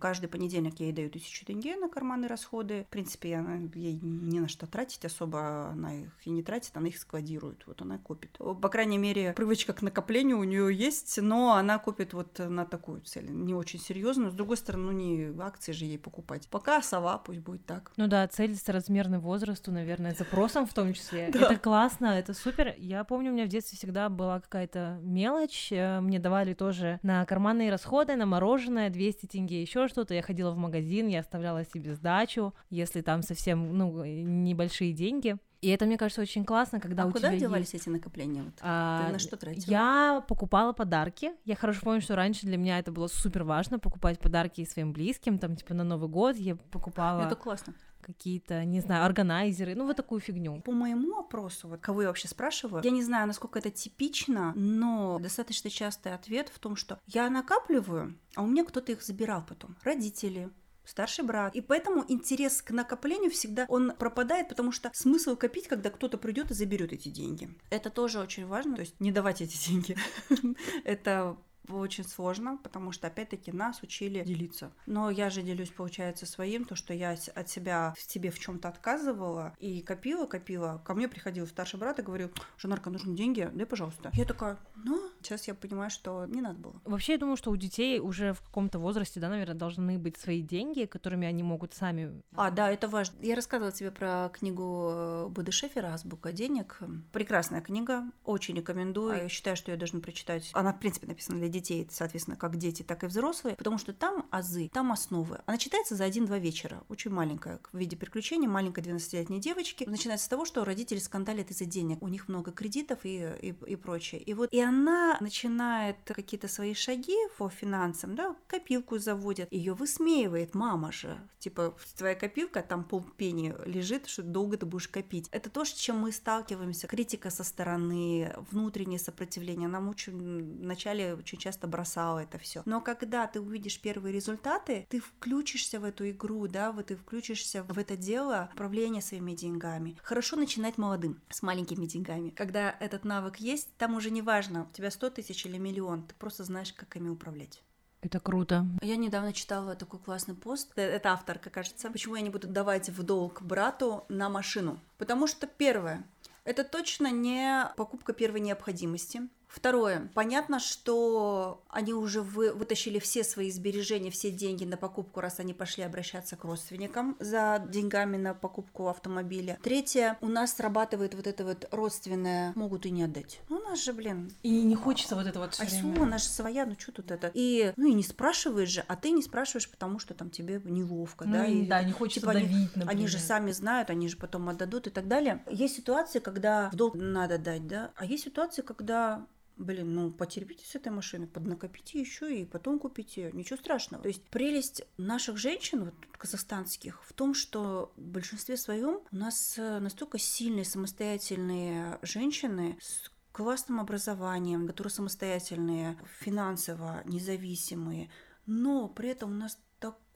Каждый 0.00 0.28
понедельник 0.28 0.80
я 0.80 0.86
ей 0.86 0.92
даю 0.92 1.10
тысячу 1.10 1.44
тенге 1.46 1.76
на 1.76 1.88
карманные 1.88 2.28
расходы. 2.28 2.84
В 2.84 2.92
принципе, 2.92 3.30
я, 3.30 3.40
ей 3.74 3.98
не 4.00 4.40
на 4.40 4.48
что 4.48 4.66
тратить 4.66 5.04
особо, 5.04 5.70
она 5.70 5.94
их 5.94 6.10
и 6.24 6.30
не 6.30 6.42
тратит, 6.42 6.76
она 6.76 6.88
их 6.88 6.98
складирует. 6.98 7.66
Вот 7.66 7.82
она 7.82 7.98
копит. 7.98 8.38
По 8.38 8.68
крайней 8.68 8.98
мере, 8.98 9.32
привычка 9.32 9.72
к 9.72 9.82
накоплению 9.82 10.38
у 10.38 10.44
нее 10.44 10.74
есть, 10.74 11.18
но 11.20 11.54
она 11.54 11.78
копит 11.78 12.12
вот 12.12 12.38
на 12.38 12.64
такую 12.64 13.00
цель. 13.00 13.23
Не 13.28 13.54
очень 13.54 13.78
серьезную. 13.78 14.30
С 14.30 14.34
другой 14.34 14.56
стороны, 14.56 14.84
ну 14.84 14.92
не 14.92 15.40
акции 15.40 15.72
же 15.72 15.84
ей 15.84 15.98
покупать. 15.98 16.48
Пока 16.48 16.82
сова, 16.82 17.18
пусть 17.18 17.40
будет 17.40 17.64
так. 17.66 17.92
Ну 17.96 18.06
да, 18.06 18.26
цель 18.28 18.56
соразмерной 18.56 19.18
возрасту, 19.18 19.72
наверное, 19.72 20.14
запросом 20.14 20.66
в 20.66 20.74
том 20.74 20.92
числе. 20.92 21.26
Это 21.34 21.56
классно, 21.56 22.06
это 22.06 22.34
супер. 22.34 22.74
Я 22.78 23.04
помню, 23.04 23.30
у 23.30 23.34
меня 23.34 23.44
в 23.44 23.48
детстве 23.48 23.76
всегда 23.76 24.08
была 24.08 24.40
какая-то 24.40 24.98
мелочь. 25.02 25.72
Э, 25.72 26.00
мне 26.00 26.18
давали 26.18 26.54
тоже 26.54 26.98
на 27.02 27.24
карманные 27.24 27.70
расходы, 27.70 28.16
на 28.16 28.26
мороженое 28.26 28.90
200 28.90 29.26
тенге, 29.26 29.62
еще 29.62 29.88
что-то. 29.88 30.14
Я 30.14 30.22
ходила 30.22 30.50
в 30.50 30.56
магазин, 30.56 31.08
я 31.08 31.20
оставляла 31.20 31.64
себе 31.64 31.94
сдачу, 31.94 32.54
если 32.70 33.00
там 33.00 33.22
совсем, 33.22 33.76
ну, 33.76 34.04
небольшие 34.04 34.92
деньги. 34.92 35.36
И 35.64 35.68
это, 35.68 35.86
мне 35.86 35.96
кажется, 35.96 36.20
очень 36.20 36.44
классно, 36.44 36.78
когда 36.78 37.04
а 37.04 37.06
у 37.06 37.10
куда 37.10 37.28
тебя 37.28 37.40
девались 37.40 37.72
есть... 37.72 37.86
эти 37.86 37.88
накопления? 37.88 38.42
Вот? 38.42 38.52
А, 38.60 39.06
Ты 39.06 39.12
на 39.14 39.18
что 39.18 39.36
тратила? 39.38 39.70
Я 39.70 40.24
покупала 40.28 40.74
подарки. 40.74 41.32
Я 41.46 41.56
хорошо 41.56 41.80
помню, 41.82 42.02
что 42.02 42.16
раньше 42.16 42.46
для 42.46 42.58
меня 42.58 42.78
это 42.78 42.92
было 42.92 43.06
супер 43.06 43.44
важно 43.44 43.78
покупать 43.78 44.18
подарки 44.18 44.62
своим 44.66 44.92
близким, 44.92 45.38
там 45.38 45.56
типа 45.56 45.72
на 45.72 45.82
Новый 45.82 46.10
год 46.10 46.36
я 46.36 46.56
покупала. 46.56 47.22
Это 47.22 47.34
классно 47.34 47.74
какие-то, 48.04 48.64
не 48.66 48.80
знаю, 48.80 49.06
органайзеры, 49.06 49.74
ну 49.74 49.86
вот 49.86 49.96
такую 49.96 50.20
фигню. 50.20 50.60
По 50.60 50.72
моему 50.72 51.18
опросу, 51.18 51.68
вот 51.68 51.80
кого 51.80 52.02
я 52.02 52.08
вообще 52.08 52.28
спрашиваю, 52.28 52.82
я 52.84 52.90
не 52.90 53.02
знаю, 53.02 53.26
насколько 53.26 53.58
это 53.58 53.70
типично, 53.70 54.52
но 54.54 55.18
достаточно 55.18 55.70
частый 55.70 56.12
ответ 56.12 56.50
в 56.50 56.58
том, 56.58 56.76
что 56.76 56.98
я 57.06 57.30
накапливаю, 57.30 58.14
а 58.34 58.42
у 58.42 58.46
меня 58.46 58.64
кто-то 58.64 58.92
их 58.92 59.02
забирал 59.02 59.42
потом. 59.48 59.76
Родители, 59.84 60.50
старший 60.84 61.24
брат. 61.24 61.54
И 61.54 61.60
поэтому 61.60 62.04
интерес 62.08 62.62
к 62.62 62.70
накоплению 62.70 63.30
всегда 63.30 63.66
он 63.68 63.92
пропадает, 63.96 64.48
потому 64.48 64.72
что 64.72 64.90
смысл 64.92 65.36
копить, 65.36 65.68
когда 65.68 65.90
кто-то 65.90 66.18
придет 66.18 66.50
и 66.50 66.54
заберет 66.54 66.92
эти 66.92 67.08
деньги. 67.08 67.48
Это 67.70 67.90
тоже 67.90 68.20
очень 68.20 68.46
важно, 68.46 68.76
то 68.76 68.80
есть 68.80 68.98
не 69.00 69.12
давать 69.12 69.40
эти 69.40 69.68
деньги. 69.68 69.96
Это 70.84 71.36
очень 71.68 72.04
сложно, 72.04 72.58
потому 72.62 72.92
что, 72.92 73.06
опять-таки, 73.06 73.52
нас 73.52 73.82
учили 73.82 74.22
делиться. 74.24 74.72
Но 74.86 75.10
я 75.10 75.30
же 75.30 75.42
делюсь, 75.42 75.70
получается, 75.70 76.26
своим, 76.26 76.64
то, 76.64 76.76
что 76.76 76.92
я 76.94 77.16
от 77.34 77.48
себя 77.48 77.94
в 77.96 78.02
себе 78.02 78.30
в 78.30 78.38
чем 78.38 78.58
то 78.58 78.68
отказывала 78.68 79.54
и 79.58 79.80
копила, 79.82 80.26
копила. 80.26 80.82
Ко 80.84 80.94
мне 80.94 81.08
приходил 81.08 81.46
старший 81.46 81.78
брат 81.78 81.98
и 81.98 82.02
говорил, 82.02 82.30
Жанарка, 82.58 82.90
нужны 82.90 83.16
деньги, 83.16 83.50
дай, 83.52 83.66
пожалуйста. 83.66 84.10
Я 84.14 84.24
такая, 84.24 84.58
ну, 84.76 85.10
сейчас 85.20 85.48
я 85.48 85.54
понимаю, 85.54 85.90
что 85.90 86.26
не 86.26 86.40
надо 86.40 86.58
было. 86.58 86.80
Вообще, 86.84 87.12
я 87.12 87.18
думаю, 87.18 87.36
что 87.36 87.50
у 87.50 87.56
детей 87.56 87.98
уже 88.00 88.32
в 88.32 88.42
каком-то 88.42 88.78
возрасте, 88.78 89.20
да, 89.20 89.28
наверное, 89.28 89.54
должны 89.54 89.98
быть 89.98 90.16
свои 90.16 90.42
деньги, 90.42 90.84
которыми 90.84 91.26
они 91.26 91.42
могут 91.42 91.74
сами... 91.74 92.22
А, 92.34 92.50
да, 92.50 92.70
это 92.70 92.88
важно. 92.88 93.16
Я 93.22 93.34
рассказывала 93.34 93.72
тебе 93.72 93.90
про 93.90 94.30
книгу 94.32 95.28
Буды 95.30 95.52
Шефера 95.52 95.94
«Азбука 95.94 96.32
денег». 96.32 96.78
Прекрасная 97.12 97.60
книга, 97.60 98.04
очень 98.24 98.56
рекомендую. 98.56 99.16
Я 99.16 99.28
считаю, 99.28 99.56
что 99.56 99.70
ее 99.70 99.78
должны 99.78 100.00
прочитать. 100.00 100.50
Она, 100.52 100.72
в 100.72 100.78
принципе, 100.78 101.06
написана 101.06 101.38
для 101.38 101.48
детей, 101.54 101.88
соответственно, 101.90 102.36
как 102.36 102.56
дети, 102.56 102.82
так 102.82 103.04
и 103.04 103.06
взрослые, 103.06 103.56
потому 103.56 103.78
что 103.78 103.92
там 103.92 104.26
азы, 104.30 104.70
там 104.72 104.92
основы. 104.92 105.40
Она 105.46 105.58
читается 105.58 105.94
за 105.94 106.04
один-два 106.04 106.38
вечера, 106.38 106.82
очень 106.88 107.10
маленькая, 107.10 107.60
в 107.72 107.78
виде 107.78 107.96
приключений, 107.96 108.48
маленькой 108.48 108.82
12-летней 108.84 109.40
девочки. 109.40 109.84
Начинается 109.84 110.26
с 110.26 110.28
того, 110.28 110.44
что 110.44 110.64
родители 110.64 110.98
скандалят 110.98 111.50
из-за 111.50 111.64
денег, 111.64 112.02
у 112.02 112.08
них 112.08 112.28
много 112.28 112.52
кредитов 112.52 113.00
и, 113.04 113.30
и, 113.40 113.54
и 113.66 113.76
прочее. 113.76 114.20
И 114.20 114.34
вот 114.34 114.52
и 114.52 114.60
она 114.60 115.16
начинает 115.20 115.96
какие-то 116.04 116.48
свои 116.48 116.74
шаги 116.74 117.16
по 117.38 117.48
финансам, 117.48 118.16
да, 118.16 118.36
копилку 118.46 118.98
заводит, 118.98 119.52
ее 119.52 119.74
высмеивает 119.74 120.54
мама 120.54 120.92
же, 120.92 121.18
типа 121.38 121.76
твоя 121.96 122.14
копилка, 122.14 122.62
там 122.62 122.84
полпени 122.84 123.54
лежит, 123.66 124.08
что 124.08 124.22
долго 124.22 124.56
ты 124.56 124.66
будешь 124.66 124.88
копить. 124.88 125.28
Это 125.30 125.50
то, 125.50 125.64
с 125.64 125.72
чем 125.72 125.98
мы 125.98 126.12
сталкиваемся, 126.12 126.86
критика 126.86 127.30
со 127.30 127.44
стороны, 127.44 128.34
внутреннее 128.50 128.98
сопротивление. 128.98 129.68
Нам 129.68 129.88
очень 129.88 130.58
вначале 130.60 131.14
очень 131.14 131.38
часто 131.44 131.66
бросало 131.66 132.20
это 132.20 132.38
все. 132.38 132.62
Но 132.64 132.80
когда 132.80 133.26
ты 133.26 133.40
увидишь 133.40 133.78
первые 133.80 134.12
результаты, 134.14 134.86
ты 134.88 135.00
включишься 135.00 135.78
в 135.78 135.84
эту 135.84 136.08
игру, 136.10 136.48
да, 136.48 136.72
вот 136.72 136.86
ты 136.86 136.96
включишься 136.96 137.62
в 137.64 137.78
это 137.78 137.96
дело 137.96 138.48
управления 138.54 139.02
своими 139.02 139.34
деньгами. 139.34 139.98
Хорошо 140.02 140.36
начинать 140.36 140.78
молодым, 140.78 141.20
с 141.28 141.42
маленькими 141.42 141.84
деньгами. 141.84 142.30
Когда 142.30 142.74
этот 142.80 143.04
навык 143.04 143.36
есть, 143.36 143.76
там 143.76 143.94
уже 143.94 144.10
не 144.10 144.22
важно, 144.22 144.66
у 144.70 144.72
тебя 144.72 144.90
100 144.90 145.10
тысяч 145.10 145.44
или 145.44 145.58
миллион, 145.58 146.06
ты 146.06 146.14
просто 146.14 146.44
знаешь, 146.44 146.72
как 146.72 146.96
ими 146.96 147.10
управлять. 147.10 147.62
Это 148.00 148.20
круто. 148.20 148.66
Я 148.82 148.96
недавно 148.96 149.32
читала 149.32 149.74
такой 149.76 149.98
классный 149.98 150.34
пост. 150.34 150.72
Э, 150.76 150.82
это 150.82 151.12
авторка, 151.12 151.48
кажется. 151.48 151.90
Почему 151.90 152.16
я 152.16 152.22
не 152.22 152.28
буду 152.28 152.46
давать 152.48 152.90
в 152.90 153.02
долг 153.02 153.40
брату 153.40 154.04
на 154.08 154.28
машину? 154.28 154.78
Потому 154.98 155.26
что 155.26 155.46
первое, 155.46 156.04
это 156.44 156.64
точно 156.64 157.10
не 157.10 157.70
покупка 157.76 158.12
первой 158.12 158.40
необходимости. 158.40 159.22
Второе. 159.54 160.10
Понятно, 160.14 160.58
что 160.58 161.62
они 161.68 161.94
уже 161.94 162.22
вы, 162.22 162.52
вытащили 162.52 162.98
все 162.98 163.22
свои 163.22 163.52
сбережения, 163.52 164.10
все 164.10 164.32
деньги 164.32 164.64
на 164.64 164.76
покупку, 164.76 165.20
раз 165.20 165.38
они 165.38 165.54
пошли 165.54 165.84
обращаться 165.84 166.36
к 166.36 166.42
родственникам 166.42 167.16
за 167.20 167.64
деньгами 167.68 168.16
на 168.16 168.34
покупку 168.34 168.88
автомобиля. 168.88 169.56
Третье. 169.62 170.18
У 170.20 170.26
нас 170.26 170.54
срабатывает 170.54 171.14
вот 171.14 171.28
это 171.28 171.44
вот 171.44 171.68
родственное 171.70 172.52
«могут 172.56 172.84
и 172.84 172.90
не 172.90 173.04
отдать». 173.04 173.40
Ну, 173.48 173.58
у 173.58 173.60
нас 173.60 173.82
же, 173.84 173.92
блин... 173.92 174.32
И 174.42 174.62
не 174.64 174.74
хочется 174.74 175.14
вот 175.14 175.26
это 175.26 175.38
вот 175.38 175.56
А 175.60 175.66
все, 175.66 176.02
она 176.02 176.18
же 176.18 176.24
своя, 176.24 176.66
ну 176.66 176.74
что 176.76 176.90
тут 176.90 177.12
это? 177.12 177.30
И, 177.32 177.72
ну 177.76 177.86
и 177.86 177.94
не 177.94 178.02
спрашиваешь 178.02 178.70
же, 178.70 178.84
а 178.88 178.96
ты 178.96 179.12
не 179.12 179.22
спрашиваешь, 179.22 179.70
потому 179.70 180.00
что 180.00 180.14
там 180.14 180.30
тебе 180.30 180.60
неловко, 180.64 181.26
ну, 181.26 181.32
да? 181.32 181.46
И, 181.46 181.62
и, 181.62 181.66
да, 181.66 181.80
не 181.84 181.92
хочется 181.92 182.22
типа, 182.22 182.32
давить, 182.32 182.50
они, 182.50 182.62
например. 182.74 182.90
они 182.90 183.06
же 183.06 183.18
сами 183.18 183.52
знают, 183.52 183.90
они 183.90 184.08
же 184.08 184.16
потом 184.16 184.48
отдадут 184.48 184.88
и 184.88 184.90
так 184.90 185.06
далее. 185.06 185.44
Есть 185.48 185.76
ситуации, 185.76 186.18
когда 186.18 186.70
в 186.70 186.76
долг 186.76 186.96
надо 186.96 187.38
дать, 187.38 187.68
да? 187.68 187.92
А 187.94 188.04
есть 188.04 188.24
ситуации, 188.24 188.62
когда 188.62 189.24
блин, 189.56 189.94
ну 189.94 190.10
потерпите 190.10 190.66
с 190.66 190.74
этой 190.74 190.90
машиной, 190.92 191.26
поднакопите 191.26 192.00
еще 192.00 192.40
и 192.40 192.44
потом 192.44 192.78
купите, 192.78 193.30
ничего 193.32 193.56
страшного. 193.56 194.02
То 194.02 194.08
есть 194.08 194.22
прелесть 194.24 194.82
наших 194.96 195.36
женщин, 195.36 195.84
вот 195.84 195.94
казахстанских, 196.16 197.02
в 197.04 197.12
том, 197.12 197.34
что 197.34 197.92
в 197.96 198.02
большинстве 198.02 198.56
своем 198.56 199.00
у 199.10 199.16
нас 199.16 199.54
э, 199.58 199.78
настолько 199.78 200.18
сильные 200.18 200.64
самостоятельные 200.64 201.98
женщины 202.02 202.78
с 202.80 203.10
классным 203.32 203.80
образованием, 203.80 204.66
которые 204.66 204.92
самостоятельные, 204.92 205.98
финансово 206.20 207.02
независимые, 207.04 208.10
но 208.46 208.88
при 208.88 209.08
этом 209.08 209.32
у 209.32 209.34
нас 209.34 209.58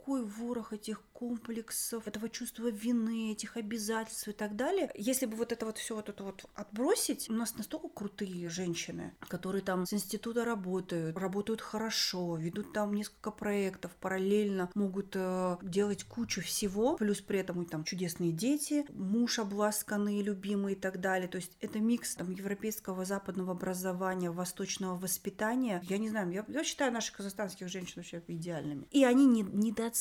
такой 0.09 0.25
ворох 0.25 0.73
этих 0.73 1.03
комплексов, 1.13 2.07
этого 2.07 2.31
чувства 2.31 2.71
вины, 2.71 3.33
этих 3.33 3.59
обязательств 3.59 4.29
и 4.29 4.33
так 4.33 4.57
далее. 4.57 4.91
Если 4.95 5.27
бы 5.27 5.37
вот 5.37 5.53
это 5.53 5.67
вот 5.67 5.77
все 5.77 5.97
вот 5.97 6.09
это 6.09 6.25
вот 6.25 6.47
отбросить, 6.55 7.29
у 7.29 7.35
нас 7.35 7.57
настолько 7.57 7.89
крутые 7.89 8.49
женщины, 8.49 9.15
которые 9.21 9.61
там 9.61 9.85
с 9.85 9.93
института 9.93 10.47
работают, 10.47 11.19
работают 11.19 11.61
хорошо, 11.61 12.37
ведут 12.37 12.73
там 12.73 12.95
несколько 12.95 13.31
проектов, 13.31 13.95
параллельно 14.01 14.71
могут 14.75 15.15
э, 15.15 15.57
делать 15.61 16.05
кучу 16.05 16.41
всего, 16.41 16.97
плюс 16.97 17.21
при 17.21 17.41
этом 17.41 17.59
у 17.59 17.61
них 17.61 17.71
там 17.71 17.85
чудесные 17.85 18.33
дети, 18.33 18.87
муж 18.89 19.39
обласканный, 19.41 20.23
любимый 20.23 20.73
и 20.73 20.77
так 20.77 21.01
далее. 21.01 21.29
То 21.29 21.37
есть 21.37 21.53
это 21.61 21.81
микс 21.81 22.15
там 22.15 22.31
европейского 22.31 23.05
западного 23.05 23.53
образования, 23.53 24.31
восточного 24.31 24.97
воспитания. 24.97 25.83
Я 25.89 25.99
не 25.99 26.09
знаю, 26.09 26.31
я, 26.31 26.45
я 26.49 26.65
считаю 26.65 26.93
наших 26.93 27.17
казахстанских 27.17 27.69
женщин 27.69 27.95
вообще 27.97 28.23
идеальными. 28.27 28.87
И 28.91 29.05
они 29.05 29.27
не, 29.27 29.43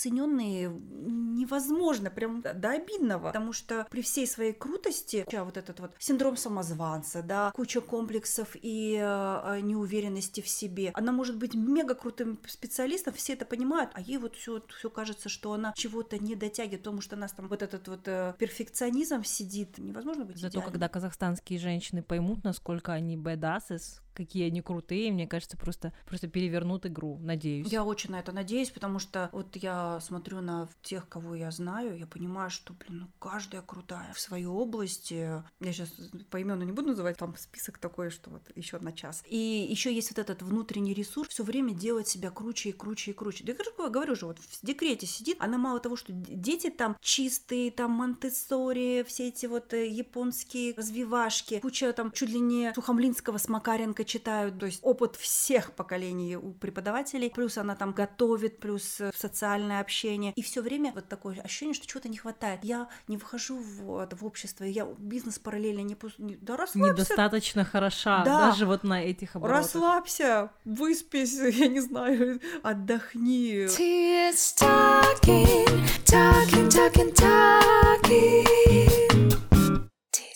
недооцененные 0.06 0.70
невозможно, 0.70 2.10
прям 2.10 2.42
до 2.42 2.72
обидного, 2.72 3.28
потому 3.28 3.54
что 3.54 3.88
при 3.90 4.02
всей 4.02 4.28
своей 4.28 4.54
крутости, 4.54 5.26
вот 5.32 5.58
этот 5.58 5.80
вот 5.80 5.92
синдром 6.00 6.38
самозванца, 6.38 7.22
да, 7.22 7.52
куча 7.54 7.82
комплексов 7.82 8.56
и 8.62 8.98
э, 9.00 9.60
неуверенности 9.62 10.42
в 10.42 10.48
себе, 10.48 10.92
она 10.94 11.12
может 11.12 11.38
быть 11.38 11.54
мега 11.54 11.96
крутым 11.96 12.40
специалистом, 12.48 13.14
все 13.14 13.34
это 13.34 13.46
понимают, 13.46 13.92
а 13.94 14.02
ей 14.02 14.18
вот 14.18 14.36
все, 14.36 14.62
все 14.78 14.90
кажется, 14.90 15.30
что 15.30 15.54
она 15.54 15.74
чего-то 15.76 16.18
не 16.18 16.36
дотягивает, 16.36 16.82
потому 16.82 17.02
что 17.02 17.16
у 17.16 17.20
нас 17.20 17.32
там 17.32 17.48
вот 17.48 17.62
этот 17.62 17.88
вот 17.88 18.02
э, 18.06 18.34
перфекционизм 18.38 19.24
сидит, 19.24 19.78
невозможно 19.78 20.26
быть 20.26 20.38
Зато 20.38 20.54
идеальным. 20.54 20.72
когда 20.72 20.90
казахстанские 20.90 21.60
женщины 21.60 22.02
поймут, 22.02 22.44
насколько 22.44 22.94
они 22.94 23.16
бэдасses, 23.16 24.02
какие 24.18 24.48
они 24.48 24.62
крутые, 24.62 25.12
мне 25.12 25.28
кажется, 25.28 25.58
просто, 25.58 25.94
просто 26.08 26.28
перевернут 26.28 26.88
игру, 26.88 27.20
надеюсь. 27.22 27.68
Я 27.68 27.84
очень 27.84 28.12
на 28.12 28.20
это 28.20 28.32
надеюсь, 28.32 28.72
потому 28.72 28.98
что 28.98 29.30
вот 29.32 29.56
я 29.56 30.00
смотрю 30.02 30.42
на 30.42 30.68
тех, 30.82 31.08
кого 31.08 31.36
я 31.36 31.52
знаю, 31.52 31.98
я 31.98 32.08
понимаю, 32.08 32.50
что, 32.50 32.74
блин, 32.74 33.02
ну 33.02 33.08
каждая 33.20 33.62
крутая 33.62 34.12
в 34.14 34.20
своей 34.20 34.48
области. 34.48 35.44
Я 35.60 35.74
сейчас 35.74 35.90
по 36.32 36.42
имену 36.42 36.64
не 36.64 36.72
буду 36.72 36.90
называть, 36.90 37.18
там 37.18 37.36
список 37.38 37.78
такой, 37.78 38.10
что 38.10 38.32
вот 38.32 38.42
еще 38.56 38.80
на 38.80 38.92
час. 38.92 39.24
И 39.28 39.68
еще 39.70 39.94
есть 39.94 40.10
вот 40.10 40.18
этот 40.18 40.42
внутренний 40.42 40.96
ресурс 40.96 41.30
все 41.30 41.44
время 41.44 41.74
делать 41.74 42.08
себя 42.08 42.32
круче 42.32 42.70
и 42.70 42.72
круче 42.72 43.12
и 43.12 43.14
круче. 43.14 43.44
Да 43.44 43.54
я 43.54 43.90
говорю, 43.90 44.16
же, 44.16 44.26
вот 44.26 44.40
в 44.40 44.66
декрете 44.66 45.06
сидит, 45.06 45.38
она 45.40 45.60
мало 45.60 45.80
того, 45.80 45.96
что 45.96 46.12
дети 46.12 46.72
там 46.72 46.98
чистые, 47.02 47.70
там 47.70 47.92
монтессори, 47.92 49.04
все 49.08 49.28
эти 49.28 49.46
вот 49.46 49.74
э, 49.74 49.88
японские 49.88 50.74
развивашки, 50.74 51.60
куча 51.60 51.94
там 51.94 52.12
чуть 52.12 52.30
ли 52.30 52.40
не 52.40 52.74
Сухомлинского 52.74 53.38
с 53.38 53.48
Макаренко 53.48 54.07
читают, 54.08 54.60
то 54.60 54.66
есть 54.66 54.80
опыт 54.84 55.16
всех 55.16 55.74
поколений 55.74 56.36
у 56.36 56.52
преподавателей, 56.54 57.30
плюс 57.30 57.58
она 57.58 57.76
там 57.76 57.92
готовит, 57.92 58.60
плюс 58.60 59.00
э, 59.02 59.12
социальное 59.16 59.82
общение, 59.82 60.34
и 60.36 60.42
все 60.42 60.62
время 60.62 60.92
вот 60.94 61.08
такое 61.08 61.40
ощущение, 61.42 61.74
что 61.76 61.86
чего-то 61.86 62.10
не 62.10 62.18
хватает. 62.18 62.62
Я 62.64 62.88
не 63.08 63.18
вхожу 63.18 63.58
в, 63.58 64.08
в 64.10 64.26
общество, 64.26 64.64
я 64.64 64.86
бизнес 64.98 65.38
параллельно 65.40 65.82
не 65.82 65.96
пусть... 65.96 66.16
Да 66.18 66.58
расслабься. 66.58 66.94
Недостаточно 66.94 67.66
хороша, 67.66 68.24
Да. 68.24 68.50
даже 68.50 68.66
вот 68.66 68.84
на 68.84 69.04
этих 69.04 69.36
оборотах. 69.36 69.64
Расслабься, 69.66 70.52
выспись, 70.66 71.34
я 71.58 71.68
не 71.68 71.80
знаю, 71.82 72.40
отдохни. 72.64 73.66
Talking, 73.68 75.68
talking, 76.06 76.70
talking, 76.70 77.14
talking. 77.14 78.46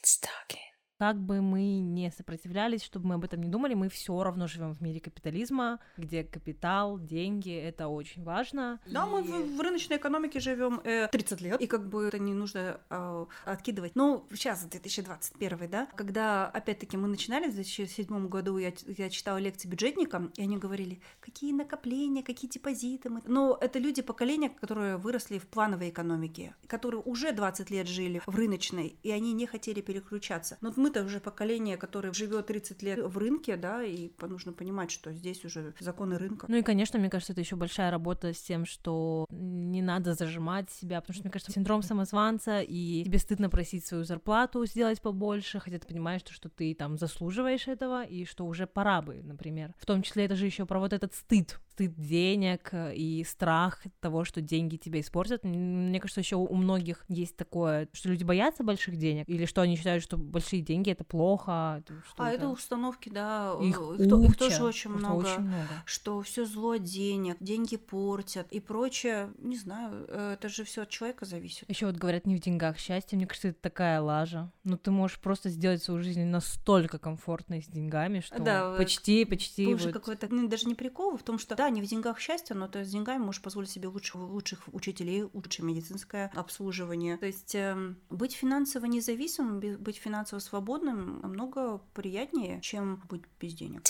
Talking. 0.03 0.60
Как 1.01 1.19
бы 1.19 1.41
мы 1.41 1.79
не 1.79 2.11
сопротивлялись, 2.11 2.83
чтобы 2.83 3.07
мы 3.07 3.15
об 3.15 3.23
этом 3.23 3.41
не 3.41 3.49
думали, 3.49 3.73
мы 3.73 3.89
все 3.89 4.21
равно 4.21 4.45
живем 4.45 4.75
в 4.75 4.81
мире 4.81 4.99
капитализма, 4.99 5.79
где 5.97 6.23
капитал, 6.23 6.99
деньги 6.99 7.51
это 7.51 7.87
очень 7.87 8.23
важно. 8.23 8.79
Да, 8.85 9.07
мы 9.07 9.21
И- 9.21 9.23
в, 9.23 9.57
в 9.57 9.61
рыночной 9.61 9.97
экономике 9.97 10.39
живем 10.39 10.79
30 10.79 11.41
лет, 11.41 11.59
и 11.59 11.65
как 11.65 11.89
бы 11.89 12.05
это 12.05 12.19
не 12.19 12.35
нужно 12.35 12.79
э, 12.91 13.25
откидывать. 13.45 13.95
Ну, 13.95 14.27
сейчас 14.31 14.63
2021, 14.63 15.71
да, 15.71 15.87
когда, 15.95 16.45
опять-таки, 16.45 16.97
мы 16.97 17.07
начинали 17.07 17.49
в 17.49 17.55
2007 17.55 18.27
году, 18.27 18.59
я, 18.59 18.71
я 18.85 19.09
читала 19.09 19.39
лекции 19.39 19.67
бюджетникам, 19.67 20.31
и 20.37 20.43
они 20.43 20.59
говорили, 20.59 21.01
какие 21.19 21.51
накопления, 21.51 22.21
какие 22.21 22.51
депозиты. 22.51 23.09
Мы... 23.09 23.23
Но 23.25 23.57
это 23.59 23.79
люди 23.79 24.03
поколения, 24.03 24.49
которые 24.49 24.97
выросли 24.97 25.39
в 25.39 25.47
плановой 25.47 25.89
экономике, 25.89 26.53
которые 26.67 27.01
уже 27.01 27.31
20 27.31 27.71
лет 27.71 27.87
жили 27.87 28.21
в 28.27 28.35
рыночной, 28.35 28.99
и 29.01 29.09
они 29.09 29.33
не 29.33 29.47
хотели 29.47 29.81
переключаться. 29.81 30.59
Но 30.61 30.71
мы-то 30.91 31.05
уже 31.05 31.19
поколение, 31.21 31.77
которое 31.77 32.11
живет 32.11 32.47
30 32.47 32.83
лет 32.83 32.99
в 32.99 33.17
рынке, 33.17 33.55
да, 33.55 33.81
и 33.83 34.11
нужно 34.21 34.51
понимать, 34.51 34.91
что 34.91 35.13
здесь 35.13 35.45
уже 35.45 35.73
законы 35.79 36.17
рынка. 36.17 36.47
Ну 36.49 36.57
и, 36.57 36.61
конечно, 36.63 36.99
мне 36.99 37.09
кажется, 37.09 37.31
это 37.31 37.41
еще 37.41 37.55
большая 37.55 37.91
работа 37.91 38.33
с 38.33 38.41
тем, 38.41 38.65
что 38.65 39.25
не 39.29 39.81
надо 39.81 40.13
зажимать 40.13 40.69
себя, 40.69 40.99
потому 40.99 41.13
что, 41.13 41.23
мне 41.23 41.31
кажется, 41.31 41.53
синдром 41.53 41.81
самозванца, 41.81 42.61
и 42.61 43.03
тебе 43.05 43.19
стыдно 43.19 43.49
просить 43.49 43.85
свою 43.85 44.03
зарплату 44.03 44.65
сделать 44.65 45.01
побольше, 45.01 45.59
хотя 45.59 45.79
ты 45.79 45.87
понимаешь, 45.87 46.21
что, 46.21 46.33
что 46.33 46.49
ты 46.49 46.75
там 46.75 46.97
заслуживаешь 46.97 47.67
этого, 47.67 48.03
и 48.03 48.25
что 48.25 48.45
уже 48.45 48.67
пора 48.67 49.01
бы, 49.01 49.21
например. 49.23 49.73
В 49.77 49.85
том 49.85 50.01
числе 50.01 50.25
это 50.25 50.35
же 50.35 50.45
еще 50.45 50.65
про 50.65 50.79
вот 50.79 50.91
этот 50.91 51.13
стыд, 51.13 51.57
стыд 51.71 51.93
денег 51.99 52.69
э, 52.73 52.93
и 52.95 53.23
страх 53.23 53.81
того, 53.99 54.23
что 54.25 54.41
деньги 54.41 54.75
тебя 54.75 54.99
испортят. 54.99 55.43
Мне 55.43 55.99
кажется, 55.99 56.19
еще 56.21 56.35
у 56.35 56.53
многих 56.55 57.05
есть 57.07 57.37
такое, 57.37 57.87
что 57.93 58.09
люди 58.09 58.23
боятся 58.23 58.63
больших 58.63 58.97
денег, 58.97 59.27
или 59.27 59.45
что 59.45 59.61
они 59.61 59.75
считают, 59.77 60.03
что 60.03 60.17
большие 60.17 60.61
деньги 60.61 60.91
это 60.91 61.03
плохо. 61.03 61.81
А 62.17 62.31
это 62.31 62.49
установки, 62.49 63.09
да, 63.09 63.55
Их, 63.61 63.79
их, 63.99 64.09
то- 64.09 64.23
их 64.23 64.37
тоже 64.37 64.63
очень 64.63 64.91
много. 64.91 65.25
очень 65.27 65.39
много. 65.41 65.67
Что 65.85 66.21
все 66.21 66.45
зло 66.45 66.75
денег, 66.75 67.37
деньги 67.39 67.77
портят 67.77 68.51
и 68.51 68.59
прочее. 68.59 69.31
Не 69.39 69.55
знаю, 69.57 70.05
э, 70.09 70.33
это 70.33 70.49
же 70.49 70.63
все 70.63 70.81
от 70.83 70.89
человека 70.89 71.25
зависит. 71.25 71.69
Еще 71.69 71.85
вот 71.85 71.95
говорят, 71.95 72.27
не 72.27 72.35
в 72.35 72.39
деньгах 72.41 72.77
счастье. 72.77 73.15
Мне 73.17 73.27
кажется, 73.27 73.49
это 73.49 73.61
такая 73.61 74.01
лажа. 74.01 74.51
Но 74.63 74.77
ты 74.77 74.91
можешь 74.91 75.19
просто 75.19 75.49
сделать 75.49 75.81
свою 75.81 76.01
жизнь 76.03 76.23
настолько 76.23 76.97
комфортной 76.99 77.61
с 77.61 77.67
деньгами, 77.67 78.19
что 78.19 78.39
Да, 78.41 78.75
почти, 78.77 79.25
почти. 79.25 79.65
Был 79.65 79.77
же 79.77 79.85
вот- 79.85 79.93
какой-то, 79.93 80.27
ну, 80.29 80.47
даже 80.47 80.67
не 80.67 80.75
прикол 80.75 81.17
в 81.17 81.23
том, 81.23 81.39
что 81.39 81.55
да, 81.55 81.69
не 81.71 81.81
в 81.81 81.85
деньгах 81.85 82.19
счастье, 82.19 82.55
но 82.55 82.67
ты 82.67 82.83
с 82.85 82.89
деньгами 82.89 83.23
можешь 83.23 83.41
позволить 83.41 83.69
себе 83.69 83.87
лучших, 83.87 84.15
лучших 84.15 84.63
учителей, 84.71 85.23
лучшее 85.33 85.65
медицинское 85.65 86.31
обслуживание. 86.35 87.17
То 87.17 87.25
есть 87.25 87.55
эм, 87.55 87.97
быть 88.09 88.33
финансово 88.33 88.85
независимым, 88.85 89.59
быть 89.59 89.97
финансово 89.97 90.39
свободным 90.39 91.21
намного 91.21 91.79
приятнее, 91.93 92.61
чем 92.61 93.03
быть 93.09 93.23
без 93.39 93.53
денег. 93.53 93.81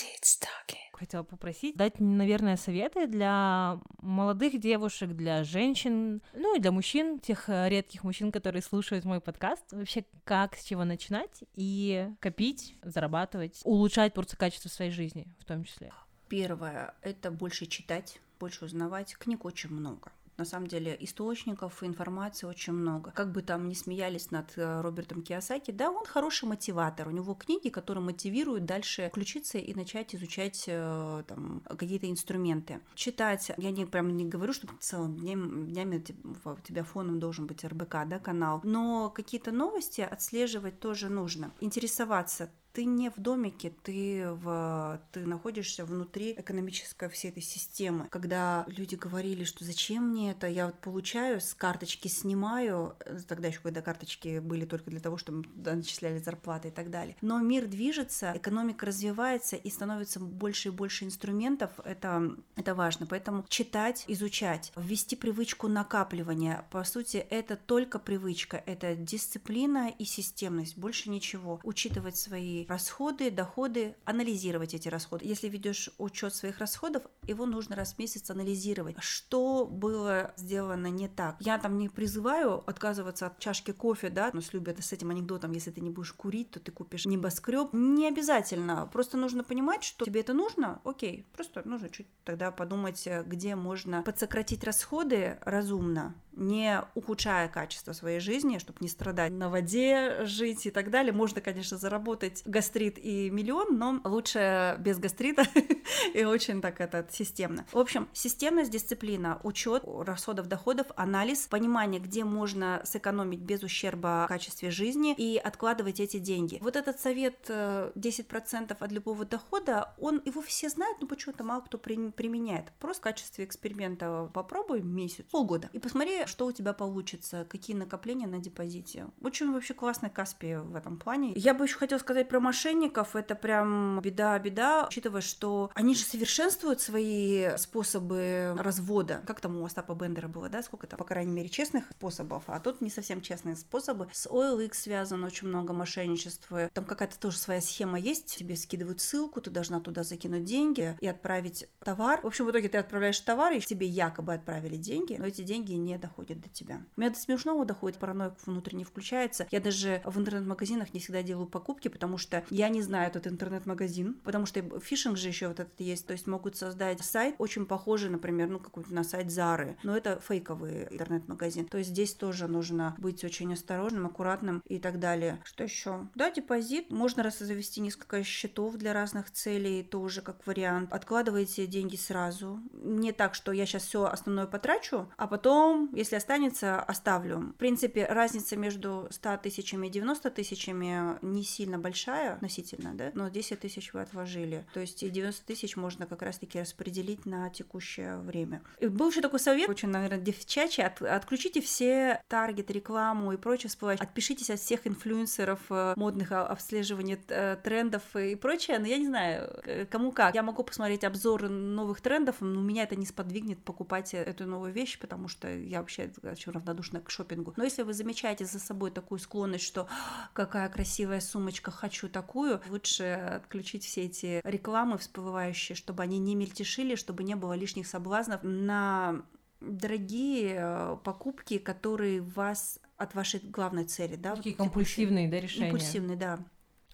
Хотела 0.92 1.24
попросить 1.24 1.76
дать, 1.76 1.98
наверное, 1.98 2.56
советы 2.56 3.08
для 3.08 3.80
молодых 4.00 4.60
девушек, 4.60 5.10
для 5.10 5.42
женщин, 5.42 6.22
ну 6.32 6.56
и 6.56 6.60
для 6.60 6.70
мужчин, 6.70 7.18
тех 7.18 7.48
э, 7.48 7.68
редких 7.68 8.04
мужчин, 8.04 8.30
которые 8.30 8.62
слушают 8.62 9.04
мой 9.04 9.20
подкаст. 9.20 9.64
Вообще, 9.72 10.04
как, 10.24 10.54
с 10.54 10.62
чего 10.62 10.84
начинать 10.84 11.42
и 11.54 12.08
копить, 12.20 12.76
зарабатывать, 12.82 13.60
улучшать 13.64 14.14
просто 14.14 14.36
качество 14.36 14.68
своей 14.68 14.92
жизни 14.92 15.26
в 15.40 15.44
том 15.44 15.64
числе. 15.64 15.92
Первое– 16.32 16.94
это 17.02 17.30
больше 17.30 17.66
читать, 17.66 18.18
больше 18.40 18.64
узнавать. 18.64 19.14
Книг 19.18 19.44
очень 19.44 19.68
много. 19.68 20.12
На 20.38 20.46
самом 20.46 20.66
деле 20.66 20.96
источников 20.98 21.82
и 21.82 21.86
информации 21.86 22.46
очень 22.46 22.72
много. 22.72 23.10
Как 23.10 23.32
бы 23.32 23.42
там 23.42 23.68
ни 23.68 23.74
смеялись 23.74 24.30
над 24.30 24.50
э, 24.56 24.80
Робертом 24.80 25.20
Киосаки, 25.20 25.72
да, 25.72 25.90
он 25.90 26.06
хороший 26.06 26.46
мотиватор. 26.46 27.08
У 27.08 27.10
него 27.10 27.34
книги, 27.34 27.68
которые 27.68 28.02
мотивируют 28.02 28.64
дальше 28.64 29.10
включиться 29.10 29.58
и 29.58 29.74
начать 29.74 30.14
изучать 30.14 30.64
э, 30.68 31.22
там, 31.28 31.60
какие-то 31.68 32.10
инструменты. 32.10 32.80
Читать, 32.94 33.52
я 33.58 33.70
не 33.70 33.84
прям 33.84 34.16
не 34.16 34.24
говорю, 34.24 34.54
что 34.54 34.68
целыми 34.80 35.18
днями, 35.18 35.66
днями 35.66 36.02
у 36.46 36.56
тебя 36.62 36.82
фоном 36.82 37.20
должен 37.20 37.46
быть 37.46 37.62
РБК, 37.62 38.06
да, 38.06 38.18
канал, 38.18 38.62
но 38.64 39.10
какие-то 39.10 39.52
новости 39.52 40.00
отслеживать 40.00 40.80
тоже 40.80 41.10
нужно. 41.10 41.52
Интересоваться 41.60 42.48
ты 42.72 42.84
не 42.84 43.10
в 43.10 43.18
домике, 43.18 43.72
ты, 43.82 44.28
в, 44.30 45.00
ты 45.12 45.26
находишься 45.26 45.84
внутри 45.84 46.32
экономической 46.32 47.08
всей 47.08 47.30
этой 47.30 47.42
системы. 47.42 48.08
Когда 48.10 48.64
люди 48.66 48.94
говорили, 48.94 49.44
что 49.44 49.64
зачем 49.64 50.08
мне 50.08 50.32
это, 50.32 50.46
я 50.46 50.66
вот 50.66 50.78
получаю, 50.80 51.40
с 51.40 51.54
карточки 51.54 52.08
снимаю, 52.08 52.96
э, 53.04 53.18
тогда 53.28 53.48
еще 53.48 53.60
когда 53.60 53.82
карточки 53.82 54.38
были 54.38 54.64
только 54.64 54.90
для 54.90 55.00
того, 55.00 55.18
чтобы 55.18 55.46
начисляли 55.54 56.18
зарплаты 56.18 56.68
и 56.68 56.70
так 56.70 56.90
далее. 56.90 57.16
Но 57.20 57.38
мир 57.40 57.66
движется, 57.66 58.32
экономика 58.34 58.86
развивается 58.86 59.56
и 59.56 59.70
становится 59.70 60.20
больше 60.20 60.68
и 60.68 60.72
больше 60.72 61.04
инструментов, 61.04 61.70
это, 61.84 62.36
это 62.56 62.74
важно. 62.74 63.06
Поэтому 63.06 63.44
читать, 63.48 64.04
изучать, 64.08 64.72
ввести 64.76 65.16
привычку 65.16 65.68
накапливания. 65.68 66.64
По 66.70 66.84
сути, 66.84 67.18
это 67.18 67.56
только 67.56 67.98
привычка, 67.98 68.62
это 68.64 68.96
дисциплина 68.96 69.90
и 69.90 70.04
системность, 70.04 70.78
больше 70.78 71.10
ничего. 71.10 71.60
Учитывать 71.64 72.16
свои 72.16 72.61
расходы, 72.68 73.30
доходы, 73.30 73.94
анализировать 74.04 74.74
эти 74.74 74.88
расходы. 74.88 75.24
Если 75.26 75.48
ведешь 75.48 75.90
учет 75.98 76.34
своих 76.34 76.58
расходов, 76.58 77.02
его 77.26 77.46
нужно 77.46 77.76
раз 77.76 77.94
в 77.94 77.98
месяц 77.98 78.30
анализировать. 78.30 78.96
Что 79.00 79.66
было 79.66 80.32
сделано 80.36 80.88
не 80.88 81.08
так? 81.08 81.36
Я 81.40 81.58
там 81.58 81.78
не 81.78 81.88
призываю 81.88 82.62
отказываться 82.68 83.26
от 83.26 83.38
чашки 83.38 83.72
кофе, 83.72 84.10
да, 84.10 84.30
но 84.32 84.40
с 84.40 84.52
любят 84.52 84.82
с 84.82 84.92
этим 84.92 85.10
анекдотом, 85.10 85.52
если 85.52 85.70
ты 85.70 85.80
не 85.80 85.90
будешь 85.90 86.12
курить, 86.12 86.50
то 86.50 86.60
ты 86.60 86.70
купишь 86.70 87.06
небоскреб. 87.06 87.70
Не 87.72 88.08
обязательно. 88.08 88.88
Просто 88.92 89.16
нужно 89.16 89.44
понимать, 89.44 89.84
что 89.84 90.04
тебе 90.04 90.20
это 90.20 90.32
нужно. 90.32 90.80
Окей, 90.84 91.26
просто 91.34 91.66
нужно 91.66 91.88
чуть 91.88 92.06
тогда 92.24 92.50
подумать, 92.50 93.06
э, 93.06 93.22
где 93.26 93.54
можно 93.56 94.02
подсократить 94.02 94.64
расходы 94.64 95.38
разумно, 95.42 96.14
не 96.32 96.82
ухудшая 96.94 97.48
качество 97.48 97.92
своей 97.92 98.20
жизни, 98.20 98.58
чтобы 98.58 98.78
не 98.80 98.88
страдать 98.88 99.32
на 99.32 99.50
воде, 99.50 100.24
жить 100.24 100.66
и 100.66 100.70
так 100.70 100.90
далее. 100.90 101.12
Можно, 101.12 101.40
конечно, 101.40 101.76
заработать 101.76 102.42
гастрит 102.52 102.98
и 102.98 103.30
миллион, 103.30 103.78
но 103.78 104.00
лучше 104.04 104.76
без 104.78 104.98
гастрита 104.98 105.44
и 106.14 106.24
очень 106.24 106.60
так 106.60 106.80
это 106.80 107.06
системно. 107.10 107.66
В 107.72 107.78
общем, 107.78 108.08
системность, 108.12 108.70
дисциплина, 108.70 109.40
учет 109.42 109.82
расходов, 109.84 110.46
доходов, 110.46 110.86
анализ, 110.94 111.48
понимание, 111.48 112.00
где 112.00 112.24
можно 112.24 112.82
сэкономить 112.84 113.40
без 113.40 113.62
ущерба 113.62 114.26
качестве 114.28 114.70
жизни 114.70 115.14
и 115.16 115.36
откладывать 115.36 115.98
эти 115.98 116.18
деньги. 116.18 116.58
Вот 116.60 116.76
этот 116.76 117.00
совет 117.00 117.46
э, 117.48 117.90
10% 117.96 118.76
от 118.78 118.92
любого 118.92 119.24
дохода, 119.24 119.94
он 119.98 120.22
его 120.24 120.42
все 120.42 120.68
знают, 120.68 121.00
но 121.00 121.06
почему-то 121.06 121.44
мало 121.44 121.62
кто 121.62 121.78
при- 121.78 122.10
применяет. 122.10 122.72
Просто 122.78 123.00
в 123.00 123.04
качестве 123.04 123.44
эксперимента 123.44 124.30
попробуй 124.32 124.82
месяц, 124.82 125.24
полгода 125.30 125.70
и 125.72 125.78
посмотри, 125.78 126.26
что 126.26 126.46
у 126.46 126.52
тебя 126.52 126.72
получится, 126.72 127.46
какие 127.48 127.74
накопления 127.74 128.26
на 128.26 128.38
депозите. 128.38 129.06
Очень 129.22 129.52
вообще 129.52 129.74
классный 129.74 130.10
Каспи 130.10 130.56
в 130.56 130.76
этом 130.76 130.98
плане. 130.98 131.32
Я 131.34 131.54
бы 131.54 131.64
еще 131.64 131.78
хотела 131.78 131.98
сказать 131.98 132.28
про 132.28 132.40
мошенников 132.42 133.16
это 133.16 133.34
прям 133.34 134.00
беда-беда, 134.02 134.86
учитывая, 134.88 135.22
что 135.22 135.70
они 135.74 135.94
же 135.94 136.02
совершенствуют 136.02 136.80
свои 136.80 137.56
способы 137.56 138.54
развода. 138.58 139.22
Как 139.26 139.40
там 139.40 139.56
у 139.56 139.64
Остапа 139.64 139.94
Бендера 139.94 140.28
было, 140.28 140.48
да, 140.48 140.62
сколько 140.62 140.86
там, 140.86 140.98
по 140.98 141.04
крайней 141.04 141.32
мере, 141.32 141.48
честных 141.48 141.84
способов, 141.90 142.44
а 142.46 142.60
тут 142.60 142.80
не 142.80 142.90
совсем 142.90 143.20
честные 143.22 143.56
способы. 143.56 144.08
С 144.12 144.26
OLX 144.26 144.74
связано 144.74 145.26
очень 145.26 145.48
много 145.48 145.72
мошенничества. 145.72 146.68
Там 146.74 146.84
какая-то 146.84 147.18
тоже 147.18 147.38
своя 147.38 147.60
схема 147.60 147.98
есть, 147.98 148.36
тебе 148.36 148.56
скидывают 148.56 149.00
ссылку, 149.00 149.40
ты 149.40 149.50
должна 149.50 149.80
туда 149.80 150.02
закинуть 150.02 150.44
деньги 150.44 150.96
и 151.00 151.06
отправить 151.06 151.68
товар. 151.84 152.20
В 152.22 152.26
общем, 152.26 152.46
в 152.46 152.50
итоге 152.50 152.68
ты 152.68 152.78
отправляешь 152.78 153.20
товар, 153.20 153.52
и 153.52 153.60
тебе 153.60 153.86
якобы 153.86 154.34
отправили 154.34 154.76
деньги, 154.76 155.16
но 155.18 155.26
эти 155.26 155.42
деньги 155.42 155.72
не 155.72 155.96
доходят 155.98 156.40
до 156.40 156.48
тебя. 156.48 156.82
У 156.96 157.00
меня 157.00 157.10
до 157.10 157.18
смешного 157.18 157.64
доходит, 157.64 157.98
паранойя 157.98 158.34
внутренне 158.44 158.84
включается. 158.84 159.46
Я 159.50 159.60
даже 159.60 160.02
в 160.04 160.18
интернет-магазинах 160.18 160.92
не 160.92 161.00
всегда 161.00 161.22
делаю 161.22 161.46
покупки, 161.46 161.88
потому 161.88 162.18
что 162.18 162.31
я 162.50 162.68
не 162.68 162.82
знаю 162.82 163.08
этот 163.08 163.26
интернет-магазин, 163.26 164.14
потому 164.24 164.46
что 164.46 164.62
фишинг 164.80 165.16
же 165.16 165.28
еще 165.28 165.48
вот 165.48 165.60
этот 165.60 165.78
есть, 165.80 166.06
то 166.06 166.12
есть 166.12 166.26
могут 166.26 166.56
создать 166.56 167.02
сайт 167.02 167.34
очень 167.38 167.66
похожий, 167.66 168.10
например, 168.10 168.48
ну 168.48 168.58
какой-то 168.58 168.94
на 168.94 169.04
сайт 169.04 169.30
Зары, 169.30 169.76
но 169.82 169.96
это 169.96 170.20
фейковый 170.20 170.88
интернет-магазин. 170.90 171.66
То 171.66 171.78
есть 171.78 171.90
здесь 171.90 172.14
тоже 172.14 172.48
нужно 172.48 172.94
быть 172.98 173.24
очень 173.24 173.52
осторожным, 173.52 174.06
аккуратным 174.06 174.62
и 174.66 174.78
так 174.78 174.98
далее. 174.98 175.40
Что 175.44 175.64
еще? 175.64 176.08
Да, 176.14 176.30
депозит. 176.30 176.90
Можно 176.90 177.22
раз 177.22 177.38
завести 177.38 177.80
несколько 177.80 178.22
счетов 178.22 178.76
для 178.76 178.92
разных 178.92 179.30
целей, 179.30 179.82
тоже 179.82 180.22
как 180.22 180.46
вариант. 180.46 180.92
Откладывайте 180.92 181.66
деньги 181.66 181.96
сразу. 181.96 182.60
Не 182.72 183.12
так, 183.12 183.34
что 183.34 183.52
я 183.52 183.66
сейчас 183.66 183.84
все 183.84 184.04
основное 184.04 184.46
потрачу, 184.46 185.10
а 185.16 185.26
потом, 185.26 185.90
если 185.94 186.16
останется, 186.16 186.80
оставлю. 186.80 187.38
В 187.38 187.54
принципе, 187.54 188.06
разница 188.06 188.56
между 188.56 189.08
100 189.10 189.38
тысячами 189.38 189.86
и 189.86 189.90
90 189.90 190.30
тысячами 190.30 191.18
не 191.22 191.42
сильно 191.42 191.78
большая 191.78 192.21
относительно, 192.30 192.94
да, 192.94 193.10
но 193.14 193.28
10 193.28 193.60
тысяч 193.60 193.92
вы 193.92 194.00
отложили. 194.00 194.64
То 194.74 194.80
есть 194.80 195.02
и 195.02 195.10
90 195.10 195.44
тысяч 195.46 195.76
можно 195.76 196.06
как 196.06 196.22
раз-таки 196.22 196.60
распределить 196.60 197.26
на 197.26 197.50
текущее 197.50 198.18
время. 198.18 198.62
И 198.80 198.86
был 198.86 199.10
еще 199.10 199.20
такой 199.20 199.40
совет, 199.40 199.68
очень, 199.68 199.88
наверное, 199.88 200.18
девчачий, 200.18 200.84
от, 200.84 201.02
отключите 201.02 201.60
все 201.60 202.22
таргет, 202.28 202.70
рекламу 202.70 203.32
и 203.32 203.36
прочее 203.36 203.68
всплывающее. 203.68 204.06
Отпишитесь 204.06 204.50
от 204.50 204.60
всех 204.60 204.86
инфлюенсеров 204.86 205.60
э, 205.70 205.94
модных 205.96 206.32
обслеживания 206.32 207.18
э, 207.28 207.56
трендов 207.62 208.02
и 208.16 208.34
прочее. 208.34 208.78
Но 208.78 208.86
я 208.86 208.98
не 208.98 209.06
знаю, 209.06 209.62
кому 209.90 210.12
как. 210.12 210.34
Я 210.34 210.42
могу 210.42 210.64
посмотреть 210.64 211.04
обзоры 211.04 211.48
новых 211.48 212.00
трендов, 212.00 212.36
но 212.40 212.60
меня 212.60 212.84
это 212.84 212.96
не 212.96 213.06
сподвигнет 213.06 213.58
покупать 213.62 214.14
эту 214.14 214.46
новую 214.46 214.72
вещь, 214.72 214.98
потому 214.98 215.28
что 215.28 215.48
я 215.48 215.80
вообще 215.80 216.10
очень 216.22 216.52
равнодушна 216.52 217.00
к 217.00 217.10
шопингу. 217.10 217.54
Но 217.56 217.64
если 217.64 217.82
вы 217.82 217.94
замечаете 217.94 218.44
за 218.44 218.58
собой 218.58 218.90
такую 218.90 219.18
склонность, 219.18 219.64
что 219.64 219.88
какая 220.32 220.68
красивая 220.68 221.20
сумочка, 221.20 221.70
хочу 221.70 222.08
такую, 222.12 222.60
лучше 222.68 223.04
отключить 223.04 223.84
все 223.84 224.02
эти 224.02 224.40
рекламы 224.44 224.98
всплывающие, 224.98 225.74
чтобы 225.74 226.02
они 226.02 226.18
не 226.18 226.34
мельтешили, 226.34 226.94
чтобы 226.94 227.24
не 227.24 227.34
было 227.34 227.54
лишних 227.54 227.86
соблазнов 227.86 228.40
на 228.42 229.22
дорогие 229.60 230.56
э, 230.58 230.96
покупки, 231.02 231.58
которые 231.58 232.20
вас 232.20 232.80
от 232.96 233.14
вашей 233.14 233.40
главной 233.40 233.84
цели, 233.84 234.16
да? 234.16 234.36
Такие 234.36 234.54
компульсивные, 234.54 235.28
да, 235.28 235.40
решения? 235.40 235.66
Импульсивные, 235.66 236.16
да. 236.16 236.38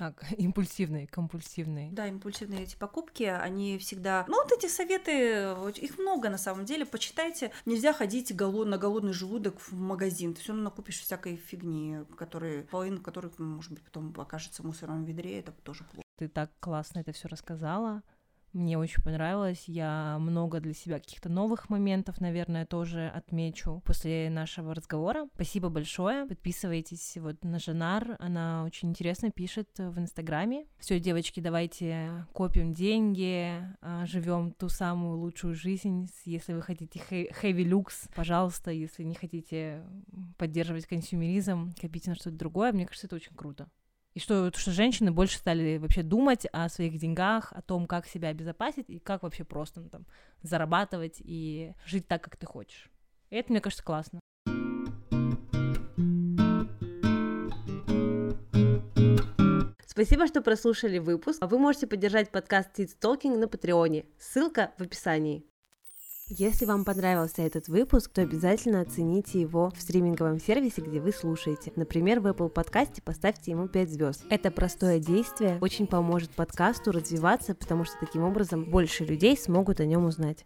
А, 0.01 0.15
импульсивные, 0.37 1.07
компульсивные. 1.07 1.91
Да, 1.93 2.07
импульсивные 2.07 2.63
эти 2.65 2.77
покупки, 2.77 3.25
они 3.25 3.79
всегда... 3.79 4.25
Ну, 4.29 4.43
вот 4.43 4.53
эти 4.53 4.67
советы, 4.67 5.55
их 5.77 5.99
много 5.99 6.31
на 6.31 6.39
самом 6.39 6.65
деле, 6.65 6.87
почитайте. 6.87 7.53
Нельзя 7.67 7.93
ходить 7.93 8.35
голод... 8.35 8.69
на 8.69 8.79
голодный 8.79 9.13
желудок 9.13 9.61
в 9.61 9.73
магазин. 9.73 10.35
Ты 10.35 10.41
все 10.41 10.53
равно 10.53 10.65
накупишь 10.65 11.01
всякой 11.01 11.37
фигни, 11.37 11.99
которые, 12.17 12.63
половину 12.65 13.01
которых, 13.01 13.39
может 13.39 13.73
быть, 13.73 13.83
потом 13.83 14.15
окажется 14.17 14.63
в 14.63 14.67
мусорном 14.67 15.05
ведре, 15.05 15.41
это 15.41 15.53
тоже 15.53 15.85
плохо. 15.85 16.03
Ты 16.17 16.29
так 16.29 16.51
классно 16.61 17.01
это 17.01 17.13
все 17.13 17.29
рассказала. 17.29 18.03
Мне 18.59 18.77
очень 18.77 19.05
понравилось. 19.05 19.65
Я 19.69 20.19
много 20.19 20.59
для 20.59 20.75
себя 20.75 20.99
каких-то 20.99 21.29
новых 21.29 21.71
моментов, 21.71 22.21
наверное, 22.21 22.67
тоже 22.67 23.07
отмечу 23.07 23.81
после 23.85 24.31
нашего 24.31 24.75
разговора. 24.75 25.29
Спасибо 25.37 25.69
большое. 25.69 26.27
Подписывайтесь 26.27 27.19
вот 27.19 27.45
на 27.45 27.61
Жанар. 27.61 28.17
Она 28.19 28.65
очень 28.65 28.89
интересно 28.89 29.31
пишет 29.31 29.69
в 29.79 29.97
Инстаграме. 30.01 30.67
Все, 30.81 30.99
девочки, 30.99 31.39
давайте 31.39 32.27
копим 32.33 32.75
деньги, 32.75 33.63
а, 33.81 34.07
живем 34.07 34.51
ту 34.51 34.69
самую 34.69 35.19
лучшую 35.19 35.55
жизнь. 35.55 36.11
Если 36.25 36.53
вы 36.53 36.61
хотите 36.61 36.99
heavy 37.09 37.63
люкс, 37.63 38.09
пожалуйста, 38.17 38.73
если 38.73 39.05
не 39.05 39.15
хотите 39.15 39.85
поддерживать 40.37 40.87
консюмеризм, 40.87 41.75
копите 41.81 42.11
на 42.11 42.17
что-то 42.17 42.37
другое. 42.37 42.73
Мне 42.73 42.87
кажется, 42.87 43.07
это 43.07 43.15
очень 43.15 43.37
круто. 43.37 43.69
И 44.19 44.21
что, 44.21 44.51
что 44.53 44.73
женщины 44.73 45.13
больше 45.13 45.39
стали 45.39 45.77
вообще 45.77 46.03
думать 46.03 46.45
о 46.51 46.69
своих 46.69 46.99
деньгах, 46.99 47.53
о 47.53 47.63
том, 47.63 47.87
как 47.87 48.05
себя 48.05 48.31
обезопасить 48.31 48.91
и 48.91 48.99
как 48.99 49.23
вообще 49.23 49.45
просто 49.45 49.81
ну, 49.81 49.89
там, 49.91 50.07
зарабатывать 50.43 51.19
и 51.21 51.73
жить 51.87 52.09
так, 52.09 52.25
как 52.25 52.37
ты 52.37 52.45
хочешь. 52.45 52.91
И 53.31 53.37
это, 53.37 53.53
мне 53.53 53.61
кажется, 53.61 53.85
классно. 53.85 54.19
Спасибо, 59.87 60.27
что 60.27 60.43
прослушали 60.43 60.99
выпуск. 60.99 61.41
Вы 61.41 61.57
можете 61.61 61.87
поддержать 61.87 62.33
подкаст 62.33 62.77
Teens 62.77 62.99
Talking 63.01 63.39
на 63.39 63.47
Патреоне. 63.47 64.05
Ссылка 64.19 64.73
в 64.79 64.83
описании. 64.83 65.47
Если 66.31 66.67
вам 66.67 66.85
понравился 66.85 67.41
этот 67.41 67.69
выпуск, 67.69 68.11
то 68.13 68.21
обязательно 68.21 68.83
оцените 68.83 69.41
его 69.41 69.73
в 69.75 69.81
стриминговом 69.81 70.39
сервисе, 70.39 70.83
где 70.83 71.01
вы 71.01 71.11
слушаете. 71.11 71.73
Например, 71.75 72.21
в 72.21 72.27
Apple 72.27 72.51
подкасте 72.51 73.01
поставьте 73.01 73.53
ему 73.53 73.67
5 73.67 73.91
звезд. 73.91 74.25
Это 74.29 74.51
простое 74.51 74.99
действие 74.99 75.57
очень 75.63 75.87
поможет 75.87 76.31
подкасту 76.31 76.93
развиваться, 76.93 77.55
потому 77.55 77.85
что 77.85 77.95
таким 77.99 78.25
образом 78.25 78.65
больше 78.65 79.07
людей 79.07 79.39
смогут 79.39 79.81
о 79.81 79.87
нем 79.87 80.05
узнать. 80.05 80.45